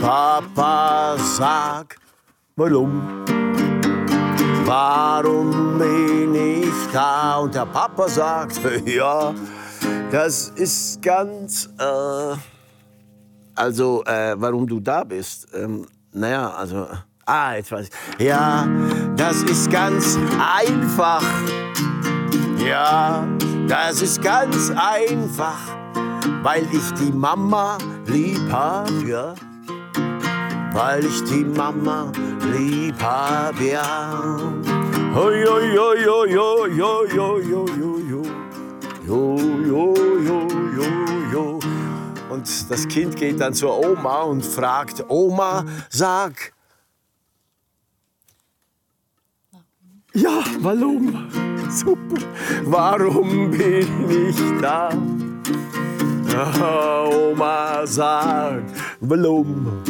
Papa, 0.01 1.17
sag, 1.17 1.97
warum? 2.55 3.25
Warum 4.65 5.77
bin 5.77 6.35
ich 6.35 6.91
da? 6.91 7.37
Und 7.37 7.55
der 7.55 7.65
Papa 7.65 8.09
sagt, 8.09 8.59
ja, 8.85 9.33
das 10.11 10.49
ist 10.55 11.01
ganz, 11.01 11.69
äh, 11.79 12.35
also, 13.55 14.03
äh, 14.05 14.35
warum 14.37 14.67
du 14.67 14.79
da 14.79 15.03
bist. 15.03 15.47
Ähm, 15.53 15.85
naja, 16.17 16.49
also 16.49 16.87
Ah, 17.29 17.55
jetzt 17.55 17.73
weiß 17.73 17.89
ich. 17.89 18.25
Ja, 18.25 18.65
das 19.17 19.43
ist 19.43 19.69
ganz 19.69 20.17
einfach. 20.39 21.21
Ja, 22.57 23.27
das 23.67 24.01
ist 24.01 24.21
ganz 24.21 24.71
einfach, 24.71 25.59
weil 26.41 26.65
ich 26.71 26.93
die 26.93 27.11
Mama 27.11 27.77
lieb 28.05 28.49
hab, 28.49 28.89
ja. 29.05 29.33
Weil 30.71 31.03
ich 31.03 31.21
die 31.25 31.43
Mama 31.43 32.13
lieb 32.57 32.95
hab, 33.03 33.59
ja. 33.59 34.39
Hoi, 35.13 35.43
hoi, 35.43 35.77
hoi, 35.77 36.05
hoi, 36.05 36.33
hoi, 36.33 36.79
hoi, 36.79 37.09
hoi, 37.17 37.43
hoi, 37.43 37.73
hoi. 37.83 38.27
Jo, 39.05 39.37
jo. 39.65 40.56
Und 42.37 42.69
das 42.69 42.87
Kind 42.87 43.15
geht 43.15 43.41
dann 43.41 43.55
zur 43.55 43.83
Oma 43.83 44.21
und 44.21 44.45
fragt, 44.45 45.03
Oma, 45.09 45.65
sag, 45.89 46.53
ja, 50.13 50.43
warum? 50.59 51.27
Super. 51.71 52.21
Warum 52.63 53.49
bin 53.49 54.27
ich 54.27 54.61
da? 54.61 54.89
Ah, 56.37 57.05
Oma 57.05 57.87
sagt, 57.87 58.71
warum? 58.99 59.81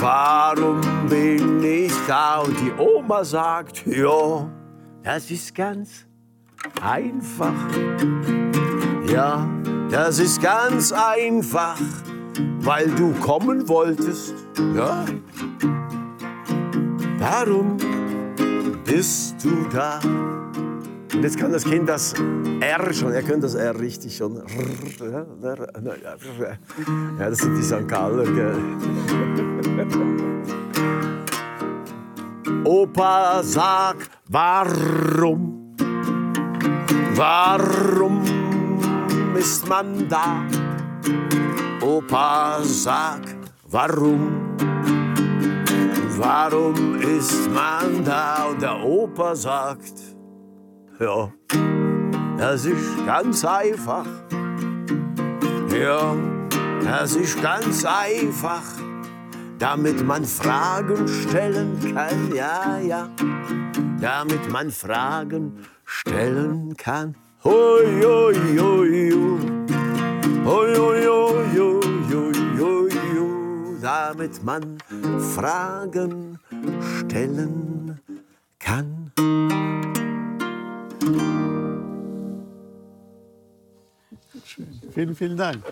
Warum 0.00 0.80
bin 1.08 1.62
ich 1.62 1.92
da? 2.08 2.40
Und 2.40 2.58
die 2.58 2.72
Oma 2.76 3.22
sagt, 3.22 3.86
ja, 3.86 4.50
das 5.04 5.30
ist 5.30 5.54
ganz 5.54 6.06
einfach. 6.82 7.54
Ja, 9.06 9.48
das 9.94 10.18
ist 10.18 10.42
ganz 10.42 10.90
einfach, 10.90 11.78
weil 12.62 12.88
du 12.96 13.12
kommen 13.20 13.68
wolltest. 13.68 14.34
Ja, 14.74 15.04
darum 17.20 17.76
bist 18.84 19.36
du 19.44 19.50
da. 19.72 20.00
Und 20.02 21.22
jetzt 21.22 21.38
kann 21.38 21.52
das 21.52 21.62
Kind 21.62 21.88
das 21.88 22.12
R 22.60 22.92
schon, 22.92 23.12
er 23.12 23.22
könnte 23.22 23.42
das 23.42 23.54
R 23.54 23.78
richtig 23.78 24.16
schon. 24.16 24.42
Ja, 27.20 27.30
das 27.30 27.38
sind 27.38 27.56
die 27.56 27.62
St. 27.62 27.86
Galler? 27.86 28.24
Opa, 32.64 33.42
sag, 33.44 33.96
warum? 34.26 35.76
Warum 37.14 38.43
ist 39.36 39.68
man 39.68 40.08
da? 40.08 40.44
Opa, 41.80 42.60
sag, 42.62 43.20
warum? 43.68 44.56
Warum 46.16 47.00
ist 47.00 47.50
man 47.50 48.04
da? 48.04 48.46
Und 48.50 48.62
der 48.62 48.82
Opa 48.82 49.34
sagt, 49.34 49.94
ja, 51.00 51.30
das 52.38 52.64
ist 52.66 53.06
ganz 53.06 53.44
einfach. 53.44 54.06
Ja, 55.76 56.14
das 56.84 57.16
ist 57.16 57.42
ganz 57.42 57.84
einfach, 57.84 58.62
damit 59.58 60.06
man 60.06 60.24
Fragen 60.24 61.08
stellen 61.08 61.76
kann. 61.94 62.32
Ja, 62.34 62.78
ja, 62.78 63.08
damit 64.00 64.50
man 64.52 64.70
Fragen 64.70 65.58
stellen 65.84 66.76
kann. 66.76 67.16
Hoi, 67.44 68.02
hoi, 68.02 68.58
hoi, 68.58 69.13
damit 74.24 74.42
man 74.42 74.78
Fragen 75.34 76.38
stellen 76.80 78.00
kann. 78.58 79.12
Schön. 84.46 84.80
Vielen, 84.94 85.14
vielen 85.14 85.36
Dank. 85.36 85.62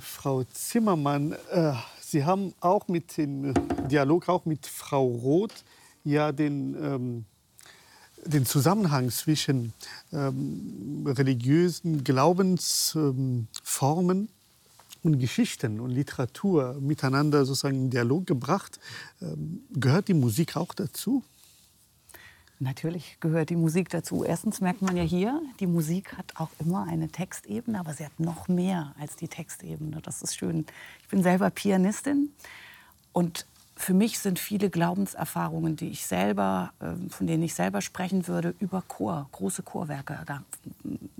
Frau 0.00 0.44
Zimmermann, 0.44 1.32
äh, 1.50 1.74
Sie 2.00 2.24
haben 2.24 2.54
auch 2.60 2.88
mit 2.88 3.18
dem 3.18 3.52
Dialog 3.90 4.30
auch 4.30 4.46
mit 4.46 4.66
Frau 4.66 5.06
Roth 5.06 5.62
ja 6.04 6.32
den, 6.32 6.74
ähm, 6.82 7.26
den 8.24 8.46
Zusammenhang 8.46 9.10
zwischen 9.10 9.74
ähm, 10.10 11.04
religiösen 11.06 12.02
Glaubensformen 12.02 13.48
ähm, 14.20 14.28
und 15.02 15.18
Geschichten 15.18 15.80
und 15.80 15.90
Literatur 15.90 16.78
miteinander 16.80 17.44
sozusagen 17.44 17.76
in 17.76 17.90
Dialog 17.90 18.26
gebracht. 18.26 18.78
Ähm, 19.20 19.62
gehört 19.72 20.08
die 20.08 20.14
Musik 20.14 20.56
auch 20.56 20.74
dazu? 20.74 21.24
Natürlich 22.58 23.16
gehört 23.18 23.50
die 23.50 23.56
Musik 23.56 23.88
dazu. 23.88 24.22
Erstens 24.22 24.60
merkt 24.60 24.82
man 24.82 24.96
ja 24.96 25.02
hier, 25.02 25.42
die 25.58 25.66
Musik 25.66 26.16
hat 26.16 26.32
auch 26.36 26.50
immer 26.60 26.86
eine 26.86 27.08
Textebene, 27.08 27.80
aber 27.80 27.92
sie 27.92 28.04
hat 28.04 28.20
noch 28.20 28.46
mehr 28.46 28.94
als 29.00 29.16
die 29.16 29.26
Textebene. 29.26 30.00
Das 30.00 30.22
ist 30.22 30.36
schön. 30.36 30.64
Ich 31.02 31.08
bin 31.08 31.24
selber 31.24 31.50
Pianistin 31.50 32.30
und 33.12 33.46
für 33.82 33.94
mich 33.94 34.20
sind 34.20 34.38
viele 34.38 34.70
Glaubenserfahrungen, 34.70 35.74
die 35.74 35.88
ich 35.88 36.06
selber, 36.06 36.72
ähm, 36.80 37.10
von 37.10 37.26
denen 37.26 37.42
ich 37.42 37.54
selber 37.54 37.80
sprechen 37.80 38.28
würde, 38.28 38.54
über 38.60 38.82
Chor, 38.86 39.28
große 39.32 39.64
Chorwerke 39.64 40.20
da 40.24 40.44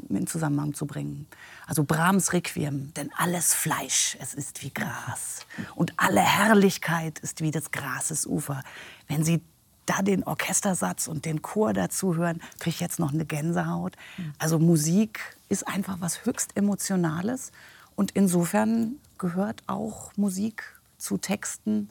in 0.09 0.27
Zusammenhang 0.29 0.73
zu 0.73 0.87
bringen. 0.87 1.27
Also 1.67 1.83
Brahms 1.83 2.33
Requiem, 2.33 2.95
denn 2.95 3.11
alles 3.17 3.53
Fleisch, 3.53 4.17
es 4.21 4.35
ist 4.35 4.63
wie 4.63 4.73
Gras 4.73 5.45
und 5.75 5.95
alle 5.97 6.21
Herrlichkeit 6.21 7.19
ist 7.19 7.41
wie 7.41 7.51
des 7.51 7.73
Grases 7.73 8.27
Ufer. 8.27 8.63
Wenn 9.09 9.25
Sie 9.25 9.43
da 9.87 10.03
den 10.03 10.23
Orchestersatz 10.23 11.09
und 11.09 11.25
den 11.25 11.43
Chor 11.43 11.73
dazu 11.73 12.15
hören, 12.15 12.41
kriege 12.61 12.75
ich 12.75 12.81
jetzt 12.81 13.01
noch 13.01 13.13
eine 13.13 13.25
Gänsehaut. 13.25 13.97
Also 14.39 14.61
Musik 14.61 15.37
ist 15.49 15.67
einfach 15.67 15.97
was 15.99 16.25
höchst 16.25 16.57
Emotionales. 16.57 17.51
Und 17.97 18.13
insofern 18.13 18.97
gehört 19.19 19.65
auch 19.67 20.13
Musik 20.17 20.63
zu 20.99 21.19
Texten 21.19 21.91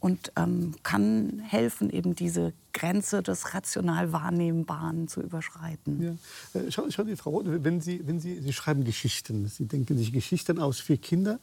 und 0.00 0.32
ähm, 0.36 0.74
kann 0.82 1.40
helfen, 1.40 1.90
eben 1.90 2.14
diese 2.14 2.54
Grenze 2.72 3.22
des 3.22 3.54
rational 3.54 4.12
Wahrnehmbaren 4.12 5.08
zu 5.08 5.20
überschreiten. 5.20 6.18
Ja. 6.54 6.60
Äh, 6.60 6.70
schauen, 6.70 6.90
schauen 6.90 7.06
Sie, 7.06 7.16
Frau 7.16 7.30
Roth, 7.30 7.46
wenn 7.46 7.80
Sie, 7.80 8.06
wenn 8.06 8.18
Sie, 8.18 8.40
Sie 8.40 8.52
schreiben 8.52 8.84
Geschichten, 8.84 9.46
Sie 9.48 9.66
denken 9.66 9.98
sich 9.98 10.12
Geschichten 10.12 10.58
aus 10.58 10.80
für 10.80 10.96
Kinder. 10.96 11.38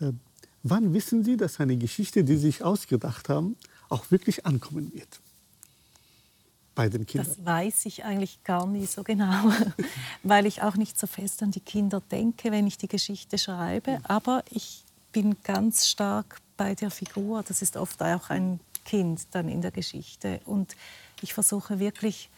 Äh, 0.00 0.12
wann 0.62 0.92
wissen 0.92 1.24
Sie, 1.24 1.36
dass 1.36 1.60
eine 1.60 1.76
Geschichte, 1.76 2.24
die 2.24 2.36
Sie 2.36 2.42
sich 2.42 2.62
ausgedacht 2.62 3.28
haben, 3.28 3.56
auch 3.88 4.10
wirklich 4.10 4.44
ankommen 4.44 4.92
wird 4.92 5.20
bei 6.74 6.90
den 6.90 7.06
Kindern? 7.06 7.28
Das 7.28 7.44
weiß 7.44 7.86
ich 7.86 8.04
eigentlich 8.04 8.44
gar 8.44 8.66
nicht 8.66 8.92
so 8.92 9.02
genau, 9.02 9.50
weil 10.22 10.44
ich 10.44 10.60
auch 10.62 10.76
nicht 10.76 10.98
so 10.98 11.06
fest 11.06 11.42
an 11.42 11.52
die 11.52 11.60
Kinder 11.60 12.02
denke, 12.10 12.50
wenn 12.50 12.66
ich 12.66 12.76
die 12.76 12.88
Geschichte 12.88 13.38
schreibe. 13.38 14.00
Aber 14.04 14.44
ich 14.50 14.81
bin 15.12 15.36
ganz 15.44 15.86
stark 15.86 16.40
bei 16.56 16.74
der 16.74 16.90
Figur. 16.90 17.42
Das 17.42 17.62
ist 17.62 17.76
oft 17.76 18.02
auch 18.02 18.30
ein 18.30 18.60
Kind 18.84 19.26
dann 19.32 19.48
in 19.48 19.62
der 19.62 19.70
Geschichte. 19.70 20.40
Und 20.44 20.76
ich 21.20 21.34
versuche 21.34 21.78
wirklich 21.78 22.30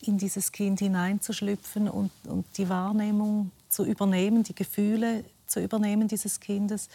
in 0.00 0.18
dieses 0.18 0.52
Kind 0.52 0.80
hineinzuschlüpfen 0.80 1.88
und, 1.88 2.10
und 2.24 2.44
die 2.56 2.68
Wahrnehmung 2.68 3.50
zu 3.68 3.84
übernehmen, 3.84 4.42
die 4.42 4.54
Gefühle 4.54 5.24
zu 5.46 5.60
übernehmen 5.60 6.08
dieses 6.08 6.40
Kindes. 6.40 6.88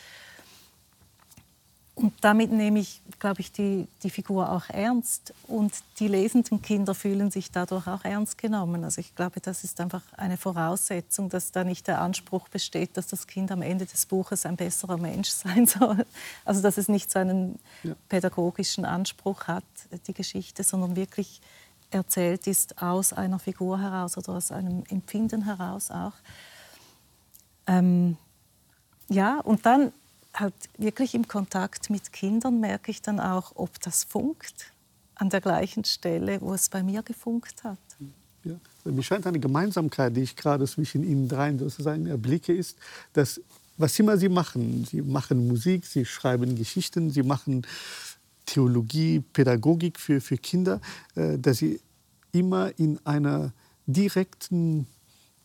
Und 1.98 2.14
damit 2.22 2.52
nehme 2.52 2.78
ich, 2.78 3.02
glaube 3.18 3.42
ich, 3.42 3.52
die, 3.52 3.88
die 4.04 4.12
Figur 4.12 4.52
auch 4.52 4.70
ernst. 4.70 5.34
Und 5.48 5.74
die 5.98 6.08
lesenden 6.08 6.62
Kinder 6.62 6.94
fühlen 6.94 7.32
sich 7.32 7.50
dadurch 7.50 7.88
auch 7.88 8.06
ernst 8.06 8.38
genommen. 8.38 8.84
Also 8.84 9.02
ich 9.02 9.16
glaube, 9.16 9.42
das 9.42 9.64
ist 9.64 9.82
einfach 9.82 10.04
eine 10.16 10.38
Voraussetzung, 10.38 11.28
dass 11.30 11.52
da 11.52 11.64
nicht 11.64 11.88
der 11.88 12.00
Anspruch 12.00 12.50
besteht, 12.50 12.98
dass 12.98 13.08
das 13.08 13.26
Kind 13.26 13.52
am 13.52 13.64
Ende 13.64 13.88
des 13.88 14.06
Buches 14.06 14.46
ein 14.46 14.58
besserer 14.58 14.98
Mensch 14.98 15.30
sein 15.32 15.66
soll. 15.66 16.06
Also 16.46 16.62
dass 16.62 16.78
es 16.78 16.88
nicht 16.88 17.10
so 17.10 17.18
einen 17.18 17.58
ja. 17.82 17.96
pädagogischen 18.10 18.86
Anspruch 18.86 19.46
hat, 19.48 19.66
die 20.06 20.14
Geschichte, 20.14 20.62
sondern 20.62 20.96
wirklich 20.96 21.42
erzählt 21.90 22.46
ist 22.46 22.80
aus 22.80 23.12
einer 23.12 23.40
Figur 23.40 23.82
heraus 23.82 24.20
oder 24.20 24.34
aus 24.34 24.52
einem 24.52 24.84
Empfinden 24.90 25.46
heraus 25.46 25.90
auch. 25.90 26.14
Ähm, 27.66 28.18
ja, 29.10 29.40
und 29.40 29.66
dann 29.66 29.92
halt 30.40 30.54
wirklich 30.78 31.14
im 31.14 31.28
Kontakt 31.28 31.90
mit 31.90 32.12
Kindern 32.14 32.60
merke 32.60 32.92
ich 32.92 33.02
dann 33.02 33.20
auch, 33.20 33.54
ob 33.56 33.80
das 33.82 34.04
funkt 34.04 34.72
an 35.16 35.30
der 35.30 35.42
gleichen 35.42 35.84
Stelle, 35.84 36.40
wo 36.42 36.54
es 36.54 36.70
bei 36.70 36.84
mir 36.84 37.04
gefunkt 37.04 37.64
hat. 37.64 37.80
Ja. 38.44 38.56
Mir 38.86 39.04
scheint 39.04 39.28
eine 39.28 39.40
Gemeinsamkeit, 39.40 40.16
die 40.16 40.22
ich 40.22 40.36
gerade 40.36 40.66
zwischen 40.68 41.04
Ihnen 41.04 41.28
dreien 41.28 41.60
sozusagen 41.60 42.06
erblicke, 42.08 42.54
ist, 42.54 42.78
dass 43.14 43.42
was 43.78 43.98
immer 44.00 44.18
Sie 44.18 44.30
machen, 44.30 44.86
Sie 44.86 45.02
machen 45.02 45.48
Musik, 45.48 45.86
Sie 45.86 46.06
schreiben 46.06 46.56
Geschichten, 46.56 47.12
Sie 47.12 47.24
machen 47.24 47.66
Theologie, 48.46 49.20
Pädagogik 49.20 50.00
für, 50.00 50.22
für 50.22 50.38
Kinder, 50.38 50.80
äh, 51.16 51.38
dass 51.38 51.58
Sie 51.58 51.80
immer 52.32 52.72
in 52.80 53.00
einer 53.06 53.52
direkten 53.86 54.88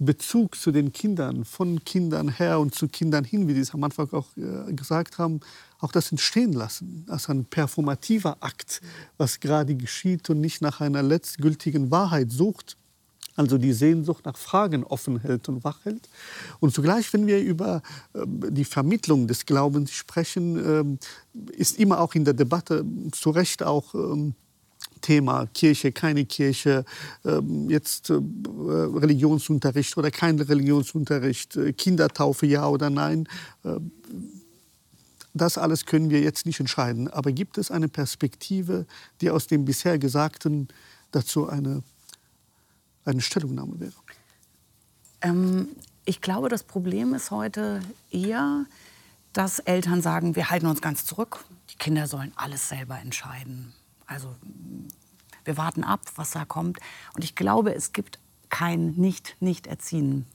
Bezug 0.04 0.56
zu 0.56 0.70
den 0.72 0.92
Kindern, 0.92 1.44
von 1.44 1.84
Kindern 1.84 2.28
her 2.28 2.60
und 2.60 2.74
zu 2.74 2.88
Kindern 2.88 3.24
hin, 3.24 3.48
wie 3.48 3.54
Sie 3.54 3.60
es 3.60 3.74
am 3.74 3.84
Anfang 3.84 4.12
auch 4.12 4.28
äh, 4.36 4.72
gesagt 4.72 5.18
haben, 5.18 5.40
auch 5.80 5.92
das 5.92 6.10
entstehen 6.10 6.52
lassen, 6.52 7.04
als 7.08 7.28
ein 7.28 7.44
performativer 7.44 8.36
Akt, 8.40 8.80
was 9.18 9.40
gerade 9.40 9.74
geschieht 9.74 10.30
und 10.30 10.40
nicht 10.40 10.62
nach 10.62 10.80
einer 10.80 11.02
letztgültigen 11.02 11.90
Wahrheit 11.90 12.30
sucht, 12.30 12.76
also 13.36 13.58
die 13.58 13.72
Sehnsucht 13.72 14.26
nach 14.26 14.36
Fragen 14.36 14.84
offen 14.84 15.18
hält 15.18 15.48
und 15.48 15.64
wach 15.64 15.84
hält. 15.84 16.08
Und 16.60 16.74
zugleich, 16.74 17.12
wenn 17.12 17.26
wir 17.26 17.40
über 17.40 17.82
äh, 18.12 18.20
die 18.26 18.64
Vermittlung 18.64 19.26
des 19.26 19.46
Glaubens 19.46 19.92
sprechen, 19.92 20.98
äh, 21.34 21.52
ist 21.52 21.78
immer 21.78 22.00
auch 22.00 22.14
in 22.14 22.24
der 22.24 22.34
Debatte 22.34 22.84
zu 23.12 23.30
Recht 23.30 23.62
auch 23.62 23.94
ähm, 23.94 24.34
Thema 25.02 25.46
Kirche, 25.52 25.92
keine 25.92 26.24
Kirche, 26.24 26.84
ähm, 27.24 27.68
jetzt 27.68 28.08
äh, 28.08 28.14
Religionsunterricht 28.14 29.96
oder 29.98 30.10
kein 30.10 30.40
Religionsunterricht, 30.40 31.56
äh, 31.56 31.72
Kindertaufe 31.74 32.46
ja 32.46 32.66
oder 32.66 32.88
nein. 32.88 33.28
Äh, 33.64 33.76
das 35.34 35.58
alles 35.58 35.84
können 35.84 36.10
wir 36.10 36.20
jetzt 36.20 36.46
nicht 36.46 36.60
entscheiden. 36.60 37.08
Aber 37.08 37.32
gibt 37.32 37.58
es 37.58 37.70
eine 37.70 37.88
Perspektive, 37.88 38.86
die 39.20 39.30
aus 39.30 39.46
dem 39.46 39.64
bisher 39.64 39.98
Gesagten 39.98 40.68
dazu 41.10 41.48
eine 41.48 41.82
eine 43.04 43.20
Stellungnahme 43.20 43.80
wäre? 43.80 43.92
Ähm, 45.22 45.68
ich 46.04 46.20
glaube, 46.20 46.48
das 46.48 46.62
Problem 46.64 47.14
ist 47.14 47.30
heute 47.30 47.80
eher, 48.10 48.66
dass 49.32 49.58
Eltern 49.60 50.02
sagen, 50.02 50.36
wir 50.36 50.50
halten 50.50 50.66
uns 50.66 50.80
ganz 50.80 51.04
zurück. 51.04 51.44
Die 51.70 51.76
Kinder 51.76 52.06
sollen 52.06 52.32
alles 52.36 52.68
selber 52.68 52.98
entscheiden. 52.98 53.72
Also 54.12 54.34
wir 55.44 55.56
warten 55.56 55.84
ab, 55.84 56.00
was 56.16 56.32
da 56.32 56.44
kommt. 56.44 56.78
Und 57.14 57.24
ich 57.24 57.34
glaube, 57.34 57.74
es 57.74 57.92
gibt 57.92 58.18
kein 58.50 58.92
Nicht-Nicht-Erziehen. 58.92 60.26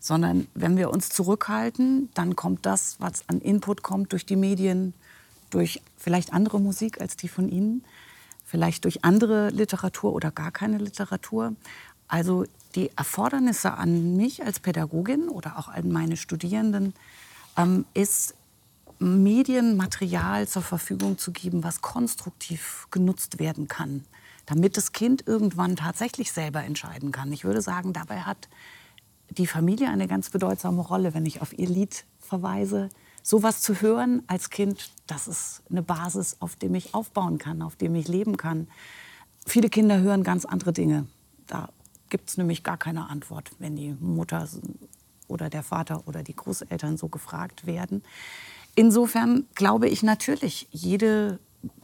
Sondern 0.00 0.48
wenn 0.54 0.76
wir 0.76 0.90
uns 0.90 1.08
zurückhalten, 1.10 2.10
dann 2.14 2.34
kommt 2.34 2.66
das, 2.66 2.96
was 2.98 3.28
an 3.28 3.40
Input 3.40 3.82
kommt 3.82 4.12
durch 4.12 4.26
die 4.26 4.36
Medien, 4.36 4.94
durch 5.50 5.80
vielleicht 5.96 6.32
andere 6.32 6.60
Musik 6.60 7.00
als 7.00 7.16
die 7.16 7.28
von 7.28 7.48
Ihnen, 7.48 7.84
vielleicht 8.44 8.84
durch 8.84 9.04
andere 9.04 9.50
Literatur 9.50 10.12
oder 10.12 10.32
gar 10.32 10.50
keine 10.50 10.78
Literatur. 10.78 11.54
Also 12.08 12.46
die 12.74 12.90
Erfordernisse 12.96 13.74
an 13.74 14.16
mich 14.16 14.42
als 14.42 14.58
Pädagogin 14.58 15.28
oder 15.28 15.56
auch 15.58 15.68
an 15.68 15.92
meine 15.92 16.16
Studierenden 16.16 16.94
ähm, 17.56 17.84
ist, 17.94 18.34
Medienmaterial 19.02 20.46
zur 20.46 20.62
Verfügung 20.62 21.18
zu 21.18 21.32
geben, 21.32 21.64
was 21.64 21.82
konstruktiv 21.82 22.86
genutzt 22.90 23.38
werden 23.38 23.68
kann, 23.68 24.04
damit 24.46 24.76
das 24.76 24.92
Kind 24.92 25.26
irgendwann 25.26 25.76
tatsächlich 25.76 26.32
selber 26.32 26.62
entscheiden 26.62 27.10
kann. 27.10 27.32
Ich 27.32 27.44
würde 27.44 27.60
sagen, 27.60 27.92
dabei 27.92 28.20
hat 28.20 28.48
die 29.30 29.46
Familie 29.46 29.88
eine 29.88 30.06
ganz 30.06 30.30
bedeutsame 30.30 30.82
Rolle, 30.82 31.14
wenn 31.14 31.26
ich 31.26 31.42
auf 31.42 31.56
ihr 31.58 31.68
Lied 31.68 32.04
verweise. 32.20 32.90
Sowas 33.22 33.60
zu 33.60 33.80
hören 33.80 34.22
als 34.26 34.50
Kind, 34.50 34.92
das 35.06 35.28
ist 35.28 35.62
eine 35.70 35.82
Basis, 35.82 36.36
auf 36.40 36.56
dem 36.56 36.74
ich 36.74 36.94
aufbauen 36.94 37.38
kann, 37.38 37.62
auf 37.62 37.76
dem 37.76 37.94
ich 37.94 38.08
leben 38.08 38.36
kann. 38.36 38.68
Viele 39.46 39.68
Kinder 39.68 40.00
hören 40.00 40.22
ganz 40.22 40.44
andere 40.44 40.72
Dinge. 40.72 41.06
Da 41.46 41.70
gibt 42.08 42.28
es 42.30 42.36
nämlich 42.36 42.62
gar 42.62 42.76
keine 42.76 43.08
Antwort, 43.08 43.50
wenn 43.58 43.74
die 43.74 43.96
Mutter 43.98 44.48
oder 45.28 45.48
der 45.50 45.62
Vater 45.62 46.06
oder 46.06 46.22
die 46.22 46.36
Großeltern 46.36 46.96
so 46.96 47.08
gefragt 47.08 47.66
werden. 47.66 48.02
Insofern 48.74 49.46
glaube 49.54 49.88
ich 49.88 50.02
natürlich, 50.02 50.68
jede 50.70 51.38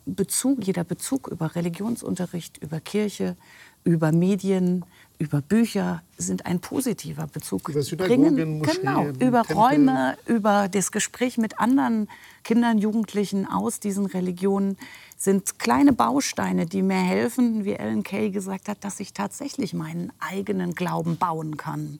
Bezug, 0.07 0.64
jeder 0.66 0.84
Bezug 0.84 1.28
über 1.28 1.55
Religionsunterricht, 1.55 2.59
über 2.59 2.80
Kirche, 2.80 3.36
über 3.84 4.11
Medien, 4.12 4.84
über 5.18 5.43
Bücher 5.43 6.03
sind 6.16 6.47
ein 6.47 6.61
positiver 6.61 7.26
Bezug. 7.26 7.68
Über 7.68 7.82
Synagogen, 7.82 8.59
Moscheen, 8.59 8.80
genau, 8.80 9.07
über 9.09 9.43
Tempel. 9.43 9.57
Räume, 9.57 10.18
über 10.26 10.68
das 10.68 10.93
Gespräch 10.93 11.39
mit 11.39 11.59
anderen 11.59 12.09
Kindern, 12.45 12.78
Jugendlichen 12.78 13.47
aus 13.47 13.80
diesen 13.80 14.07
Religionen 14.07 14.76
sind 15.16 15.59
kleine 15.59 15.93
Bausteine, 15.93 16.66
die 16.66 16.82
mir 16.82 17.01
helfen, 17.01 17.64
wie 17.64 17.72
Ellen 17.72 18.05
Kay 18.05 18.30
gesagt 18.30 18.68
hat, 18.68 18.84
dass 18.84 19.01
ich 19.01 19.12
tatsächlich 19.12 19.74
meinen 19.74 20.12
eigenen 20.20 20.74
Glauben 20.74 21.16
bauen 21.16 21.57
kann. 21.57 21.99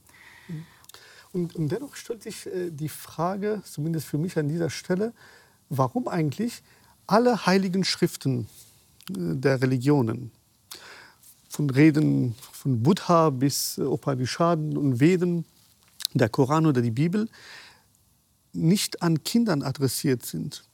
Und, 1.39 1.55
und 1.55 1.69
dennoch 1.69 1.95
stellt 1.95 2.25
sich 2.25 2.47
äh, 2.47 2.71
die 2.71 2.89
Frage, 2.89 3.63
zumindest 3.65 4.07
für 4.07 4.19
mich 4.19 4.37
an 4.37 4.49
dieser 4.49 4.71
Stelle, 4.71 5.13
warum 5.69 6.09
eigentlich 6.09 6.63
alle 7.07 7.47
heiligen 7.47 7.85
Schriften 7.85 8.49
äh, 9.11 9.37
der 9.37 9.63
Religionen, 9.63 10.33
von 11.49 11.71
Reden 11.71 12.35
von 12.53 12.83
Buddha 12.83 13.31
bis 13.31 13.79
äh, 13.79 13.83
Upanishaden 13.83 14.77
und 14.77 14.99
Veden, 14.99 15.45
der 16.13 16.29
Koran 16.29 16.67
oder 16.67 16.83
die 16.83 16.91
Bibel, 16.91 17.29
nicht 18.53 19.01
an 19.01 19.23
Kindern 19.23 19.63
adressiert 19.63 20.27
sind. 20.27 20.65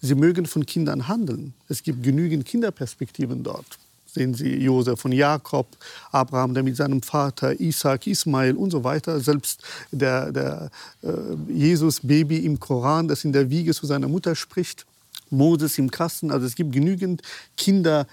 Sie 0.00 0.14
mögen 0.14 0.46
von 0.46 0.64
Kindern 0.64 1.06
handeln. 1.06 1.52
Es 1.68 1.82
gibt 1.82 2.02
genügend 2.02 2.46
Kinderperspektiven 2.46 3.42
dort. 3.42 3.78
Sehen 4.14 4.34
Sie 4.34 4.56
Josef 4.56 5.00
von 5.00 5.10
Jakob, 5.10 5.66
Abraham, 6.10 6.52
der 6.52 6.62
mit 6.62 6.76
seinem 6.76 7.00
Vater, 7.00 7.58
Isaac, 7.58 8.06
Ismail 8.06 8.56
und 8.56 8.70
so 8.70 8.84
weiter. 8.84 9.18
Selbst 9.20 9.62
der, 9.90 10.30
der 10.30 10.70
äh, 11.02 11.08
Jesus-Baby 11.48 12.44
im 12.44 12.60
Koran, 12.60 13.08
das 13.08 13.24
in 13.24 13.32
der 13.32 13.48
Wiege 13.48 13.72
zu 13.72 13.86
seiner 13.86 14.08
Mutter 14.08 14.34
spricht. 14.34 14.84
Moses 15.30 15.78
im 15.78 15.90
Kasten. 15.90 16.30
Also 16.30 16.46
es 16.46 16.54
gibt 16.54 16.72
genügend 16.72 17.22
Kinder, 17.56 18.06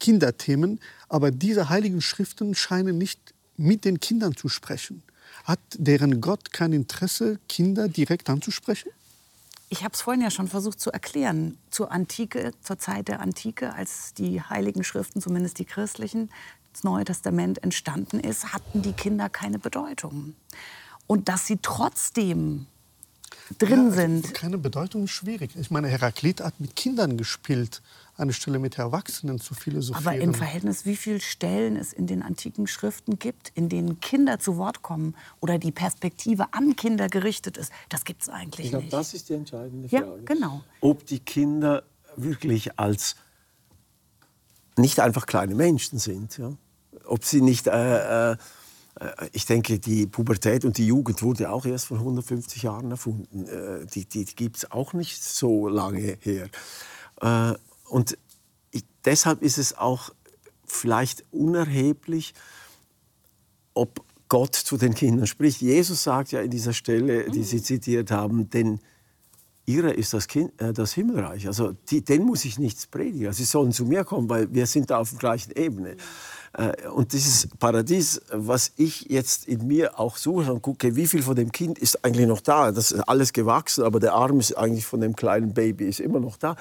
Kinderthemen. 0.00 0.80
Aber 1.10 1.30
diese 1.30 1.68
heiligen 1.68 2.00
Schriften 2.00 2.54
scheinen 2.54 2.96
nicht 2.96 3.20
mit 3.58 3.84
den 3.84 4.00
Kindern 4.00 4.34
zu 4.36 4.48
sprechen. 4.48 5.02
Hat 5.44 5.60
deren 5.76 6.22
Gott 6.22 6.50
kein 6.54 6.72
Interesse, 6.72 7.38
Kinder 7.46 7.88
direkt 7.88 8.30
anzusprechen? 8.30 8.90
Ich 9.68 9.82
habe 9.82 9.94
es 9.94 10.02
vorhin 10.02 10.22
ja 10.22 10.30
schon 10.30 10.46
versucht 10.46 10.80
zu 10.80 10.92
erklären. 10.92 11.58
Zur 11.70 11.90
Antike, 11.90 12.52
zur 12.60 12.78
Zeit 12.78 13.08
der 13.08 13.20
Antike, 13.20 13.74
als 13.74 14.14
die 14.14 14.40
heiligen 14.40 14.84
Schriften, 14.84 15.20
zumindest 15.20 15.58
die 15.58 15.64
christlichen, 15.64 16.30
das 16.72 16.84
Neue 16.84 17.04
Testament 17.04 17.62
entstanden 17.62 18.20
ist, 18.20 18.52
hatten 18.52 18.82
die 18.82 18.92
Kinder 18.92 19.28
keine 19.28 19.58
Bedeutung. 19.58 20.36
Und 21.06 21.28
dass 21.28 21.46
sie 21.46 21.58
trotzdem 21.60 22.66
drin 23.58 23.70
ja, 23.70 23.84
also 23.84 23.96
sind. 23.96 24.34
Keine 24.34 24.58
Bedeutung 24.58 25.04
ist 25.04 25.10
schwierig. 25.10 25.50
Ich 25.58 25.70
meine, 25.70 25.88
Heraklit 25.88 26.40
hat 26.40 26.60
mit 26.60 26.76
Kindern 26.76 27.16
gespielt 27.16 27.82
anstelle 28.16 28.58
mit 28.58 28.78
Erwachsenen 28.78 29.40
zu 29.40 29.54
philosophieren. 29.54 30.06
Aber 30.06 30.18
im 30.18 30.34
Verhältnis, 30.34 30.86
wie 30.86 30.96
viele 30.96 31.20
Stellen 31.20 31.76
es 31.76 31.92
in 31.92 32.06
den 32.06 32.22
antiken 32.22 32.66
Schriften 32.66 33.18
gibt, 33.18 33.50
in 33.54 33.68
denen 33.68 34.00
Kinder 34.00 34.38
zu 34.38 34.56
Wort 34.56 34.82
kommen 34.82 35.14
oder 35.40 35.58
die 35.58 35.72
Perspektive 35.72 36.52
an 36.52 36.76
Kinder 36.76 37.08
gerichtet 37.08 37.56
ist, 37.56 37.72
das 37.88 38.04
gibt 38.04 38.22
es 38.22 38.28
eigentlich 38.28 38.66
ich 38.66 38.70
glaub, 38.70 38.82
nicht. 38.82 38.92
Das 38.92 39.14
ist 39.14 39.28
die 39.28 39.34
entscheidende 39.34 39.88
Frage. 39.88 40.06
Ja, 40.06 40.12
genau. 40.24 40.62
Ob 40.80 41.06
die 41.06 41.20
Kinder 41.20 41.82
wirklich 42.16 42.78
als 42.78 43.16
nicht 44.76 45.00
einfach 45.00 45.26
kleine 45.26 45.54
Menschen 45.54 45.98
sind. 45.98 46.38
Ja? 46.38 46.52
Ob 47.04 47.24
sie 47.24 47.40
nicht... 47.40 47.66
Äh, 47.66 48.32
äh, 48.32 48.36
ich 49.32 49.44
denke, 49.44 49.78
die 49.78 50.06
Pubertät 50.06 50.64
und 50.64 50.78
die 50.78 50.86
Jugend 50.86 51.22
wurde 51.22 51.50
auch 51.50 51.66
erst 51.66 51.86
vor 51.86 51.98
150 51.98 52.62
Jahren 52.62 52.90
erfunden. 52.90 53.46
Äh, 53.46 53.84
die, 53.86 54.06
die 54.06 54.24
gibt 54.24 54.56
es 54.56 54.70
auch 54.70 54.94
nicht 54.94 55.22
so 55.22 55.68
lange 55.68 56.16
her. 56.20 56.48
Äh, 57.20 57.54
und 57.88 58.16
ich, 58.70 58.84
deshalb 59.04 59.42
ist 59.42 59.58
es 59.58 59.76
auch 59.76 60.10
vielleicht 60.64 61.24
unerheblich, 61.30 62.32
ob 63.74 64.02
Gott 64.28 64.54
zu 64.54 64.78
den 64.78 64.94
Kindern 64.94 65.26
spricht. 65.26 65.60
Jesus 65.60 66.02
sagt 66.02 66.32
ja 66.32 66.40
in 66.40 66.50
dieser 66.50 66.72
Stelle, 66.72 67.30
die 67.30 67.44
Sie 67.44 67.62
zitiert 67.62 68.10
haben, 68.10 68.48
denn 68.50 68.80
ihre 69.66 69.92
ist 69.92 70.14
das, 70.14 70.26
kind, 70.26 70.58
äh, 70.60 70.72
das 70.72 70.94
Himmelreich. 70.94 71.46
Also 71.46 71.72
die, 71.90 72.02
den 72.02 72.24
muss 72.24 72.44
ich 72.44 72.58
nichts 72.58 72.86
predigen. 72.86 73.32
Sie 73.32 73.44
sollen 73.44 73.72
zu 73.72 73.84
mir 73.84 74.04
kommen, 74.04 74.28
weil 74.30 74.52
wir 74.54 74.66
sind 74.66 74.90
da 74.90 74.98
auf 74.98 75.10
der 75.10 75.18
gleichen 75.18 75.52
Ebene. 75.52 75.96
Äh, 76.56 76.88
und 76.88 77.12
dieses 77.12 77.48
Paradies, 77.58 78.20
was 78.30 78.72
ich 78.76 79.06
jetzt 79.08 79.46
in 79.46 79.66
mir 79.66 79.98
auch 80.00 80.16
suche 80.16 80.52
und 80.52 80.62
gucke, 80.62 80.96
wie 80.96 81.06
viel 81.06 81.22
von 81.22 81.36
dem 81.36 81.52
Kind 81.52 81.78
ist 81.78 82.04
eigentlich 82.04 82.26
noch 82.26 82.40
da. 82.40 82.72
Das 82.72 82.92
ist 82.92 83.00
alles 83.00 83.32
gewachsen, 83.32 83.84
aber 83.84 84.00
der 84.00 84.14
Arm 84.14 84.40
ist 84.40 84.56
eigentlich 84.56 84.86
von 84.86 85.00
dem 85.00 85.14
kleinen 85.14 85.52
Baby 85.52 85.86
ist 85.86 86.00
immer 86.00 86.20
noch 86.20 86.36
da. 86.36 86.56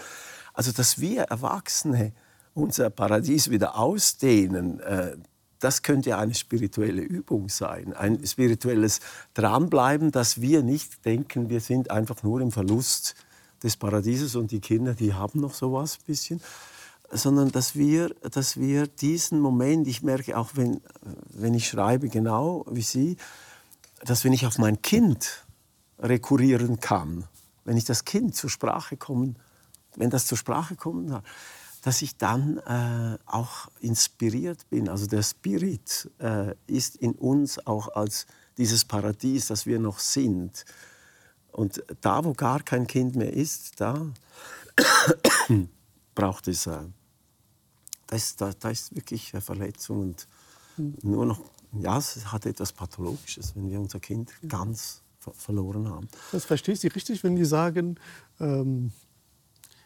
Also, 0.54 0.72
dass 0.72 1.00
wir 1.00 1.24
Erwachsene 1.24 2.14
unser 2.54 2.90
Paradies 2.90 3.50
wieder 3.50 3.78
ausdehnen, 3.78 4.80
äh, 4.82 5.16
das 5.60 5.82
könnte 5.82 6.18
eine 6.18 6.36
spirituelle 6.36 7.02
Übung 7.02 7.50
sein, 7.50 7.94
ein 7.94 8.26
spirituelles 8.26 9.00
Dranbleiben, 9.34 10.12
dass 10.12 10.42
wir 10.42 10.62
nicht 10.62 11.06
denken, 11.06 11.50
wir 11.50 11.60
sind 11.60 11.92
einfach 11.92 12.24
nur 12.24 12.42
im 12.42 12.52
Verlust 12.52 13.16
des 13.64 13.78
Paradieses 13.78 14.36
und 14.36 14.52
die 14.52 14.60
Kinder, 14.60 14.94
die 14.94 15.14
haben 15.14 15.40
noch 15.40 15.54
sowas 15.54 15.98
ein 16.00 16.06
bisschen, 16.06 16.42
sondern 17.12 17.52
dass 17.52 17.76
wir, 17.76 18.10
dass 18.32 18.58
wir 18.58 18.88
diesen 18.88 19.40
Moment, 19.40 19.88
ich 19.88 20.04
merke 20.04 20.38
auch, 20.38 20.52
wenn, 20.56 20.82
wenn 21.30 21.54
ich 21.54 21.68
schreibe, 21.68 22.10
genau 22.10 22.66
wie 22.70 22.82
Sie, 22.82 23.18
dass 24.04 24.24
wenn 24.24 24.34
ich 24.34 24.46
auf 24.46 24.58
mein 24.58 24.82
Kind 24.82 25.46
rekurrieren 26.00 26.80
kann, 26.80 27.26
wenn 27.64 27.78
ich 27.78 27.86
das 27.86 28.06
Kind 28.06 28.36
zur 28.36 28.50
Sprache 28.50 28.98
kommen 28.98 29.38
wenn 29.98 30.10
das 30.10 30.26
zur 30.26 30.38
Sprache 30.38 30.76
kommt, 30.76 31.12
dass 31.82 32.02
ich 32.02 32.18
dann 32.18 32.58
äh, 32.58 33.18
auch 33.26 33.68
inspiriert 33.80 34.70
bin. 34.70 34.90
Also 34.90 35.08
der 35.08 35.24
Spirit 35.24 36.10
äh, 36.20 36.56
ist 36.68 36.96
in 36.96 37.14
uns 37.14 37.66
auch 37.66 37.90
als 37.96 38.26
dieses 38.58 38.86
Paradies, 38.86 39.48
das 39.48 39.66
wir 39.66 39.80
noch 39.80 40.00
sind. 40.00 40.66
und 41.52 41.84
da, 42.02 42.24
wo 42.24 42.34
gar 42.34 42.62
kein 42.64 42.88
Kind 42.88 43.16
mehr 43.16 43.34
ist, 43.34 43.80
da 43.80 44.08
braucht 46.16 46.48
es, 46.48 46.64
da, 46.64 46.86
ist, 48.12 48.42
da, 48.42 48.52
da 48.58 48.70
ist 48.70 48.96
wirklich 48.96 49.34
eine 49.34 49.42
Verletzung 49.42 50.02
und 50.02 50.28
nur 51.04 51.26
noch, 51.26 51.42
ja, 51.74 51.98
es 51.98 52.32
hat 52.32 52.46
etwas 52.46 52.74
Pathologisches, 52.74 53.56
wenn 53.56 53.70
wir 53.70 53.80
unser 53.80 54.00
Kind 54.00 54.32
ganz 54.48 55.02
ver 55.20 55.34
verloren 55.34 55.90
haben. 55.90 56.08
Das 56.32 56.46
verstehe 56.46 56.76
ich 56.76 56.96
richtig, 56.96 57.24
wenn 57.24 57.36
die 57.36 57.46
sagen, 57.46 57.98
ähm, 58.40 58.92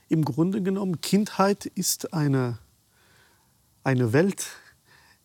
im 0.07 0.25
Grunde 0.25 0.61
genommen, 0.61 1.01
Kindheit 1.01 1.65
ist 1.65 2.13
eine, 2.13 2.57
eine 3.83 4.11
Welt, 4.11 4.47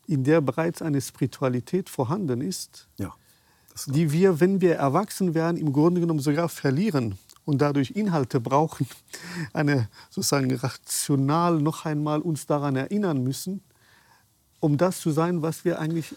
in 0.07 0.23
der 0.23 0.41
bereits 0.41 0.81
eine 0.81 1.01
Spiritualität 1.01 1.89
vorhanden 1.89 2.41
ist, 2.41 2.87
Ja, 2.97 3.15
die 3.87 4.11
wir, 4.11 4.39
wenn 4.39 4.61
wir 4.61 4.75
erwachsen 4.75 5.33
werden, 5.33 5.57
im 5.57 5.73
Grunde 5.73 5.99
genommen 6.01 6.19
sogar 6.19 6.47
verlieren 6.49 7.17
und 7.45 7.61
dadurch 7.61 7.91
Inhalte 7.91 8.41
brauchen, 8.41 8.87
eine 9.53 9.87
sozusagen 10.09 10.53
rational 10.55 11.61
noch 11.61 11.85
einmal 11.85 12.21
uns 12.21 12.45
daran 12.45 12.75
erinnern 12.75 13.23
müssen, 13.23 13.61
um 14.59 14.77
das 14.77 14.99
zu 14.99 15.11
sein, 15.11 15.41
was 15.41 15.63
wir 15.63 15.79
eigentlich 15.79 16.15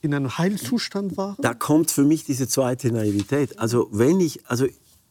in 0.00 0.12
einem 0.12 0.36
Heilzustand 0.36 1.16
waren. 1.16 1.36
da 1.40 1.54
kommt 1.54 1.90
für 1.90 2.04
mich 2.04 2.24
diese 2.24 2.46
zweite 2.46 2.92
Naivität. 2.92 3.58
Also 3.58 3.88
wenn 3.90 4.20
ich, 4.20 4.46
also 4.46 4.66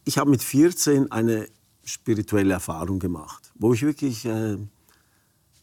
ich 0.05 0.17
habe 0.17 0.29
mit 0.29 0.43
14 0.43 1.11
eine 1.11 1.47
spirituelle 1.83 2.53
Erfahrung 2.53 2.99
gemacht, 2.99 3.51
wo 3.55 3.73
ich 3.73 3.81
wirklich 3.81 4.25
äh, 4.25 4.57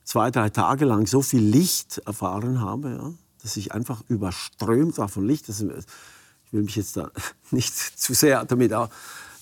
zwei, 0.05 0.31
drei 0.31 0.51
Tage 0.51 0.85
lang 0.85 1.07
so 1.07 1.23
viel 1.23 1.43
Licht 1.43 1.99
erfahren 2.07 2.61
habe, 2.61 2.91
ja, 2.91 3.13
dass 3.43 3.57
ich 3.57 3.73
einfach 3.73 4.03
überströmt 4.09 4.99
war 4.99 5.09
von 5.09 5.27
Licht. 5.27 5.49
Das, 5.49 5.61
ich 5.61 6.53
will 6.53 6.63
mich 6.63 6.77
jetzt 6.77 6.97
da 6.97 7.11
nicht 7.53 7.75
zu 7.75 8.15
sehr 8.15 8.45
damit 8.45 8.73
auch, 8.73 8.89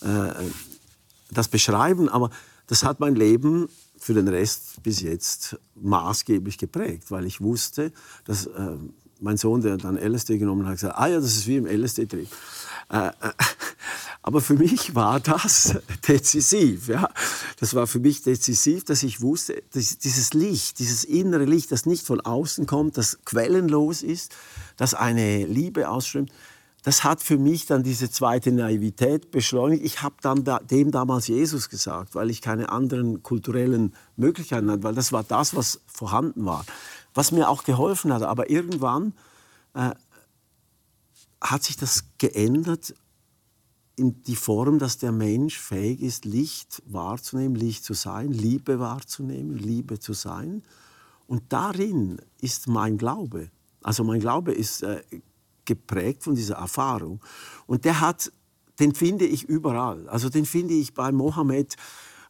äh, 0.03 0.33
das 1.31 1.49
beschreiben, 1.49 2.09
aber 2.09 2.31
das 2.67 2.85
hat 2.85 3.01
mein 3.01 3.15
Leben 3.15 3.69
für 3.99 4.15
den 4.15 4.29
Rest 4.29 4.83
bis 4.83 5.01
jetzt 5.01 5.59
maßgeblich 5.75 6.59
geprägt, 6.59 7.11
weil 7.11 7.27
ich 7.27 7.41
wusste, 7.41 7.93
dass 8.25 8.47
äh, 8.47 8.77
mein 9.21 9.37
Sohn, 9.37 9.61
der 9.61 9.77
dann 9.77 9.97
LSD 9.97 10.39
genommen 10.39 10.67
hat, 10.67 10.75
gesagt, 10.75 10.97
ah 10.97 11.07
ja, 11.07 11.17
das 11.17 11.37
ist 11.37 11.47
wie 11.47 11.57
im 11.57 11.67
LSD-Trip. 11.67 12.29
Äh, 12.91 13.09
äh, 13.09 13.11
aber 14.23 14.41
für 14.41 14.55
mich 14.55 14.95
war 14.95 15.21
das 15.21 15.77
dezisiv. 16.09 16.89
Ja? 16.89 17.09
Das 17.59 17.75
war 17.75 17.87
für 17.87 17.99
mich 17.99 18.23
dezisiv, 18.23 18.85
dass 18.85 19.03
ich 19.03 19.21
wusste, 19.21 19.63
dass 19.73 19.99
dieses 19.99 20.35
Licht, 20.35 20.79
dieses 20.79 21.05
innere 21.05 21.45
Licht, 21.45 21.73
das 21.73 21.87
nicht 21.87 22.07
von 22.07 22.21
außen 22.21 22.67
kommt, 22.67 22.97
das 22.97 23.19
quellenlos 23.25 24.03
ist, 24.03 24.35
das 24.77 24.95
eine 24.95 25.47
Liebe 25.47 25.89
ausströmt, 25.89 26.31
das 26.89 27.05
hat 27.05 27.23
für 27.23 27.37
mich 27.37 27.67
dann 27.67 27.83
diese 27.83 28.11
zweite 28.11 28.51
Naivität 28.51 29.31
beschleunigt. 29.31 29.85
Ich 29.85 30.01
habe 30.01 30.15
dann 30.23 30.43
da, 30.43 30.59
dem 30.59 30.91
damals 30.91 31.27
Jesus 31.27 31.69
gesagt, 31.69 32.15
weil 32.15 32.31
ich 32.31 32.41
keine 32.41 32.71
anderen 32.71 33.23
kulturellen 33.23 33.93
Möglichkeiten 34.17 34.71
hatte, 34.71 34.85
weil 34.85 34.95
das 34.95 35.13
war 35.13 35.23
das, 35.23 35.55
was 35.55 35.83
vorhanden 35.87 36.47
war, 36.47 36.65
was 37.13 37.31
mir 37.31 37.51
auch 37.51 37.65
geholfen 37.65 38.11
hat. 38.11 38.23
Aber 38.23 38.49
irgendwann 38.49 39.13
äh, 39.75 39.91
hat 41.43 41.63
sich 41.63 41.77
das 41.77 42.05
geändert 42.17 42.95
in 43.97 44.23
die 44.23 44.37
Form, 44.37 44.79
dass 44.79 44.97
der 44.97 45.13
Mensch 45.13 45.59
fähig 45.59 46.01
ist, 46.01 46.25
Licht 46.25 46.83
wahrzunehmen, 46.87 47.55
Licht 47.55 47.85
zu 47.85 47.93
sein, 47.93 48.33
Liebe 48.33 48.81
wahrzunehmen, 48.81 49.59
Liebe 49.59 49.99
zu 49.99 50.15
sein. 50.15 50.63
Und 51.27 51.53
darin 51.53 52.17
ist 52.41 52.67
mein 52.67 52.97
Glaube. 52.97 53.51
Also 53.83 54.05
mein 54.05 54.21
Glaube 54.21 54.53
ist 54.53 54.83
äh, 54.83 55.03
geprägt 55.69 56.25
von 56.25 56.35
dieser 56.35 56.57
Erfahrung. 56.57 57.21
Und 57.67 57.85
der 57.85 58.01
hat, 58.01 58.33
den 58.81 58.95
finde 58.95 59.27
ich 59.27 59.45
überall. 59.45 60.09
Also 60.09 60.29
den 60.29 60.47
finde 60.47 60.75
ich 60.75 60.95
bei 60.95 61.13
Mohammed 61.13 61.77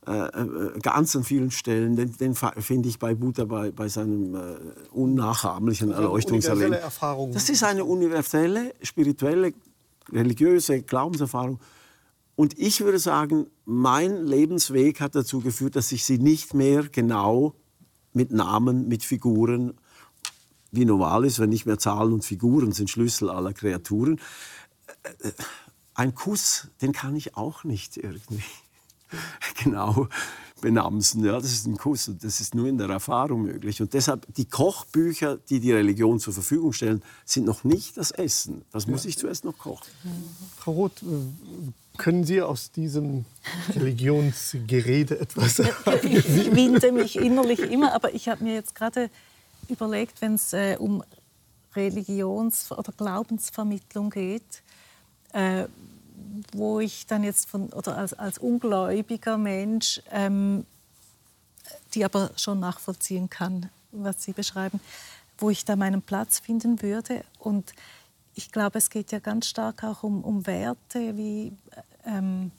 äh, 0.07 0.13
äh, 0.13 0.79
ganz 0.83 1.15
an 1.17 1.25
vielen 1.25 1.51
Stellen. 1.51 1.97
Den, 1.97 2.17
den 2.17 2.35
finde 2.35 2.89
ich 2.89 2.99
bei 2.99 3.15
Buddha 3.15 3.45
bei, 3.45 3.71
bei 3.71 3.89
seinem 3.89 4.35
äh, 4.35 4.39
unnachahmlichen 4.91 5.93
Erleuchtungserleben. 5.93 6.75
Erfahrung. 6.75 7.33
Das 7.33 7.49
ist 7.49 7.63
eine 7.63 7.85
universelle, 7.85 8.75
spirituelle, 8.83 9.55
religiöse 10.13 10.83
Glaubenserfahrung. 10.83 11.61
Und 12.37 12.59
ich 12.59 12.81
würde 12.81 12.99
sagen, 12.99 13.47
mein 13.65 14.27
Lebensweg 14.27 15.01
hat 15.01 15.15
dazu 15.15 15.41
geführt, 15.41 15.77
dass 15.77 15.93
ich 15.93 16.05
sie 16.05 16.19
nicht 16.19 16.55
mehr 16.55 16.85
genau 16.91 17.55
mit 18.13 18.33
Namen, 18.33 18.89
mit 18.89 19.05
Figuren, 19.05 19.75
wie 20.71 20.85
normal 20.85 21.25
ist, 21.25 21.39
wenn 21.39 21.51
nicht 21.51 21.67
mehr 21.67 21.79
Zahlen 21.79 22.13
und 22.13 22.25
Figuren 22.25 22.73
sind 22.73 22.91
Schlüssel 22.91 23.31
aller 23.31 23.53
Kreaturen. 23.53 24.21
Äh, 25.03 25.29
äh, 25.29 25.33
Ein 25.95 26.15
Kuss, 26.15 26.69
den 26.81 26.93
kann 26.93 27.17
ich 27.17 27.37
auch 27.37 27.65
nicht 27.65 27.97
irgendwie 27.97 28.43
genau 29.63 30.09
benamsen. 30.61 31.25
Ja, 31.25 31.35
das 31.35 31.53
ist 31.53 31.67
ein 31.67 31.77
Kuss 31.77 32.09
und 32.09 32.25
das 32.25 32.41
ist 32.41 32.55
nur 32.55 32.67
in 32.67 32.79
der 32.79 32.89
Erfahrung 32.89 33.43
möglich. 33.43 33.81
Und 33.81 33.95
deshalb, 33.95 34.27
die 34.35 34.45
Kochbücher, 34.45 35.39
die 35.49 35.61
die 35.61 35.73
Religion 35.73 36.19
zur 36.21 36.33
Verfügung 36.33 36.73
stellen, 36.73 37.03
sind 37.25 37.47
noch 37.47 37.65
nicht 37.65 37.97
das 37.97 38.11
Essen. 38.11 38.63
Das 38.73 38.87
muss 38.87 39.05
ich 39.05 39.19
zuerst 39.19 39.45
noch 39.45 39.57
kochen. 39.57 39.87
Frau 40.57 40.73
Roth, 40.73 41.03
äh, 41.03 41.73
können 41.97 42.25
Sie 42.25 42.41
aus 42.41 42.71
diesem 42.71 43.25
Religionsgerede 43.75 45.19
etwas 45.19 45.57
sagen? 45.57 45.71
Ich 46.09 46.55
winde 46.55 46.93
mich 46.93 47.17
innerlich 47.17 47.61
immer, 47.61 47.93
aber 47.93 48.15
ich 48.15 48.29
habe 48.29 48.45
mir 48.45 48.55
jetzt 48.55 48.75
gerade 48.75 49.11
überlegt, 49.71 50.21
wenn 50.21 50.35
es 50.35 50.53
äh, 50.53 50.77
um 50.79 51.03
Religions- 51.75 52.71
oder 52.73 52.93
Glaubensvermittlung 52.93 54.11
geht, 54.11 54.63
äh, 55.33 55.67
wo 56.53 56.81
ich 56.81 57.07
dann 57.07 57.25
jetzt 57.25 57.49
von, 57.49 57.73
oder 57.73 57.97
als, 57.97 58.15
als 58.15 58.39
ungläubiger 58.39 59.39
Mensch, 59.39 60.01
ähm, 60.11 60.67
die 61.95 62.05
aber 62.05 62.31
schon 62.37 62.61
nachvollziehen 62.61 63.29
kann, 63.29 63.71
was 63.93 64.23
Sie 64.23 64.33
beschreiben, 64.33 64.81
wo 65.39 65.51
ich 65.51 65.65
da 65.65 65.77
meinen 65.77 66.03
Platz 66.03 66.39
finden 66.39 66.83
würde. 66.83 67.25
Und 67.39 67.73
ich 68.35 68.53
glaube, 68.53 68.79
es 68.79 68.91
geht 68.91 69.13
ja 69.13 69.19
ganz 69.19 69.47
stark 69.47 69.85
auch 69.85 70.03
um, 70.03 70.23
um 70.25 70.47
Werte 70.47 71.17
wie 71.17 71.53
ähm, 72.05 72.51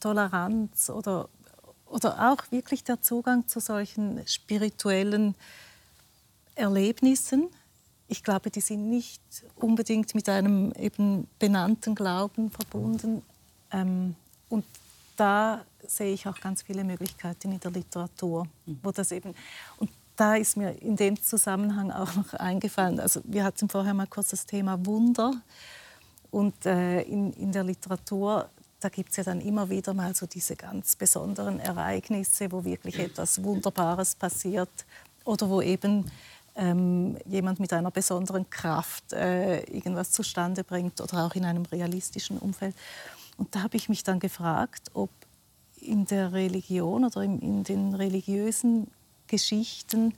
Toleranz 0.00 0.90
oder, 0.90 1.28
oder 1.86 2.30
auch 2.30 2.50
wirklich 2.50 2.84
der 2.84 3.02
Zugang 3.02 3.46
zu 3.48 3.60
solchen 3.60 4.26
spirituellen 4.26 5.34
Erlebnissen. 6.58 7.48
Ich 8.08 8.24
glaube, 8.24 8.50
die 8.50 8.60
sind 8.60 8.88
nicht 8.88 9.22
unbedingt 9.56 10.14
mit 10.14 10.28
einem 10.28 10.72
eben 10.72 11.26
benannten 11.38 11.94
Glauben 11.94 12.50
verbunden. 12.50 13.22
Ähm, 13.72 14.14
und 14.48 14.64
da 15.16 15.64
sehe 15.86 16.12
ich 16.12 16.26
auch 16.26 16.40
ganz 16.40 16.62
viele 16.62 16.84
Möglichkeiten 16.84 17.52
in 17.52 17.60
der 17.60 17.70
Literatur, 17.70 18.46
wo 18.82 18.90
das 18.90 19.12
eben 19.12 19.34
und 19.78 19.90
da 20.16 20.34
ist 20.34 20.56
mir 20.56 20.82
in 20.82 20.96
dem 20.96 21.22
Zusammenhang 21.22 21.92
auch 21.92 22.12
noch 22.16 22.34
eingefallen. 22.34 22.98
Also 22.98 23.20
wir 23.24 23.44
hatten 23.44 23.68
vorher 23.68 23.94
mal 23.94 24.08
kurz 24.08 24.30
das 24.30 24.46
Thema 24.46 24.84
Wunder 24.84 25.32
und 26.32 26.66
äh, 26.66 27.02
in, 27.02 27.32
in 27.34 27.52
der 27.52 27.62
Literatur 27.62 28.50
da 28.80 28.88
gibt 28.88 29.10
es 29.10 29.16
ja 29.16 29.24
dann 29.24 29.40
immer 29.40 29.68
wieder 29.70 29.92
mal 29.92 30.14
so 30.14 30.26
diese 30.26 30.54
ganz 30.54 30.94
besonderen 30.94 31.58
Ereignisse, 31.58 32.50
wo 32.52 32.64
wirklich 32.64 32.98
etwas 32.98 33.42
Wunderbares 33.42 34.14
passiert 34.14 34.70
oder 35.24 35.48
wo 35.48 35.60
eben 35.60 36.10
ähm, 36.58 37.16
jemand 37.24 37.60
mit 37.60 37.72
einer 37.72 37.90
besonderen 37.90 38.50
Kraft 38.50 39.12
äh, 39.12 39.60
irgendwas 39.60 40.10
zustande 40.10 40.64
bringt 40.64 41.00
oder 41.00 41.24
auch 41.24 41.34
in 41.34 41.44
einem 41.44 41.64
realistischen 41.64 42.38
Umfeld. 42.38 42.74
Und 43.38 43.54
da 43.54 43.62
habe 43.62 43.76
ich 43.76 43.88
mich 43.88 44.02
dann 44.02 44.18
gefragt, 44.18 44.90
ob 44.92 45.10
in 45.80 46.04
der 46.04 46.32
Religion 46.32 47.04
oder 47.04 47.22
in, 47.22 47.38
in 47.40 47.64
den 47.64 47.94
religiösen 47.94 48.88
Geschichten, 49.28 50.14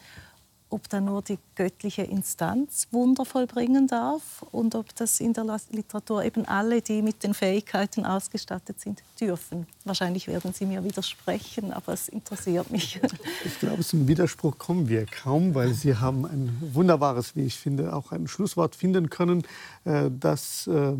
ob 0.71 0.89
da 0.89 1.01
nur 1.01 1.21
die 1.23 1.39
göttliche 1.57 2.03
Instanz 2.03 2.87
Wunder 2.93 3.25
vollbringen 3.25 3.87
darf 3.89 4.43
und 4.53 4.75
ob 4.75 4.95
das 4.95 5.21
in 5.21 5.33
der 5.33 5.45
Literatur 5.73 6.25
eben 6.25 6.47
alle, 6.47 6.81
die 6.81 7.03
mit 7.03 7.23
den 7.25 7.35
Fähigkeiten 7.35 8.07
ausgestattet 8.07 8.81
sind, 8.81 9.03
dürfen. 9.21 9.67
Wahrscheinlich 9.85 10.29
werden 10.29 10.53
Sie 10.53 10.67
mir 10.67 10.83
widersprechen, 10.85 11.73
aber 11.73 11.93
es 11.93 12.09
interessiert 12.09 12.71
mich. 12.71 13.01
Ich 13.45 13.59
glaube, 13.59 13.83
zum 13.83 14.07
Widerspruch 14.07 14.59
kommen 14.59 14.89
wir 14.89 15.07
kaum, 15.07 15.55
weil 15.55 15.75
Sie 15.75 15.97
haben 15.97 16.25
ein 16.25 16.57
wunderbares, 16.73 17.37
wie 17.37 17.43
ich 17.43 17.59
finde, 17.59 17.95
auch 17.95 18.13
ein 18.13 18.29
Schlusswort 18.29 18.77
finden 18.77 19.11
können, 19.11 19.43
äh, 19.85 20.11
das, 20.11 20.67
äh, 20.67 20.95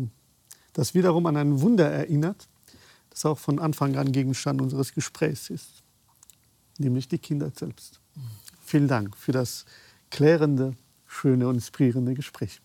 das 0.73 0.93
wiederum 0.93 1.25
an 1.25 1.37
ein 1.37 1.61
Wunder 1.61 1.89
erinnert, 1.89 2.47
das 3.09 3.25
auch 3.25 3.37
von 3.37 3.59
Anfang 3.59 3.95
an 3.95 4.11
Gegenstand 4.11 4.61
unseres 4.61 4.93
Gesprächs 4.93 5.49
ist, 5.49 5.83
nämlich 6.77 7.07
die 7.07 7.19
Kinder 7.19 7.51
selbst. 7.55 8.01
Vielen 8.71 8.87
Dank 8.87 9.17
für 9.17 9.33
das 9.33 9.65
klärende, 10.11 10.77
schöne 11.05 11.45
und 11.49 11.55
inspirierende 11.55 12.13
Gespräch. 12.13 12.61